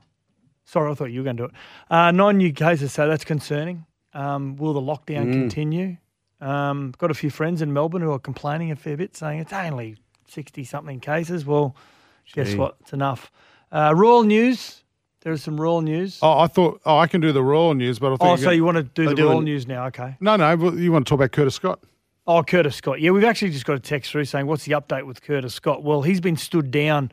Sorry, 0.65 0.91
I 0.91 0.95
thought 0.95 1.11
you 1.11 1.19
were 1.19 1.23
going 1.23 1.37
to 1.37 1.43
do 1.43 1.49
it. 1.49 1.51
Uh, 1.91 2.09
nine 2.11 2.37
new 2.37 2.51
cases, 2.51 2.91
so 2.93 3.07
that's 3.07 3.23
concerning. 3.23 3.85
Um, 4.13 4.55
will 4.55 4.73
the 4.73 4.81
lockdown 4.81 5.27
Mm. 5.27 5.33
continue? 5.33 5.97
Um, 6.41 6.93
got 6.97 7.11
a 7.11 7.13
few 7.13 7.29
friends 7.29 7.61
in 7.61 7.71
Melbourne 7.71 8.01
who 8.01 8.11
are 8.11 8.17
complaining 8.19 8.71
a 8.71 8.75
fair 8.75 8.97
bit, 8.97 9.15
saying 9.15 9.39
it's 9.39 9.53
only 9.53 9.97
60 10.27 10.63
something 10.63 10.99
cases. 10.99 11.45
Well, 11.45 11.75
guess 12.33 12.49
Gee. 12.51 12.57
what? 12.57 12.77
It's 12.81 12.91
enough. 12.93 13.31
Uh, 13.71 13.93
royal 13.95 14.23
news. 14.23 14.83
There 15.25 15.33
is 15.33 15.41
some 15.41 15.59
royal 15.59 15.81
news. 15.81 16.19
Oh, 16.21 16.37
I 16.37 16.45
thought. 16.45 16.81
Oh, 16.85 16.99
I 16.99 17.07
can 17.07 17.19
do 17.19 17.31
the 17.31 17.41
royal 17.41 17.73
news, 17.73 17.97
but 17.97 18.13
I 18.13 18.15
thought. 18.15 18.27
Oh, 18.27 18.35
you 18.35 18.43
so 18.43 18.51
you 18.51 18.63
want 18.63 18.77
to 18.77 18.83
do 18.83 19.13
the 19.13 19.23
royal 19.23 19.41
news 19.41 19.65
now? 19.65 19.87
Okay. 19.87 20.15
No, 20.19 20.35
no. 20.35 20.55
well, 20.55 20.77
You 20.77 20.91
want 20.91 21.07
to 21.07 21.09
talk 21.09 21.17
about 21.17 21.31
Curtis 21.31 21.55
Scott? 21.55 21.79
Oh, 22.27 22.43
Curtis 22.43 22.75
Scott. 22.75 23.01
Yeah, 23.01 23.09
we've 23.09 23.23
actually 23.23 23.49
just 23.49 23.65
got 23.65 23.75
a 23.75 23.79
text 23.79 24.11
through 24.11 24.25
saying, 24.25 24.45
what's 24.45 24.65
the 24.65 24.73
update 24.73 25.07
with 25.07 25.23
Curtis 25.23 25.55
Scott? 25.55 25.81
Well, 25.81 26.03
he's 26.03 26.21
been 26.21 26.37
stood 26.37 26.69
down 26.69 27.11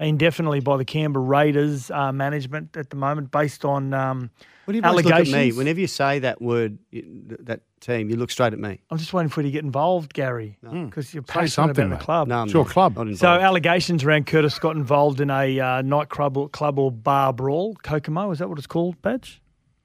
indefinitely 0.00 0.60
by 0.60 0.76
the 0.76 0.84
Canberra 0.84 1.24
Raiders 1.24 1.90
uh, 1.90 2.12
management 2.12 2.76
at 2.76 2.90
the 2.90 2.96
moment 2.96 3.30
based 3.30 3.64
on 3.64 3.94
um, 3.94 4.30
What 4.64 4.72
do 4.72 4.78
you 4.78 4.84
always 4.84 5.04
look 5.04 5.12
at 5.14 5.20
allegations. 5.20 5.54
me? 5.54 5.58
Whenever 5.58 5.80
you 5.80 5.86
say 5.86 6.18
that 6.20 6.40
word, 6.42 6.78
that 6.92 7.60
team, 7.80 8.10
you 8.10 8.16
look 8.16 8.30
straight 8.30 8.52
at 8.52 8.58
me. 8.58 8.80
I'm 8.90 8.98
just 8.98 9.12
waiting 9.12 9.28
for 9.28 9.40
you 9.42 9.48
to 9.48 9.52
get 9.52 9.62
involved, 9.64 10.14
Gary, 10.14 10.56
because 10.62 11.12
you're 11.14 11.22
Say 11.22 11.32
passionate 11.32 11.50
something, 11.52 11.70
about 11.86 11.88
the 11.90 11.94
mate. 11.96 12.00
club. 12.04 12.28
No, 12.28 12.38
I'm 12.38 12.44
It's 12.44 12.54
your 12.54 12.64
club. 12.64 12.96
Not. 12.96 13.16
So 13.16 13.28
allegations 13.28 14.04
around 14.04 14.26
Curtis 14.26 14.58
got 14.58 14.76
involved 14.76 15.20
in 15.20 15.30
a 15.30 15.60
uh, 15.60 15.82
nightclub 15.82 16.36
or 16.36 16.48
club 16.48 16.78
or 16.78 16.90
bar 16.90 17.32
brawl, 17.32 17.74
Kokomo, 17.82 18.30
is 18.30 18.38
that 18.40 18.48
what 18.48 18.58
it's 18.58 18.66
called, 18.66 19.00
Badge? 19.02 19.40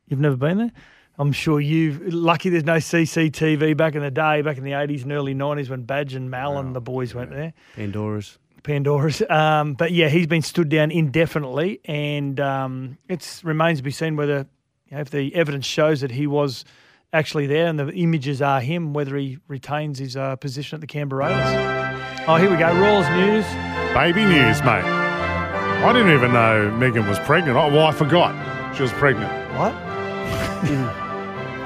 You've 0.08 0.19
never 0.19 0.38
been 0.38 0.58
there? 0.58 0.72
I'm 1.19 1.34
sure 1.34 1.60
you've. 1.60 2.13
Lucky 2.13 2.48
there's 2.50 2.63
no 2.63 2.78
CCTV 2.78 3.76
back 3.76 3.93
in 3.95 4.02
the 4.02 4.10
day, 4.10 4.41
back 4.41 4.58
in 4.58 4.63
the 4.63 4.72
80s 4.72 5.04
and 5.04 5.12
early 5.12 5.36
90s 5.36 5.69
when 5.69 5.84
Badge 5.84 6.15
and 6.15 6.32
Mal 6.32 6.58
and 6.58 6.74
the 6.74 6.80
boys 6.80 7.13
went 7.13 7.30
there. 7.32 7.54
Pandora's. 7.76 8.38
Pandora's. 8.63 9.22
Um, 9.30 9.74
but 9.74 9.91
yeah, 9.91 10.10
he's 10.10 10.28
been 10.28 10.41
stood 10.41 10.69
down 10.69 10.91
indefinitely, 10.91 11.80
and 11.86 12.39
um, 12.39 12.98
it 13.08 13.41
remains 13.43 13.80
to 13.80 13.84
be 13.84 13.91
seen 13.91 14.15
whether, 14.15 14.48
you 14.88 14.95
know, 14.95 15.02
if 15.02 15.12
the 15.12 15.34
evidence 15.36 15.65
shows 15.65 16.02
that 16.02 16.12
he 16.12 16.28
was 16.28 16.65
actually 17.13 17.48
there 17.48 17.67
and 17.67 17.80
the 17.80 17.89
images 17.91 18.41
are 18.41 18.60
him, 18.60 18.93
whether 18.93 19.15
he 19.15 19.38
retains 19.48 20.00
his 20.00 20.17
uh, 20.17 20.36
position 20.36 20.76
at 20.78 20.82
the 20.82 20.88
Canberra 20.88 21.28
Raiders. 21.28 22.26
Oh, 22.28 22.36
here 22.36 22.50
we 22.50 22.58
go. 22.58 22.67
Royals 22.80 23.08
news. 23.10 23.45
Baby 23.93 24.26
news, 24.26 24.62
mate. 24.63 24.84
I 24.84 25.93
didn't 25.93 26.13
even 26.13 26.34
know 26.34 26.69
Meghan 26.78 27.08
was 27.08 27.19
pregnant. 27.19 27.58
Oh, 27.58 27.69
well, 27.69 27.86
I 27.86 27.91
forgot 27.91 28.36
she 28.76 28.82
was 28.84 28.91
pregnant. 28.93 29.32
What? 29.58 29.74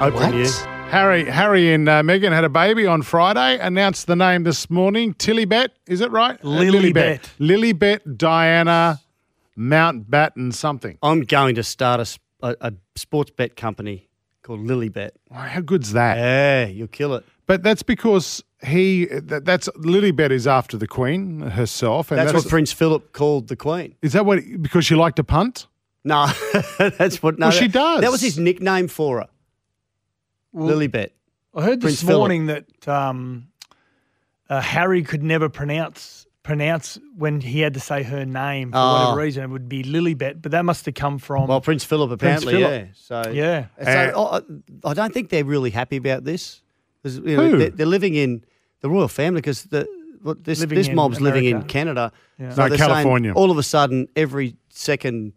Open 0.00 0.34
you. 0.34 0.73
Harry, 0.90 1.24
Harry 1.24 1.74
and 1.74 1.88
uh, 1.88 2.02
Meghan 2.02 2.30
had 2.30 2.44
a 2.44 2.48
baby 2.48 2.86
on 2.86 3.02
Friday. 3.02 3.58
Announced 3.58 4.06
the 4.06 4.14
name 4.14 4.44
this 4.44 4.70
morning. 4.70 5.12
Tillybet, 5.14 5.70
is 5.86 6.00
it 6.00 6.10
right? 6.12 6.38
Uh, 6.40 6.46
Lilibet. 6.48 7.20
Lilibet 7.40 8.16
Diana 8.16 9.00
Mountbatten 9.58 10.54
something. 10.54 10.98
I'm 11.02 11.22
going 11.22 11.56
to 11.56 11.62
start 11.62 12.00
a 12.00 12.18
a 12.60 12.74
sports 12.94 13.30
bet 13.30 13.56
company 13.56 14.08
called 14.42 14.60
Lilybet. 14.60 15.10
Wow, 15.30 15.38
How 15.38 15.60
good's 15.62 15.92
that? 15.94 16.18
Yeah, 16.18 16.66
you'll 16.66 16.88
kill 16.88 17.14
it. 17.14 17.24
But 17.46 17.62
that's 17.62 17.82
because 17.82 18.44
he. 18.64 19.06
That, 19.06 19.44
that's 19.44 19.68
Lilibet 19.70 20.30
is 20.30 20.46
after 20.46 20.76
the 20.76 20.86
Queen 20.86 21.40
herself, 21.40 22.10
and 22.10 22.18
That's, 22.18 22.32
that's, 22.32 22.44
what 22.44 22.50
Prince 22.50 22.72
Philip 22.72 23.12
called 23.12 23.48
the 23.48 23.56
Queen. 23.56 23.96
is 24.02 24.12
that 24.12 24.26
what 24.26 24.40
because 24.60 24.84
she 24.84 24.94
liked 24.94 25.16
to 25.16 25.24
punt. 25.24 25.66
No, 26.04 26.26
that's 26.78 27.22
what. 27.22 27.38
No, 27.38 27.46
Well, 27.46 27.52
she 27.52 27.66
does. 27.68 28.02
That 28.02 28.10
was 28.12 28.20
his 28.20 28.38
nickname 28.38 28.88
for 28.88 29.20
her. 29.20 29.28
Lilibet. 30.54 31.10
I 31.54 31.62
heard 31.62 31.80
Prince 31.80 32.00
this 32.00 32.02
Philip. 32.02 32.18
morning 32.18 32.46
that 32.46 32.88
um, 32.88 33.48
uh, 34.48 34.60
Harry 34.60 35.02
could 35.02 35.22
never 35.22 35.48
pronounce 35.48 36.26
pronounce 36.42 36.98
when 37.16 37.40
he 37.40 37.60
had 37.60 37.72
to 37.72 37.80
say 37.80 38.02
her 38.02 38.26
name 38.26 38.70
for 38.70 38.76
Oh. 38.78 38.92
whatever 38.92 39.20
reason. 39.22 39.44
It 39.44 39.48
would 39.50 39.66
be 39.68 39.82
Lilibet, 39.82 40.42
but 40.42 40.52
that 40.52 40.64
must 40.64 40.84
have 40.84 40.94
come 40.94 41.18
from. 41.18 41.46
Well, 41.48 41.60
Prince 41.62 41.84
Philip 41.84 42.10
apparently, 42.10 42.54
Philip. 42.54 42.70
yeah. 42.70 42.86
So 42.94 43.30
Yeah. 43.32 43.66
So 43.82 44.12
oh, 44.14 44.40
I, 44.84 44.90
I 44.90 44.94
don't 44.94 45.12
think 45.14 45.30
they're 45.30 45.44
really 45.44 45.70
happy 45.70 45.96
about 45.96 46.24
this. 46.24 46.60
'Cause, 47.02 47.16
you 47.18 47.36
know, 47.36 47.48
Who? 47.50 47.58
they're, 47.58 47.70
they're 47.70 47.86
living 47.86 48.14
in 48.14 48.44
the 48.80 48.90
royal 48.90 49.08
family 49.08 49.40
because 49.40 49.64
the 49.64 49.86
what 50.22 50.42
this 50.44 50.60
Living 50.60 50.76
this 50.76 50.88
in 50.88 50.94
mob's 50.94 51.20
living 51.20 51.44
in 51.44 51.62
Canada. 51.64 52.12
Yeah. 52.38 52.48
No, 52.48 52.54
they're 52.54 52.78
saying 52.78 52.78
California. 52.90 53.32
all 53.34 53.50
of 53.50 53.58
a 53.58 53.62
sudden, 53.62 54.08
every 54.16 54.56
second 54.70 55.32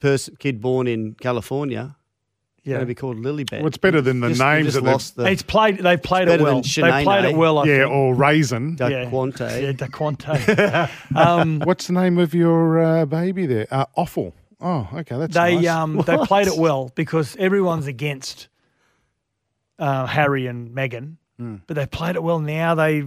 person 0.00 0.36
kid 0.38 0.60
born 0.60 0.86
in 0.86 1.14
California 1.14 1.82
is 1.82 1.99
yeah. 2.64 2.74
going 2.74 2.80
to 2.80 2.86
be 2.86 2.94
called 2.94 3.16
Lilibet. 3.18 3.58
Well, 3.58 3.66
it's 3.66 3.76
better 3.78 4.00
than 4.00 4.20
the 4.20 4.28
Just- 4.28 4.40
names 4.40 4.74
that 4.74 4.80
they've- 4.84 4.92
lost 4.92 5.16
the 5.16 5.24
It's 5.26 5.42
played. 5.42 5.78
They 5.78 5.96
played 5.96 6.28
it 6.28 6.40
well. 6.40 6.60
than 6.62 6.62
They 6.62 7.04
played 7.04 7.24
it 7.24 7.36
well. 7.36 7.58
I 7.58 7.64
yeah, 7.64 7.78
think. 7.84 7.92
or 7.92 8.14
raisin. 8.14 8.76
Da 8.76 8.86
yeah. 8.88 9.04
Quante. 9.10 9.62
Yeah, 9.62 9.72
Daquante. 9.72 10.90
um, 11.16 11.60
What's 11.60 11.86
the 11.86 11.92
name 11.94 12.18
of 12.18 12.34
your 12.34 12.82
uh, 12.82 13.06
baby 13.06 13.46
there? 13.46 13.66
Uh, 13.70 13.86
Offal. 13.96 14.34
Oh, 14.60 14.88
okay, 14.92 15.16
that's 15.16 15.32
they 15.34 15.56
nice. 15.56 15.66
um, 15.68 16.02
they 16.06 16.18
played 16.18 16.46
it 16.46 16.58
well 16.58 16.92
because 16.94 17.34
everyone's 17.36 17.86
against 17.86 18.48
uh, 19.78 20.06
Harry 20.06 20.46
and 20.46 20.70
Meghan, 20.76 21.16
Hmm. 21.38 21.56
but 21.66 21.76
they 21.76 21.86
played 21.86 22.16
it 22.16 22.22
well. 22.22 22.40
Now 22.40 22.74
they 22.74 23.04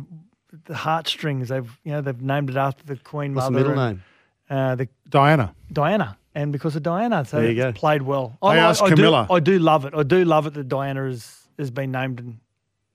the 0.66 0.76
heartstrings. 0.76 1.50
They've 1.50 1.70
you 1.84 1.92
know 1.92 2.02
they've 2.02 2.20
named 2.20 2.50
it 2.50 2.56
after 2.58 2.84
the 2.84 2.96
Queen 2.96 3.36
What's 3.36 3.48
the 3.48 3.52
middle 3.52 3.78
and, 3.78 4.00
name? 4.00 4.04
Uh, 4.50 4.74
the 4.76 4.88
Diana. 5.08 5.54
Diana, 5.72 6.18
and 6.36 6.52
because 6.52 6.76
of 6.76 6.84
Diana, 6.84 7.26
so 7.26 7.38
There 7.42 7.52
you 7.52 7.64
it's 7.64 7.76
go. 7.76 7.80
played 7.80 8.02
well. 8.02 8.38
I 8.42 8.58
asked 8.58 8.82
I 8.82 8.90
Camilla. 8.90 9.26
Do, 9.30 9.36
I 9.36 9.40
do 9.40 9.60
love 9.60 9.86
it. 9.86 9.94
I 9.96 10.04
do 10.04 10.26
love 10.26 10.48
it 10.48 10.54
that 10.56 10.68
Diana 10.68 11.06
has 11.06 11.40
has 11.60 11.70
been 11.72 11.92
named. 11.92 12.20
And 12.20 12.38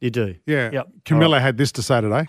You 0.01 0.11
do. 0.11 0.35
Yeah. 0.47 0.71
Yep. 0.73 0.89
Camilla 1.05 1.41
had 1.41 1.57
this 1.57 1.73
to 1.73 1.83
say 1.83 2.01
today. 2.01 2.27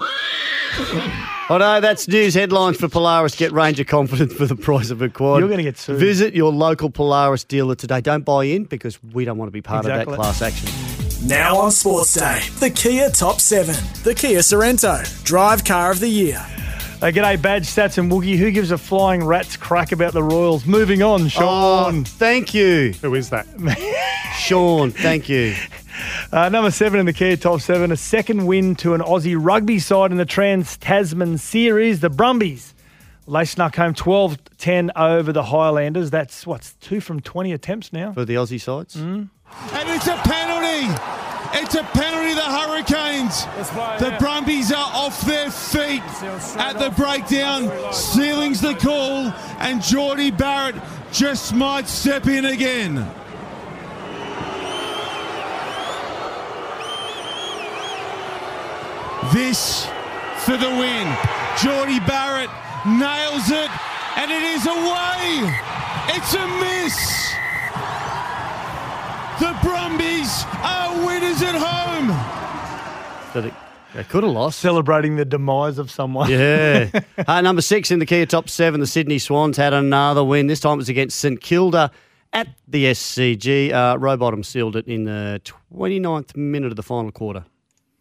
Oh 1.51 1.57
no, 1.59 1.81
that's 1.81 2.07
news 2.07 2.35
headlines 2.35 2.77
for 2.77 2.87
Polaris. 2.87 3.35
Get 3.35 3.51
Ranger 3.51 3.83
confidence 3.83 4.33
for 4.33 4.45
the 4.45 4.55
price 4.55 4.91
of 4.91 5.01
a 5.01 5.09
quad. 5.09 5.39
You're 5.39 5.49
gonna 5.49 5.63
get 5.63 5.77
sued. 5.77 5.97
Visit 5.99 6.35
your 6.35 6.51
local 6.53 6.89
Polaris 6.89 7.43
dealer 7.43 7.75
today. 7.75 8.01
Don't 8.01 8.23
buy 8.23 8.45
in 8.45 8.65
because 8.65 9.01
we 9.03 9.25
don't 9.25 9.37
want 9.37 9.47
to 9.47 9.51
be 9.51 9.61
part 9.61 9.85
of 9.85 9.91
Exactly. 9.91 10.15
that 10.15 10.21
class 10.21 10.41
action. 10.41 11.27
Now 11.27 11.57
on 11.57 11.71
Sports 11.71 12.13
Day, 12.13 12.39
the 12.59 12.69
Kia 12.69 13.09
Top 13.09 13.41
7. 13.41 13.75
The 14.03 14.13
Kia 14.15 14.39
Sorento, 14.39 15.03
Drive 15.25 15.65
Car 15.65 15.91
of 15.91 15.99
the 15.99 16.07
Year. 16.07 16.45
Uh, 17.01 17.05
g'day, 17.11 17.41
Badge 17.41 17.65
Stats 17.65 17.97
and 17.97 18.11
Woogie. 18.11 18.37
Who 18.37 18.51
gives 18.51 18.71
a 18.71 18.77
flying 18.77 19.25
rat's 19.25 19.55
crack 19.55 19.91
about 19.91 20.13
the 20.13 20.23
Royals? 20.23 20.65
Moving 20.65 21.01
on, 21.01 21.29
Sean. 21.29 21.95
Oh, 21.95 22.03
thank 22.03 22.53
you, 22.53 22.93
Who 23.01 23.15
is 23.15 23.29
that? 23.29 23.47
Sean. 24.37 24.91
Thank 24.91 25.29
you. 25.29 25.55
Uh, 26.31 26.49
number 26.49 26.71
seven 26.71 26.99
in 26.99 27.05
the 27.05 27.13
Kia 27.13 27.37
Top 27.37 27.61
Seven, 27.61 27.91
a 27.91 27.97
second 27.97 28.45
win 28.45 28.75
to 28.77 28.93
an 28.93 29.01
Aussie 29.01 29.37
rugby 29.39 29.79
side 29.79 30.11
in 30.11 30.17
the 30.17 30.25
Trans 30.25 30.77
Tasman 30.77 31.37
Series, 31.37 32.01
the 32.01 32.09
Brumbies. 32.09 32.73
They 33.27 33.45
snuck 33.45 33.75
home 33.75 33.93
12 33.93 34.57
10 34.57 34.91
over 34.95 35.31
the 35.31 35.43
Highlanders. 35.43 36.09
That's 36.09 36.47
what's 36.47 36.73
two 36.75 36.99
from 36.99 37.21
20 37.21 37.53
attempts 37.53 37.93
now. 37.93 38.11
For 38.13 38.25
the 38.25 38.35
Aussie 38.35 38.59
sides. 38.59 38.95
Mm. 38.95 39.29
And 39.71 39.89
it's 39.89 40.07
a 40.07 40.15
penalty. 40.17 41.28
It's 41.53 41.75
a 41.75 41.83
penalty, 41.83 42.33
the 42.33 42.41
Hurricanes. 42.41 43.45
The 43.99 44.15
Brumbies 44.19 44.71
are 44.71 44.91
off 44.93 45.21
their 45.21 45.49
feet 45.49 46.01
at 46.57 46.73
the 46.73 46.91
breakdown. 46.91 47.71
Sealing's 47.93 48.61
the 48.61 48.75
call, 48.75 49.33
and 49.59 49.81
Jordie 49.81 50.31
Barrett 50.31 50.75
just 51.11 51.53
might 51.53 51.87
step 51.87 52.27
in 52.27 52.45
again. 52.45 52.95
This 59.33 59.85
for 60.45 60.57
the 60.57 60.69
win. 60.69 61.07
Jordie 61.61 61.99
Barrett 62.07 62.49
nails 62.85 63.51
it, 63.51 63.69
and 64.17 64.31
it 64.31 64.43
is 64.43 64.65
away. 64.65 65.55
It's 66.15 66.33
a 66.33 66.47
miss. 66.47 67.33
The 69.39 69.57
Brumbies 69.61 70.43
are 70.63 71.05
winners 71.05 71.41
at 71.41 71.55
home. 71.55 72.07
But 73.33 73.45
it, 73.45 73.53
they 73.95 74.03
could 74.03 74.23
have 74.23 74.33
lost. 74.33 74.59
Celebrating 74.59 75.15
the 75.15 75.23
demise 75.23 75.77
of 75.77 75.89
someone. 75.89 76.29
Yeah. 76.29 76.89
uh, 77.27 77.41
number 77.41 77.61
six 77.61 77.89
in 77.89 77.99
the 77.99 78.05
Kia 78.05 78.25
Top 78.25 78.49
Seven, 78.49 78.81
the 78.81 78.87
Sydney 78.87 79.17
Swans 79.17 79.55
had 79.55 79.73
another 79.73 80.23
win. 80.25 80.47
This 80.47 80.59
time 80.59 80.73
it 80.73 80.77
was 80.77 80.89
against 80.89 81.19
St 81.19 81.39
Kilda 81.39 81.89
at 82.33 82.49
the 82.67 82.85
SCG. 82.85 83.71
Uh, 83.71 83.97
Rowbottom 83.97 84.43
sealed 84.43 84.75
it 84.75 84.87
in 84.87 85.05
the 85.05 85.41
29th 85.45 86.35
minute 86.35 86.71
of 86.71 86.75
the 86.75 86.83
final 86.83 87.11
quarter. 87.11 87.45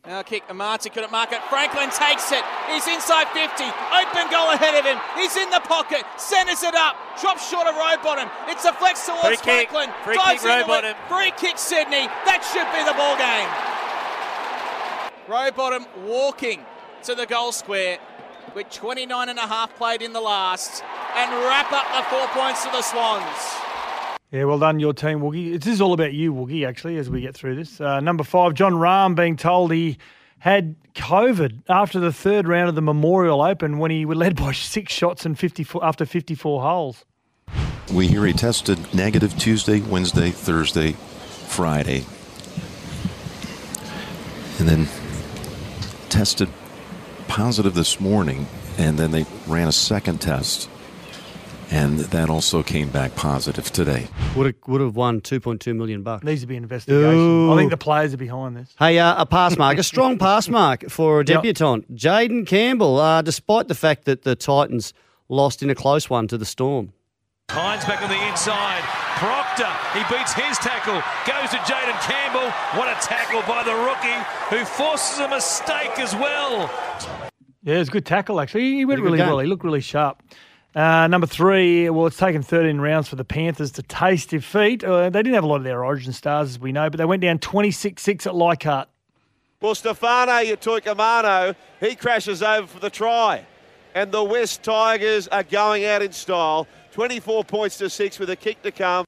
Now 0.08 0.22
kick, 0.22 0.48
Amati 0.48 0.90
couldn't 0.90 1.12
mark 1.12 1.32
it. 1.32 1.42
Franklin 1.50 1.90
takes 1.90 2.32
it. 2.32 2.42
He's 2.72 2.88
inside 2.88 3.28
50. 3.36 3.62
Open 3.92 4.24
goal 4.32 4.48
ahead 4.56 4.74
of 4.80 4.86
him. 4.86 4.96
He's 5.14 5.36
in 5.36 5.50
the 5.50 5.60
pocket. 5.60 6.00
Centers 6.16 6.62
it 6.62 6.74
up. 6.74 6.96
Drops 7.20 7.46
short 7.50 7.66
of 7.66 7.76
Rowbottom. 7.76 8.30
It's 8.48 8.64
a 8.64 8.72
flex 8.72 9.04
towards 9.04 9.26
Free 9.26 9.36
kick. 9.36 9.68
Franklin. 9.68 9.90
Free 10.04 10.14
Drives 10.14 10.42
kick, 10.42 10.50
into 10.50 10.64
Rowbottom. 10.64 10.90
it. 10.92 10.96
Free 11.12 11.30
kick 11.36 11.58
Sydney. 11.58 12.08
That 12.24 12.40
should 12.40 12.64
be 12.72 12.80
the 12.88 12.96
ball 12.96 13.20
game. 13.20 13.52
Rowbottom 15.28 15.84
walking 16.08 16.64
to 17.02 17.14
the 17.14 17.26
goal 17.26 17.52
square 17.52 17.98
with 18.54 18.70
29 18.70 19.28
and 19.28 19.38
a 19.38 19.46
half 19.46 19.76
played 19.76 20.00
in 20.00 20.14
the 20.14 20.22
last 20.22 20.82
and 21.16 21.30
wrap 21.44 21.70
up 21.70 21.84
the 21.92 22.02
four 22.08 22.26
points 22.28 22.64
to 22.64 22.70
the 22.70 22.80
Swans. 22.80 23.67
Yeah, 24.30 24.44
well 24.44 24.58
done, 24.58 24.78
your 24.78 24.92
team, 24.92 25.20
Woogie. 25.20 25.58
This 25.58 25.72
is 25.72 25.80
all 25.80 25.94
about 25.94 26.12
you, 26.12 26.34
Woogie, 26.34 26.66
actually, 26.68 26.98
as 26.98 27.08
we 27.08 27.22
get 27.22 27.34
through 27.34 27.56
this. 27.56 27.80
Uh, 27.80 28.00
number 28.00 28.22
five, 28.22 28.52
Jon 28.52 28.74
Rahm 28.74 29.16
being 29.16 29.36
told 29.36 29.72
he 29.72 29.96
had 30.40 30.76
COVID 30.94 31.62
after 31.68 31.98
the 31.98 32.12
third 32.12 32.46
round 32.46 32.68
of 32.68 32.74
the 32.74 32.82
Memorial 32.82 33.40
Open 33.40 33.78
when 33.78 33.90
he 33.90 34.04
was 34.04 34.18
led 34.18 34.36
by 34.36 34.52
six 34.52 34.92
shots 34.92 35.24
and 35.24 35.38
54, 35.38 35.82
after 35.82 36.04
54 36.04 36.60
holes. 36.60 37.04
We 37.92 38.06
hear 38.06 38.26
he 38.26 38.34
tested 38.34 38.78
negative 38.94 39.36
Tuesday, 39.38 39.80
Wednesday, 39.80 40.30
Thursday, 40.30 40.92
Friday. 40.92 42.04
And 44.58 44.68
then 44.68 44.88
tested 46.10 46.50
positive 47.28 47.72
this 47.72 47.98
morning, 47.98 48.46
and 48.76 48.98
then 48.98 49.10
they 49.10 49.24
ran 49.46 49.68
a 49.68 49.72
second 49.72 50.20
test, 50.20 50.68
and 51.70 51.98
that 51.98 52.30
also 52.30 52.62
came 52.62 52.88
back 52.90 53.14
positive 53.16 53.70
today. 53.70 54.08
Would 54.36 54.46
have, 54.46 54.54
would 54.66 54.80
have 54.80 54.96
won 54.96 55.20
2.2 55.20 55.74
million 55.76 56.02
bucks. 56.02 56.24
Needs 56.24 56.40
to 56.42 56.46
be 56.46 56.56
an 56.56 56.62
investigation. 56.62 57.14
Ooh. 57.14 57.52
I 57.52 57.56
think 57.56 57.70
the 57.70 57.76
players 57.76 58.14
are 58.14 58.18
behind 58.18 58.56
this. 58.56 58.74
Hey, 58.78 58.98
uh, 58.98 59.20
a 59.20 59.26
pass 59.26 59.56
mark, 59.56 59.78
a 59.78 59.82
strong 59.82 60.18
pass 60.26 60.48
mark 60.48 60.88
for 60.88 61.20
a 61.20 61.24
Yep. 61.26 61.42
Jayden 61.42 62.46
Campbell. 62.46 62.98
Uh, 62.98 63.22
despite 63.22 63.68
the 63.68 63.74
fact 63.74 64.04
that 64.04 64.22
the 64.22 64.34
Titans 64.34 64.92
lost 65.28 65.62
in 65.62 65.70
a 65.70 65.74
close 65.74 66.08
one 66.08 66.26
to 66.28 66.38
the 66.38 66.46
Storm. 66.46 66.92
Hines 67.50 67.84
back 67.84 68.02
on 68.02 68.10
the 68.10 68.28
inside. 68.28 68.82
Proctor, 69.18 69.66
he 69.98 70.04
beats 70.14 70.32
his 70.34 70.58
tackle. 70.58 70.94
Goes 71.26 71.50
to 71.50 71.56
Jayden 71.58 71.98
Campbell. 72.00 72.50
What 72.78 72.88
a 72.88 73.00
tackle 73.06 73.42
by 73.48 73.62
the 73.64 73.74
rookie, 73.74 74.54
who 74.54 74.64
forces 74.64 75.18
a 75.18 75.28
mistake 75.28 75.98
as 75.98 76.14
well. 76.14 76.70
Yeah, 77.64 77.76
it 77.76 77.78
was 77.80 77.88
a 77.88 77.92
good 77.92 78.06
tackle, 78.06 78.40
actually. 78.40 78.74
He 78.76 78.84
went 78.84 78.98
Had 78.98 78.98
a 78.98 79.02
good 79.02 79.04
really 79.06 79.18
game. 79.18 79.26
well. 79.28 79.38
He 79.40 79.46
looked 79.46 79.64
really 79.64 79.80
sharp. 79.80 80.22
Uh, 80.78 81.08
number 81.08 81.26
three, 81.26 81.90
well, 81.90 82.06
it's 82.06 82.16
taken 82.16 82.40
13 82.40 82.80
rounds 82.80 83.08
for 83.08 83.16
the 83.16 83.24
Panthers 83.24 83.72
to 83.72 83.82
taste 83.82 84.30
defeat. 84.30 84.84
Uh, 84.84 85.10
they 85.10 85.18
didn't 85.24 85.34
have 85.34 85.42
a 85.42 85.46
lot 85.48 85.56
of 85.56 85.64
their 85.64 85.84
origin 85.84 86.12
stars, 86.12 86.50
as 86.50 86.60
we 86.60 86.70
know, 86.70 86.88
but 86.88 86.98
they 86.98 87.04
went 87.04 87.20
down 87.20 87.40
26 87.40 88.00
6 88.00 88.26
at 88.28 88.36
Leichhardt. 88.36 88.88
Well, 89.60 89.74
Stefano 89.74 90.34
Utoikamanu, 90.34 91.56
he 91.80 91.96
crashes 91.96 92.44
over 92.44 92.68
for 92.68 92.78
the 92.78 92.90
try. 92.90 93.44
And 93.92 94.12
the 94.12 94.22
West 94.22 94.62
Tigers 94.62 95.26
are 95.26 95.42
going 95.42 95.84
out 95.84 96.00
in 96.00 96.12
style. 96.12 96.68
24 96.92 97.42
points 97.42 97.78
to 97.78 97.90
six 97.90 98.20
with 98.20 98.30
a 98.30 98.36
kick 98.36 98.62
to 98.62 98.70
come. 98.70 99.04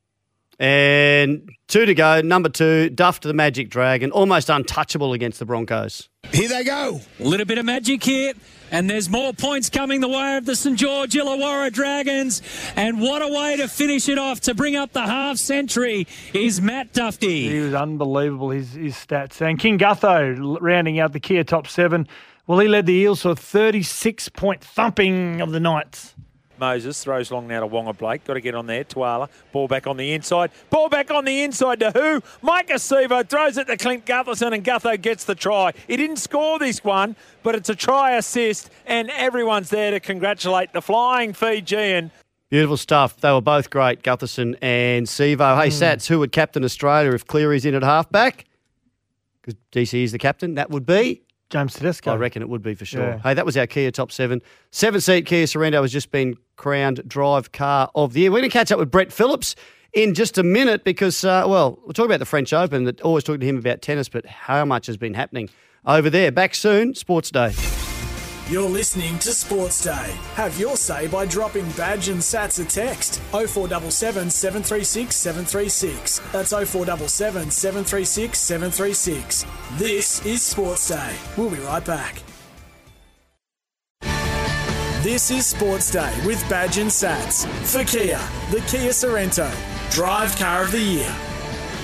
And 0.59 1.49
two 1.69 1.87
to 1.87 1.95
go. 1.95 2.21
Number 2.21 2.49
two, 2.49 2.91
Duff 2.91 3.21
to 3.21 3.29
the 3.29 3.35
Magic 3.35 3.71
Dragon. 3.71 4.11
Almost 4.11 4.51
untouchable 4.51 5.13
against 5.13 5.39
the 5.39 5.45
Broncos. 5.45 6.09
Here 6.33 6.49
they 6.49 6.65
go. 6.65 7.01
A 7.21 7.23
little 7.23 7.47
bit 7.47 7.59
of 7.59 7.65
magic 7.65 8.03
here. 8.03 8.33
And 8.71 8.89
there's 8.89 9.09
more 9.09 9.33
points 9.33 9.71
coming 9.71 10.01
the 10.01 10.09
way 10.09 10.37
of 10.37 10.47
the 10.47 10.55
St 10.57 10.79
George 10.79 11.15
Illawarra 11.15 11.73
Dragons. 11.73 12.43
And 12.77 13.01
what 13.01 13.23
a 13.23 13.29
way 13.29 13.57
to 13.57 13.69
finish 13.69 14.09
it 14.09 14.19
off 14.19 14.41
to 14.43 14.55
bring 14.55 14.77
up 14.77 14.93
the 14.93 15.03
half 15.07 15.39
century 15.39 16.07
is 16.33 16.61
Matt 16.61 16.93
Dufty. 16.93 17.51
He 17.51 17.61
was 17.61 17.75
unbelievable, 17.75 18.51
his, 18.51 18.75
his 18.75 18.95
stats. 18.95 19.41
And 19.41 19.59
King 19.59 19.79
Gutho 19.79 20.59
rounding 20.61 20.99
out 21.01 21.13
the 21.13 21.21
Kia 21.21 21.45
top 21.45 21.67
seven. 21.67 22.07
Well, 22.47 22.59
he 22.59 22.69
led 22.69 22.87
the 22.87 22.95
Eels 22.95 23.23
to 23.23 23.31
a 23.31 23.37
36 23.37 24.29
point 24.31 24.63
thumping 24.63 25.41
of 25.41 25.53
the 25.53 25.61
Knights. 25.61 26.15
Moses 26.61 27.03
throws 27.03 27.31
long 27.31 27.49
now 27.49 27.61
to 27.61 27.67
Waqa 27.67 27.97
Blake. 27.97 28.25
Got 28.25 28.35
to 28.35 28.41
get 28.41 28.55
on 28.55 28.67
there. 28.67 28.85
Tuala. 28.85 29.29
Ball 29.51 29.67
back 29.67 29.87
on 29.87 29.97
the 29.97 30.13
inside. 30.13 30.51
Ball 30.69 30.89
back 30.89 31.11
on 31.11 31.25
the 31.25 31.43
inside 31.43 31.81
to 31.81 31.91
who? 31.91 32.21
Maika 32.47 32.75
Sivo 32.75 33.29
throws 33.29 33.57
it 33.57 33.67
to 33.67 33.77
Clint 33.77 34.07
Gutherson 34.07 34.55
and 34.55 34.65
Gutho 34.65 35.01
gets 35.01 35.25
the 35.25 35.35
try. 35.35 35.73
He 35.89 35.97
didn't 35.97 36.19
score 36.19 36.59
this 36.59 36.85
one, 36.85 37.17
but 37.43 37.55
it's 37.55 37.69
a 37.69 37.75
try 37.75 38.13
assist 38.13 38.71
and 38.87 39.11
everyone's 39.11 39.71
there 39.71 39.91
to 39.91 39.99
congratulate 39.99 40.73
the 40.73 40.83
flying 40.83 41.33
Fijian. 41.33 42.11
Beautiful 42.51 42.77
stuff. 42.77 43.17
They 43.17 43.33
were 43.33 43.41
both 43.41 43.71
great, 43.71 44.03
Gutherson 44.03 44.57
and 44.61 45.07
Sevo. 45.07 45.57
Hey, 45.57 45.71
hmm. 45.71 45.75
Sats, 45.75 46.09
who 46.09 46.19
would 46.19 46.33
captain 46.33 46.65
Australia 46.65 47.13
if 47.13 47.27
Cleary's 47.27 47.65
in 47.65 47.75
at 47.75 47.83
halfback? 47.83 48.45
Because 49.41 49.59
DC 49.73 50.05
is 50.05 50.13
the 50.13 50.19
captain. 50.19 50.55
That 50.57 50.69
would 50.71 50.85
be 50.85 51.23
James 51.51 51.75
Tedesco. 51.75 52.13
I 52.13 52.17
reckon 52.17 52.43
it 52.43 52.49
would 52.49 52.63
be 52.63 52.75
for 52.75 52.85
sure. 52.85 53.03
Yeah. 53.03 53.19
Hey, 53.19 53.35
that 53.35 53.45
was 53.45 53.57
our 53.57 53.67
Kia 53.67 53.91
top 53.91 54.11
seven. 54.13 54.41
Seven 54.71 55.01
seat 55.01 55.27
Kia 55.27 55.45
Sorento 55.45 55.83
has 55.83 55.93
just 55.93 56.11
been 56.11 56.37
crowned 56.57 57.03
Drive 57.07 57.53
Car 57.53 57.91
of 57.95 58.13
the 58.13 58.21
Year. 58.21 58.31
We're 58.31 58.39
going 58.39 58.51
to 58.51 58.53
catch 58.53 58.71
up 58.73 58.79
with 58.79 58.91
Brett 58.91 59.13
Phillips 59.13 59.57
in 59.93 60.15
just 60.15 60.39
a 60.39 60.43
minute 60.43 60.85
because, 60.85 61.25
uh, 61.25 61.45
well, 61.47 61.79
we'll 61.85 61.93
talk 61.93 62.07
about 62.07 62.21
the 62.21 62.27
French 62.27 62.53
Open. 62.53 62.85
That 62.85 63.01
always 63.01 63.25
talking 63.25 63.41
to 63.41 63.47
him 63.47 63.59
about 63.59 63.83
tennis, 63.83 64.09
but 64.09 64.25
how 64.27 64.65
much 64.65 64.87
has 64.87 64.97
been 64.97 65.15
happening 65.15 65.51
over 65.85 66.09
there? 66.09 66.31
Back 66.31 66.55
soon, 66.55 66.95
Sports 66.95 67.31
Day. 67.31 67.53
You're 68.51 68.69
listening 68.69 69.17
to 69.21 69.31
Sports 69.31 69.85
Day. 69.85 70.19
Have 70.35 70.59
your 70.59 70.77
say 70.77 71.07
by 71.07 71.25
dropping 71.25 71.71
badge 71.71 72.09
and 72.09 72.19
sats 72.19 72.61
a 72.61 72.67
text 72.67 73.21
0477 73.31 74.29
736 74.29 75.15
736. 75.15 76.19
That's 76.33 76.51
0477 76.51 77.49
736 77.49 78.37
736. 78.37 79.47
This 79.75 80.27
is 80.27 80.43
Sports 80.43 80.89
Day. 80.89 81.15
We'll 81.37 81.51
be 81.51 81.59
right 81.59 81.85
back. 81.85 82.25
This 85.05 85.31
is 85.31 85.47
Sports 85.47 85.93
Day 85.93 86.13
with 86.27 86.45
Badge 86.51 86.79
and 86.79 86.91
Sats 86.91 87.47
for 87.65 87.85
Kia, 87.85 88.19
the 88.51 88.67
Kia 88.67 88.91
Sorento, 88.91 89.49
Drive 89.93 90.37
Car 90.37 90.65
of 90.65 90.73
the 90.73 90.81
Year. 90.81 91.30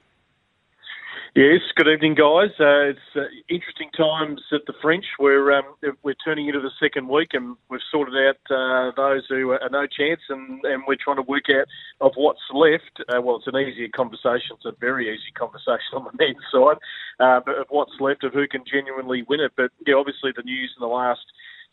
Yes, 1.34 1.62
good 1.78 1.88
evening, 1.88 2.16
guys. 2.16 2.52
Uh, 2.60 2.92
it's 2.92 3.00
uh, 3.16 3.22
interesting 3.48 3.90
times 3.96 4.42
at 4.52 4.66
the 4.68 4.74
French. 4.82 5.06
We're 5.18 5.54
um, 5.54 5.64
we're 6.04 6.20
turning 6.26 6.48
into 6.48 6.60
the 6.60 6.72
second 6.78 7.08
week, 7.08 7.30
and 7.32 7.56
we've 7.70 7.80
sorted 7.90 8.16
out 8.16 8.36
uh, 8.54 8.92
those 8.98 9.24
who 9.30 9.52
are 9.52 9.70
no 9.72 9.88
chance, 9.88 10.20
and, 10.28 10.60
and 10.66 10.84
we're 10.86 11.00
trying 11.02 11.16
to 11.16 11.22
work 11.22 11.46
out 11.50 11.68
of 12.02 12.12
what's 12.16 12.42
left. 12.54 13.00
Uh, 13.08 13.22
well, 13.22 13.38
it's 13.38 13.48
an 13.48 13.56
easier 13.56 13.88
conversation. 13.96 14.60
It's 14.60 14.66
a 14.66 14.76
very 14.78 15.08
easy 15.08 15.32
conversation 15.34 15.80
on 15.96 16.04
the 16.04 16.12
men's 16.20 16.44
side, 16.52 16.84
uh, 17.22 17.40
but 17.46 17.60
of 17.60 17.68
what's 17.70 17.96
left 18.02 18.26
of 18.26 18.34
who 18.34 18.46
can 18.46 18.66
genuinely 18.70 19.24
win 19.24 19.40
it. 19.40 19.54
But 19.56 19.72
yeah, 19.88 19.96
obviously 19.96 20.34
the 20.36 20.44
news 20.44 20.76
in 20.76 20.82
the 20.82 20.92
last 20.92 21.24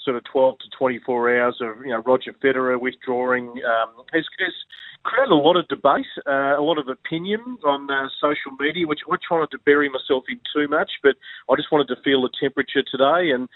sort 0.08 0.16
of 0.16 0.24
12 0.24 0.58
to 0.58 0.64
24 0.78 1.38
hours 1.38 1.56
of 1.60 1.84
you 1.84 1.92
know 1.92 2.02
Roger 2.06 2.32
Federer 2.42 2.80
withdrawing 2.80 3.44
um, 3.44 3.92
has, 4.14 4.24
has 4.40 4.56
created 5.04 5.32
a 5.32 5.36
lot 5.36 5.56
of 5.56 5.68
debate, 5.68 6.08
uh, 6.26 6.56
a 6.56 6.64
lot 6.64 6.78
of 6.78 6.88
opinion 6.88 7.40
on 7.62 7.90
uh, 7.90 8.08
social 8.18 8.56
media, 8.58 8.86
which 8.86 9.00
I 9.04 9.16
tried 9.20 9.50
to 9.50 9.58
bury 9.66 9.90
myself 9.90 10.24
in 10.30 10.40
too 10.54 10.66
much, 10.66 10.90
but 11.02 11.16
I 11.50 11.56
just 11.56 11.70
wanted 11.70 11.88
to 11.88 12.00
feel 12.02 12.22
the 12.22 12.30
temperature 12.40 12.82
today. 12.90 13.36
And 13.36 13.48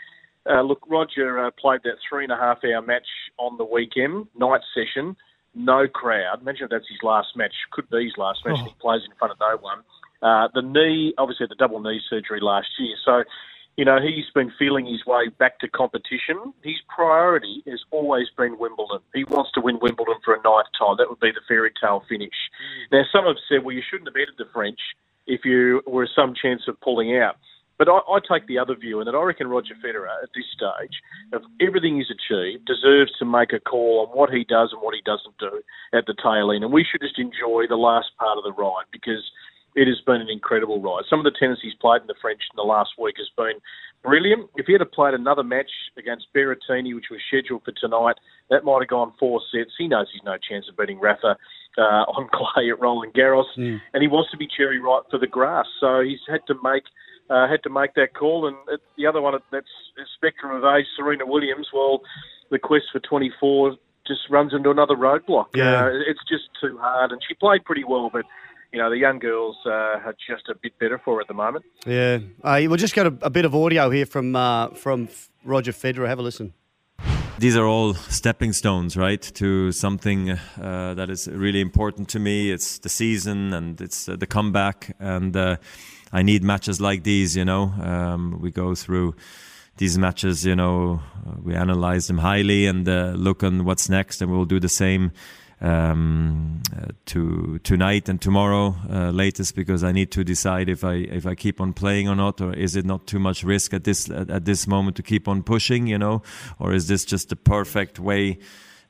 uh, 0.45 0.61
look, 0.61 0.85
Roger 0.91 1.41
uh, 1.41 1.51
played 1.59 1.81
that 1.85 1.97
three 2.07 2.25
and 2.25 2.33
a 2.33 2.37
half 2.37 2.59
hour 2.65 2.83
match 2.83 3.09
on 3.39 3.57
the 3.57 3.65
weekend, 3.65 4.27
night 4.37 4.61
session, 4.77 5.17
no 5.55 5.89
crowd. 5.89 6.43
Imagine 6.43 6.65
if 6.65 6.71
that's 6.71 6.89
his 6.89 7.01
last 7.03 7.29
match. 7.35 7.55
Could 7.73 7.89
be 7.89 8.05
his 8.05 8.17
last 8.19 8.41
match. 8.45 8.59
Oh. 8.61 8.65
He 8.65 8.75
plays 8.79 9.03
in 9.09 9.17
front 9.17 9.33
of 9.33 9.41
no 9.41 9.57
one. 9.57 9.81
Uh, 10.21 10.49
the 10.55 10.63
knee, 10.63 11.15
obviously, 11.17 11.47
the 11.49 11.57
double 11.57 11.81
knee 11.81 12.01
surgery 12.09 12.41
last 12.41 12.69
year. 12.79 12.95
So, 13.05 13.25
you 13.77 13.85
know, 13.85 13.99
he's 14.01 14.29
been 14.35 14.53
feeling 14.59 14.87
his 14.87 15.05
way 15.07 15.29
back 15.39 15.59
to 15.61 15.69
competition. 15.69 16.53
His 16.63 16.77
priority 16.95 17.63
has 17.67 17.81
always 17.91 18.27
been 18.37 18.59
Wimbledon. 18.59 19.01
He 19.15 19.25
wants 19.25 19.51
to 19.53 19.61
win 19.61 19.79
Wimbledon 19.81 20.17
for 20.25 20.35
a 20.35 20.43
ninth 20.43 20.69
time. 20.79 20.97
That 20.99 21.09
would 21.09 21.21
be 21.21 21.31
the 21.31 21.41
fairy 21.49 21.73
tale 21.81 22.05
finish. 22.09 22.29
Mm. 22.31 22.93
Now, 22.93 23.03
some 23.11 23.25
have 23.25 23.37
said, 23.49 23.65
well, 23.65 23.75
you 23.75 23.83
shouldn't 23.89 24.09
have 24.09 24.17
entered 24.17 24.37
the 24.39 24.51
French 24.53 24.79
if 25.27 25.45
you 25.45 25.83
were 25.87 26.09
some 26.15 26.35
chance 26.35 26.63
of 26.69 26.81
pulling 26.81 27.17
out. 27.17 27.37
But 27.79 27.89
I, 27.89 27.99
I 27.99 28.21
take 28.21 28.47
the 28.47 28.59
other 28.59 28.77
view, 28.77 29.01
and 29.01 29.09
that 29.09 29.15
I 29.15 29.23
reckon 29.23 29.49
Roger 29.49 29.75
Federer, 29.83 30.07
at 30.23 30.29
this 30.35 30.45
stage, 30.55 31.01
of 31.33 31.43
everything 31.61 31.97
he's 31.97 32.13
achieved, 32.13 32.67
deserves 32.67 33.11
to 33.19 33.25
make 33.25 33.53
a 33.53 33.59
call 33.59 34.07
on 34.07 34.17
what 34.17 34.31
he 34.31 34.45
does 34.45 34.71
and 34.73 34.83
what 34.83 34.95
he 34.95 35.01
doesn't 35.01 35.37
do 35.39 35.63
at 35.93 36.07
the 36.07 36.15
tail 36.23 36.53
end. 36.53 36.63
And 36.63 36.73
we 36.73 36.85
should 36.85 37.01
just 37.01 37.19
enjoy 37.19 37.67
the 37.69 37.81
last 37.81 38.11
part 38.19 38.37
of 38.37 38.45
the 38.45 38.53
ride 38.53 38.85
because 38.93 39.25
it 39.75 39.89
has 39.89 40.01
been 40.05 40.21
an 40.21 40.29
incredible 40.29 40.81
ride. 40.81 41.05
Some 41.09 41.21
of 41.21 41.25
the 41.25 41.37
tennis 41.39 41.59
he's 41.63 41.75
played 41.81 42.03
in 42.03 42.07
the 42.07 42.19
French 42.21 42.41
in 42.53 42.57
the 42.57 42.63
last 42.63 42.91
week 42.99 43.17
has 43.19 43.29
been 43.37 43.61
brilliant. 44.03 44.51
If 44.57 44.67
he 44.67 44.75
had 44.75 44.93
played 44.93 45.15
another 45.15 45.43
match 45.43 45.71
against 45.97 46.27
Berrettini, 46.35 46.95
which 46.95 47.11
was 47.11 47.21
scheduled 47.29 47.65
for 47.65 47.73
tonight, 47.73 48.17
that 48.51 48.65
might 48.65 48.83
have 48.83 48.89
gone 48.89 49.13
four 49.19 49.41
sets. 49.53 49.73
He 49.79 49.89
knows 49.89 50.09
he's 50.13 50.23
no 50.25 50.37
chance 50.37 50.67
of 50.69 50.77
beating 50.77 51.01
Rafa 51.01 51.37
uh, 51.79 51.81
on 52.17 52.29
clay 52.33 52.71
at 52.71 52.81
Roland 52.81 53.15
Garros, 53.15 53.49
and 53.57 54.03
he 54.03 54.09
wants 54.09 54.31
to 54.33 54.37
be 54.37 54.47
cherry 54.47 54.79
ripe 54.79 55.05
for 55.11 55.19
the 55.19 55.27
grass. 55.27 55.67
So 55.81 56.01
he's 56.01 56.21
had 56.29 56.47
to 56.49 56.55
make 56.63 56.85
uh, 57.31 57.49
had 57.49 57.63
to 57.63 57.71
make 57.71 57.95
that 57.95 58.15
call. 58.15 58.47
And 58.47 58.57
the 58.99 59.07
other 59.07 59.21
one 59.21 59.35
that's 59.51 59.67
a 59.97 60.05
spectrum 60.17 60.55
of 60.55 60.65
age, 60.65 60.87
Serena 60.97 61.25
Williams. 61.25 61.69
Well, 61.73 62.03
the 62.51 62.59
quest 62.59 62.87
for 62.93 63.01
24 63.01 63.77
just 64.07 64.21
runs 64.29 64.53
into 64.53 64.71
another 64.71 64.97
roadblock. 64.97 65.47
Yeah. 65.55 65.87
Uh, 65.87 65.91
it's 66.07 66.21
just 66.29 66.45
too 66.61 66.77
hard, 66.79 67.13
and 67.13 67.21
she 67.27 67.35
played 67.35 67.65
pretty 67.65 67.85
well, 67.85 68.11
but 68.13 68.25
you 68.73 68.79
know, 68.79 68.89
the 68.89 68.97
young 68.97 69.19
girls 69.19 69.57
uh, 69.67 69.71
are 69.71 70.15
just 70.27 70.49
a 70.49 70.55
bit 70.55 70.79
better 70.79 70.99
for 70.99 71.17
her 71.17 71.21
at 71.21 71.29
the 71.29 71.35
moment. 71.35 71.65
Yeah. 71.87 72.21
Uh, 72.43 72.61
we'll 72.63 72.77
just 72.77 72.95
got 72.95 73.07
a, 73.07 73.15
a 73.23 73.31
bit 73.31 73.45
of 73.45 73.55
audio 73.55 73.91
here 73.91 74.07
from 74.07 74.35
uh, 74.35 74.69
from 74.69 75.09
Roger 75.45 75.73
Federer. 75.73 76.09
Have 76.09 76.19
a 76.19 76.23
listen. 76.23 76.55
These 77.39 77.57
are 77.57 77.67
all 77.67 77.95
stepping 77.95 78.53
stones, 78.53 78.97
right, 78.97 79.21
to 79.35 79.73
something 79.73 80.31
uh, 80.31 80.95
that 80.95 81.11
is 81.11 81.29
really 81.29 81.61
important 81.61 82.09
to 82.11 82.19
me. 82.19 82.51
It's 82.51 82.79
the 82.79 82.89
season 82.89 83.53
and 83.53 83.81
it's 83.81 84.09
uh, 84.09 84.17
the 84.17 84.27
comeback, 84.27 84.95
and 84.99 85.37
uh, 85.37 85.57
I 86.13 86.23
need 86.23 86.43
matches 86.43 86.81
like 86.81 87.03
these. 87.03 87.37
You 87.37 87.45
know, 87.45 87.75
um, 87.83 88.39
we 88.41 88.51
go 88.51 88.75
through 88.75 89.17
these 89.77 89.99
matches. 89.99 90.47
You 90.47 90.57
know, 90.57 91.01
uh, 91.27 91.35
we 91.43 91.55
analyze 91.55 92.07
them 92.07 92.19
highly 92.19 92.67
and 92.67 92.89
uh, 92.89 93.13
look 93.17 93.43
on 93.43 93.65
what's 93.65 93.89
next, 93.89 94.23
and 94.23 94.31
we'll 94.31 94.47
do 94.47 94.61
the 94.61 94.69
same 94.69 95.13
um, 95.63 96.61
uh, 96.77 96.87
to 97.07 97.59
tonight 97.63 98.09
and 98.09 98.21
tomorrow 98.21 98.75
uh, 98.91 99.11
latest 99.11 99.55
because 99.55 99.85
I 99.85 99.93
need 99.93 100.11
to 100.13 100.25
decide 100.25 100.69
if 100.69 100.83
I 100.85 100.95
if 100.95 101.25
I 101.25 101.35
keep 101.37 101.61
on 101.61 101.73
playing 101.73 102.09
or 102.09 102.17
not, 102.17 102.41
or 102.41 102.53
is 102.53 102.75
it 102.77 102.85
not 102.85 103.07
too 103.07 103.21
much 103.21 103.45
risk 103.45 103.73
at 103.73 103.85
this 103.85 104.11
at, 104.11 104.29
at 104.29 104.45
this 104.45 104.67
moment 104.67 104.97
to 104.97 105.03
keep 105.03 105.29
on 105.29 105.43
pushing, 105.43 105.87
you 105.87 105.99
know, 105.99 106.23
or 106.59 106.75
is 106.75 106.89
this 106.89 107.05
just 107.05 107.29
the 107.29 107.37
perfect 107.37 107.99
way? 107.99 108.39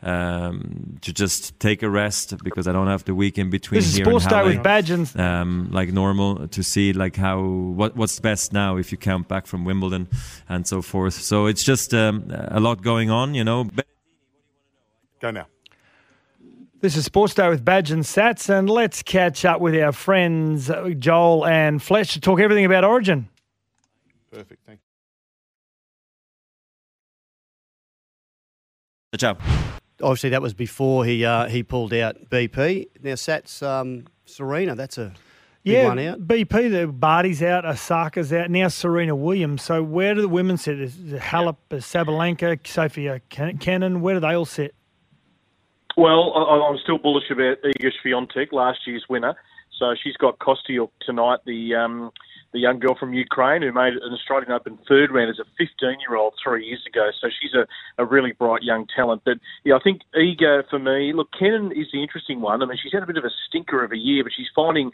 Um, 0.05 0.99
to 1.03 1.13
just 1.13 1.61
take 1.61 1.85
a 1.85 1.89
rest 1.89 2.35
because 2.43 2.67
I 2.67 2.73
don't 2.73 2.89
have 2.89 3.05
the 3.05 3.15
week 3.15 3.39
in 3.39 3.51
between 3.51 3.79
This 3.79 3.87
is 3.87 3.95
here 3.95 4.05
Sports 4.05 4.27
in 4.27 4.45
with 4.47 4.61
Badge 4.61 4.91
and- 4.91 5.17
um, 5.17 5.69
like 5.71 5.93
normal 5.93 6.49
to 6.49 6.63
see 6.65 6.93
like 6.93 7.15
how 7.15 7.41
what 7.41 7.95
what's 7.95 8.19
best 8.19 8.53
now 8.53 8.79
if 8.79 8.91
you 8.91 8.99
count 8.99 9.29
back 9.29 9.47
from 9.47 9.65
Wimbledon 9.65 10.09
and 10.49 10.67
so 10.67 10.83
forth. 10.83 11.15
So 11.15 11.47
it's 11.47 11.63
just 11.63 11.95
um, 11.95 12.25
a 12.31 12.59
lot 12.59 12.83
going 12.83 13.11
on, 13.11 13.35
you 13.37 13.45
know. 13.45 13.69
Go 15.21 15.31
now. 15.31 15.47
This 16.83 16.97
is 16.97 17.05
Sports 17.05 17.35
Day 17.35 17.49
with 17.49 17.65
Badge 17.65 17.93
and 17.93 18.03
Sats, 18.03 18.49
and 18.51 18.69
let's 18.69 19.05
catch 19.05 19.45
up 19.45 19.61
with 19.61 19.73
our 19.81 19.93
friends 19.93 20.69
uh, 20.69 20.89
Joel 20.99 21.47
and 21.47 21.81
Fletch 21.81 22.15
to 22.15 22.21
talk 22.21 22.41
everything 22.41 22.65
about 22.65 22.83
Origin. 22.83 23.29
Perfect. 24.33 24.67
Thank 24.67 24.81
Ciao. 29.17 29.37
Obviously, 30.03 30.31
that 30.31 30.43
was 30.43 30.55
before 30.55 31.05
he 31.05 31.25
uh, 31.25 31.47
he 31.49 31.63
pulled 31.63 31.95
out 31.95 32.17
BP. 32.29 32.87
Now, 33.01 33.13
Sats 33.13 33.65
um, 33.65 34.09
Serena, 34.25 34.75
that's 34.75 34.99
a 34.99 35.13
big 35.63 35.75
Yeah, 35.75 35.87
one 35.87 36.01
out. 36.01 36.27
BP, 36.27 36.69
the 36.73 36.89
Barty's 36.89 37.45
out, 37.45 37.65
Osaka's 37.65 38.33
out, 38.33 38.51
now 38.51 38.67
Serena 38.67 39.15
Williams. 39.15 39.63
So 39.63 39.85
where 39.85 40.17
do 40.17 40.21
the 40.21 40.29
women 40.29 40.57
sit? 40.57 40.81
Is 40.81 41.13
it 41.13 41.21
Halep, 41.21 41.59
Sabalenka, 41.71 42.67
Sofia 42.67 43.21
Ken- 43.29 43.59
Kenin, 43.59 44.01
where 44.01 44.15
do 44.15 44.21
they 44.21 44.35
all 44.35 44.47
sit? 44.47 44.75
Well, 45.97 46.33
I, 46.35 46.69
I'm 46.69 46.79
still 46.83 46.99
bullish 46.99 47.31
about 47.31 47.59
Iga 47.63 47.91
Swiatek, 48.05 48.53
last 48.53 48.81
year's 48.87 49.05
winner. 49.09 49.35
So 49.79 49.95
she's 50.03 50.17
got 50.17 50.39
Kostyuk 50.39 50.91
tonight, 51.05 51.41
the 51.45 51.75
um, 51.75 52.13
the 52.53 52.61
young 52.61 52.79
girl 52.79 52.95
from 52.95 53.15
Ukraine 53.15 53.63
who 53.63 53.73
made 53.73 53.95
an 53.95 54.13
Australian 54.13 54.53
Open 54.53 54.79
third 54.87 55.11
round 55.11 55.31
as 55.31 55.39
a 55.39 55.45
15 55.59 56.01
year 56.01 56.17
old 56.17 56.35
three 56.43 56.67
years 56.67 56.85
ago. 56.87 57.11
So 57.21 57.29
she's 57.29 57.55
a, 57.55 57.67
a 58.01 58.05
really 58.05 58.33
bright 58.33 58.63
young 58.63 58.87
talent. 58.95 59.23
But 59.25 59.39
yeah, 59.65 59.75
I 59.75 59.81
think 59.83 60.03
Iga 60.15 60.69
for 60.69 60.79
me, 60.79 61.13
look, 61.15 61.29
Kenin 61.37 61.73
is 61.73 61.89
the 61.93 62.03
interesting 62.03 62.41
one. 62.41 62.63
I 62.63 62.67
mean, 62.67 62.79
she's 62.81 62.93
had 62.93 63.03
a 63.03 63.07
bit 63.07 63.17
of 63.17 63.25
a 63.25 63.31
stinker 63.49 63.83
of 63.83 63.93
a 63.93 63.97
year, 63.97 64.23
but 64.23 64.33
she's 64.37 64.53
finding 64.55 64.91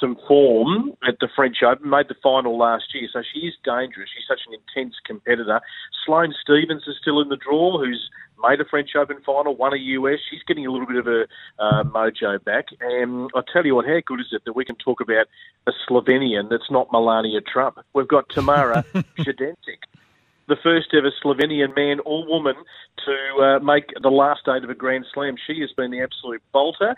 some 0.00 0.16
form 0.26 0.92
at 1.06 1.20
the 1.20 1.28
French 1.36 1.58
Open, 1.62 1.88
made 1.88 2.08
the 2.08 2.16
final 2.22 2.58
last 2.58 2.94
year. 2.94 3.08
So 3.12 3.22
she 3.22 3.40
is 3.40 3.54
dangerous. 3.64 4.08
She's 4.14 4.26
such 4.26 4.40
an 4.48 4.54
intense 4.58 4.96
competitor. 5.04 5.60
Sloane 6.04 6.34
Stevens 6.42 6.84
is 6.86 6.96
still 7.00 7.20
in 7.20 7.28
the 7.28 7.36
draw, 7.36 7.78
who's 7.78 8.10
made 8.42 8.60
a 8.60 8.64
French 8.64 8.90
Open 8.96 9.18
final, 9.24 9.56
won 9.56 9.72
a 9.72 9.76
US. 9.76 10.18
She's 10.30 10.42
getting 10.46 10.66
a 10.66 10.70
little 10.70 10.86
bit 10.86 10.96
of 10.96 11.06
a 11.06 11.26
uh, 11.58 11.84
mojo 11.84 12.42
back. 12.44 12.66
And 12.80 13.30
I 13.34 13.40
tell 13.52 13.64
you 13.64 13.74
what, 13.74 13.86
how 13.86 14.00
good 14.04 14.20
is 14.20 14.26
it 14.32 14.42
that 14.44 14.54
we 14.54 14.64
can 14.64 14.76
talk 14.76 15.00
about 15.00 15.26
a 15.66 15.72
Slovenian 15.88 16.50
that's 16.50 16.70
not 16.70 16.92
Melania 16.92 17.40
Trump? 17.40 17.78
We've 17.94 18.08
got 18.08 18.28
Tamara 18.28 18.84
Zidanšek, 19.18 19.82
the 20.48 20.56
first 20.62 20.88
ever 20.94 21.12
Slovenian 21.22 21.74
man 21.76 22.00
or 22.04 22.26
woman 22.26 22.56
to 23.04 23.42
uh, 23.42 23.58
make 23.60 23.92
the 24.00 24.10
last 24.10 24.42
eight 24.48 24.64
of 24.64 24.70
a 24.70 24.74
Grand 24.74 25.06
Slam. 25.12 25.36
She 25.46 25.60
has 25.60 25.72
been 25.72 25.90
the 25.90 26.00
absolute 26.00 26.42
bolter. 26.52 26.94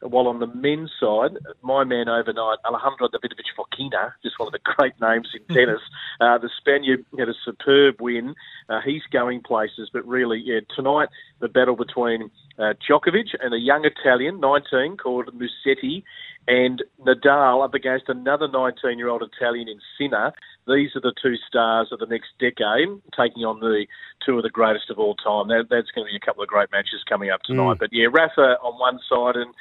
While 0.00 0.28
on 0.28 0.38
the 0.38 0.46
men's 0.46 0.92
side, 1.00 1.38
my 1.62 1.84
man 1.84 2.08
overnight, 2.08 2.58
Alejandro 2.64 3.08
Davidovich 3.08 3.50
Fokina, 3.58 4.12
just 4.22 4.38
one 4.38 4.46
of 4.48 4.52
the 4.52 4.60
great 4.62 4.94
names 5.00 5.28
in 5.34 5.54
tennis. 5.54 5.80
Uh, 6.20 6.38
the 6.38 6.50
Spaniard 6.56 7.04
had 7.18 7.28
a 7.28 7.34
superb 7.44 7.96
win. 8.00 8.34
Uh, 8.68 8.80
he's 8.84 9.02
going 9.12 9.40
places, 9.40 9.90
but 9.92 10.06
really, 10.06 10.40
yeah, 10.44 10.60
tonight 10.74 11.08
the 11.40 11.48
battle 11.48 11.76
between 11.76 12.30
uh, 12.58 12.74
Djokovic 12.88 13.34
and 13.40 13.52
a 13.54 13.58
young 13.58 13.84
Italian, 13.84 14.40
19, 14.40 14.96
called 14.96 15.30
Musetti, 15.34 16.04
and 16.48 16.82
Nadal 17.06 17.62
up 17.62 17.74
against 17.74 18.08
another 18.08 18.48
19-year-old 18.48 19.22
Italian 19.22 19.68
in 19.68 19.78
Sinner. 19.98 20.32
These 20.66 20.96
are 20.96 21.00
the 21.00 21.12
two 21.22 21.36
stars 21.46 21.88
of 21.92 21.98
the 22.00 22.06
next 22.06 22.28
decade, 22.40 22.88
taking 23.14 23.44
on 23.44 23.60
the 23.60 23.86
two 24.24 24.38
of 24.38 24.42
the 24.42 24.50
greatest 24.50 24.90
of 24.90 24.98
all 24.98 25.14
time. 25.14 25.48
That, 25.48 25.66
that's 25.68 25.92
going 25.94 26.06
to 26.06 26.10
be 26.10 26.16
a 26.16 26.24
couple 26.24 26.42
of 26.42 26.48
great 26.48 26.72
matches 26.72 27.04
coming 27.06 27.28
up 27.30 27.42
tonight. 27.42 27.74
Mm. 27.74 27.78
But 27.78 27.90
yeah, 27.92 28.06
Rafa 28.10 28.56
on 28.64 28.80
one 28.80 28.98
side 29.08 29.36
and 29.36 29.54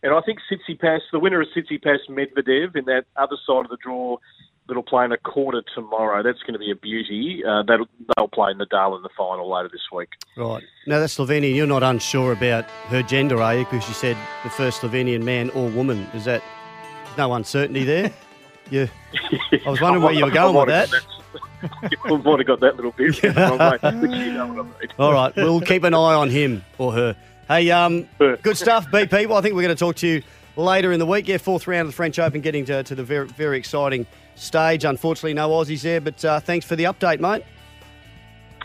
and 0.00 0.14
I 0.14 0.20
think 0.20 0.38
Tsitsipas, 0.46 1.00
the 1.10 1.18
winner 1.18 1.40
of 1.40 1.48
Tsitsipas 1.48 2.08
Medvedev 2.08 2.76
in 2.76 2.84
that 2.84 3.06
other 3.16 3.36
side 3.44 3.64
of 3.64 3.70
the 3.70 3.78
draw 3.82 4.18
that'll 4.68 4.82
play 4.82 5.04
in 5.04 5.12
a 5.12 5.18
quarter 5.18 5.62
tomorrow. 5.74 6.22
That's 6.22 6.40
going 6.40 6.52
to 6.52 6.58
be 6.58 6.70
a 6.70 6.76
beauty. 6.76 7.42
Uh, 7.44 7.62
that'll, 7.62 7.88
they'll 8.16 8.28
play 8.28 8.52
Nadal 8.52 8.96
in 8.96 9.02
the 9.02 9.08
final 9.16 9.50
later 9.50 9.68
this 9.72 9.80
week. 9.92 10.10
Right. 10.36 10.62
Now, 10.86 11.00
that's 11.00 11.16
Slovenian. 11.16 11.56
You're 11.56 11.66
not 11.66 11.82
unsure 11.82 12.32
about 12.32 12.64
her 12.88 13.02
gender, 13.02 13.42
are 13.42 13.56
you? 13.56 13.64
Because 13.64 13.88
you 13.88 13.94
said 13.94 14.16
the 14.44 14.50
first 14.50 14.82
Slovenian 14.82 15.22
man 15.22 15.50
or 15.50 15.68
woman. 15.70 16.00
Is 16.14 16.26
that 16.26 16.42
no 17.16 17.32
uncertainty 17.32 17.84
there? 17.84 18.12
yeah. 18.70 18.86
I 19.66 19.70
was 19.70 19.80
wondering 19.80 20.04
where 20.04 20.12
you 20.12 20.24
were 20.24 20.30
going 20.30 20.54
with 20.54 20.68
that. 20.68 20.90
Have 21.60 22.46
got 22.46 22.60
that 22.60 22.76
little 22.76 22.92
bit 22.92 23.20
way, 23.22 23.22
you 23.22 23.32
know 23.32 23.58
I 23.82 23.90
mean. 23.90 24.72
All 24.96 25.12
right, 25.12 25.34
we'll 25.34 25.60
keep 25.60 25.82
an 25.82 25.92
eye 25.92 26.14
on 26.14 26.30
him 26.30 26.64
or 26.78 26.92
her. 26.92 27.16
Hey, 27.48 27.70
um, 27.72 28.06
good 28.18 28.56
stuff, 28.56 28.86
BP. 28.86 29.26
Well, 29.26 29.38
I 29.38 29.40
think 29.40 29.56
we're 29.56 29.62
going 29.62 29.74
to 29.74 29.78
talk 29.78 29.96
to 29.96 30.06
you 30.06 30.22
later 30.56 30.92
in 30.92 31.00
the 31.00 31.06
week. 31.06 31.26
Yeah, 31.26 31.38
fourth 31.38 31.66
round 31.66 31.82
of 31.82 31.86
the 31.88 31.96
French 31.96 32.18
Open, 32.18 32.42
getting 32.42 32.64
to, 32.66 32.84
to 32.84 32.94
the 32.94 33.02
very, 33.02 33.26
very 33.26 33.58
exciting 33.58 34.06
stage. 34.40 34.84
Unfortunately, 34.84 35.34
no 35.34 35.48
Aussies 35.50 35.82
there, 35.82 36.00
but 36.00 36.24
uh, 36.24 36.40
thanks 36.40 36.66
for 36.66 36.76
the 36.76 36.84
update, 36.84 37.20
mate. 37.20 37.44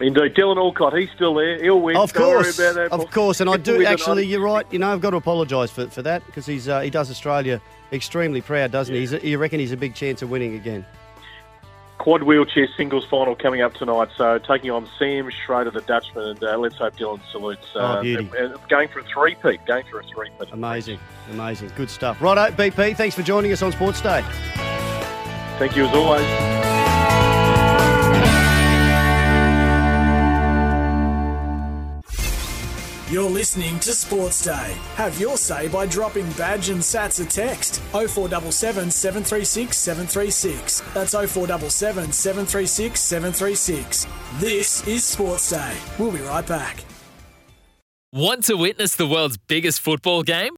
Indeed, 0.02 0.34
Dylan 0.34 0.58
Alcott, 0.58 0.98
he's 0.98 1.12
still 1.12 1.36
there. 1.36 1.62
He'll 1.62 1.80
win. 1.80 1.96
Of 1.96 2.14
course, 2.14 2.58
about 2.58 2.76
that. 2.76 2.92
of 2.92 3.10
course, 3.12 3.42
and 3.42 3.50
I 3.50 3.58
do 3.58 3.86
actually. 3.86 4.26
You're 4.26 4.42
right. 4.42 4.66
You 4.72 4.80
know, 4.80 4.92
I've 4.92 5.02
got 5.02 5.12
to 5.12 5.18
apologise 5.18 5.70
for, 5.70 5.88
for 5.88 6.02
that 6.02 6.26
because 6.26 6.46
he's 6.48 6.68
uh, 6.68 6.82
he 6.82 6.90
does 6.90 7.12
Australia 7.12 7.62
extremely 7.92 8.42
proud, 8.42 8.72
doesn't 8.72 8.94
he? 8.94 9.02
He's 9.02 9.14
a, 9.14 9.26
you 9.26 9.38
reckon 9.38 9.60
he's 9.60 9.72
a 9.72 9.78
big 9.78 9.94
chance 9.94 10.22
of 10.24 10.32
winning 10.32 10.56
again? 10.56 10.84
Quad 12.00 12.24
wheelchair 12.24 12.68
singles 12.76 13.06
final 13.06 13.36
coming 13.36 13.62
up 13.62 13.76
tonight. 13.76 14.10
So 14.18 14.40
taking 14.40 14.72
on 14.72 14.90
Sam 14.98 15.30
Schroeder, 15.30 15.70
the 15.70 15.82
Dutchman, 15.82 16.26
and 16.26 16.44
uh, 16.44 16.58
let's 16.58 16.76
hope 16.76 16.98
Dylan 16.98 17.22
salutes. 17.32 17.68
Uh, 17.76 17.98
Oh, 18.00 18.02
beauty. 18.02 18.30
and- 18.40 18.54
and 18.54 18.68
going 18.70 18.88
for 18.90 19.00
a 19.00 19.04
three-peat. 19.04 19.64
Going 19.68 19.86
for 19.86 20.00
a 20.00 20.04
three-peat. 20.04 20.50
Amazing, 20.52 21.00
amazing, 21.32 21.72
good 21.78 21.90
stuff. 21.92 22.20
Righto, 22.20 22.52
BP. 22.56 22.98
Thanks 22.98 23.16
for 23.16 23.22
joining 23.22 23.52
us 23.54 23.62
on 23.62 23.72
Sports 23.72 24.02
Day. 24.02 24.24
Thank 25.64 25.78
you 25.78 25.86
as 25.86 25.96
always. 25.96 26.28
You're 33.10 33.30
listening 33.30 33.80
to 33.80 33.94
Sports 33.94 34.44
Day. 34.44 34.76
Have 34.96 35.18
your 35.22 35.38
say 35.38 35.70
by 35.70 35.86
dropping 35.86 36.30
Badge 36.34 36.68
and 36.68 36.82
Sats 36.82 37.26
a 37.26 37.30
text 37.30 37.80
0477 37.94 38.92
736 38.92 39.78
736. 39.78 40.82
That's 40.94 41.14
0477 41.14 42.12
736 42.12 43.00
736. 43.00 44.08
This 44.40 44.86
is 44.86 45.06
Sports 45.06 45.50
Day. 45.50 45.78
We'll 45.98 46.12
be 46.12 46.20
right 46.20 46.46
back. 46.46 46.84
Want 48.12 48.44
to 48.44 48.56
witness 48.56 48.96
the 48.96 49.08
world's 49.08 49.38
biggest 49.38 49.80
football 49.80 50.24
game? 50.24 50.58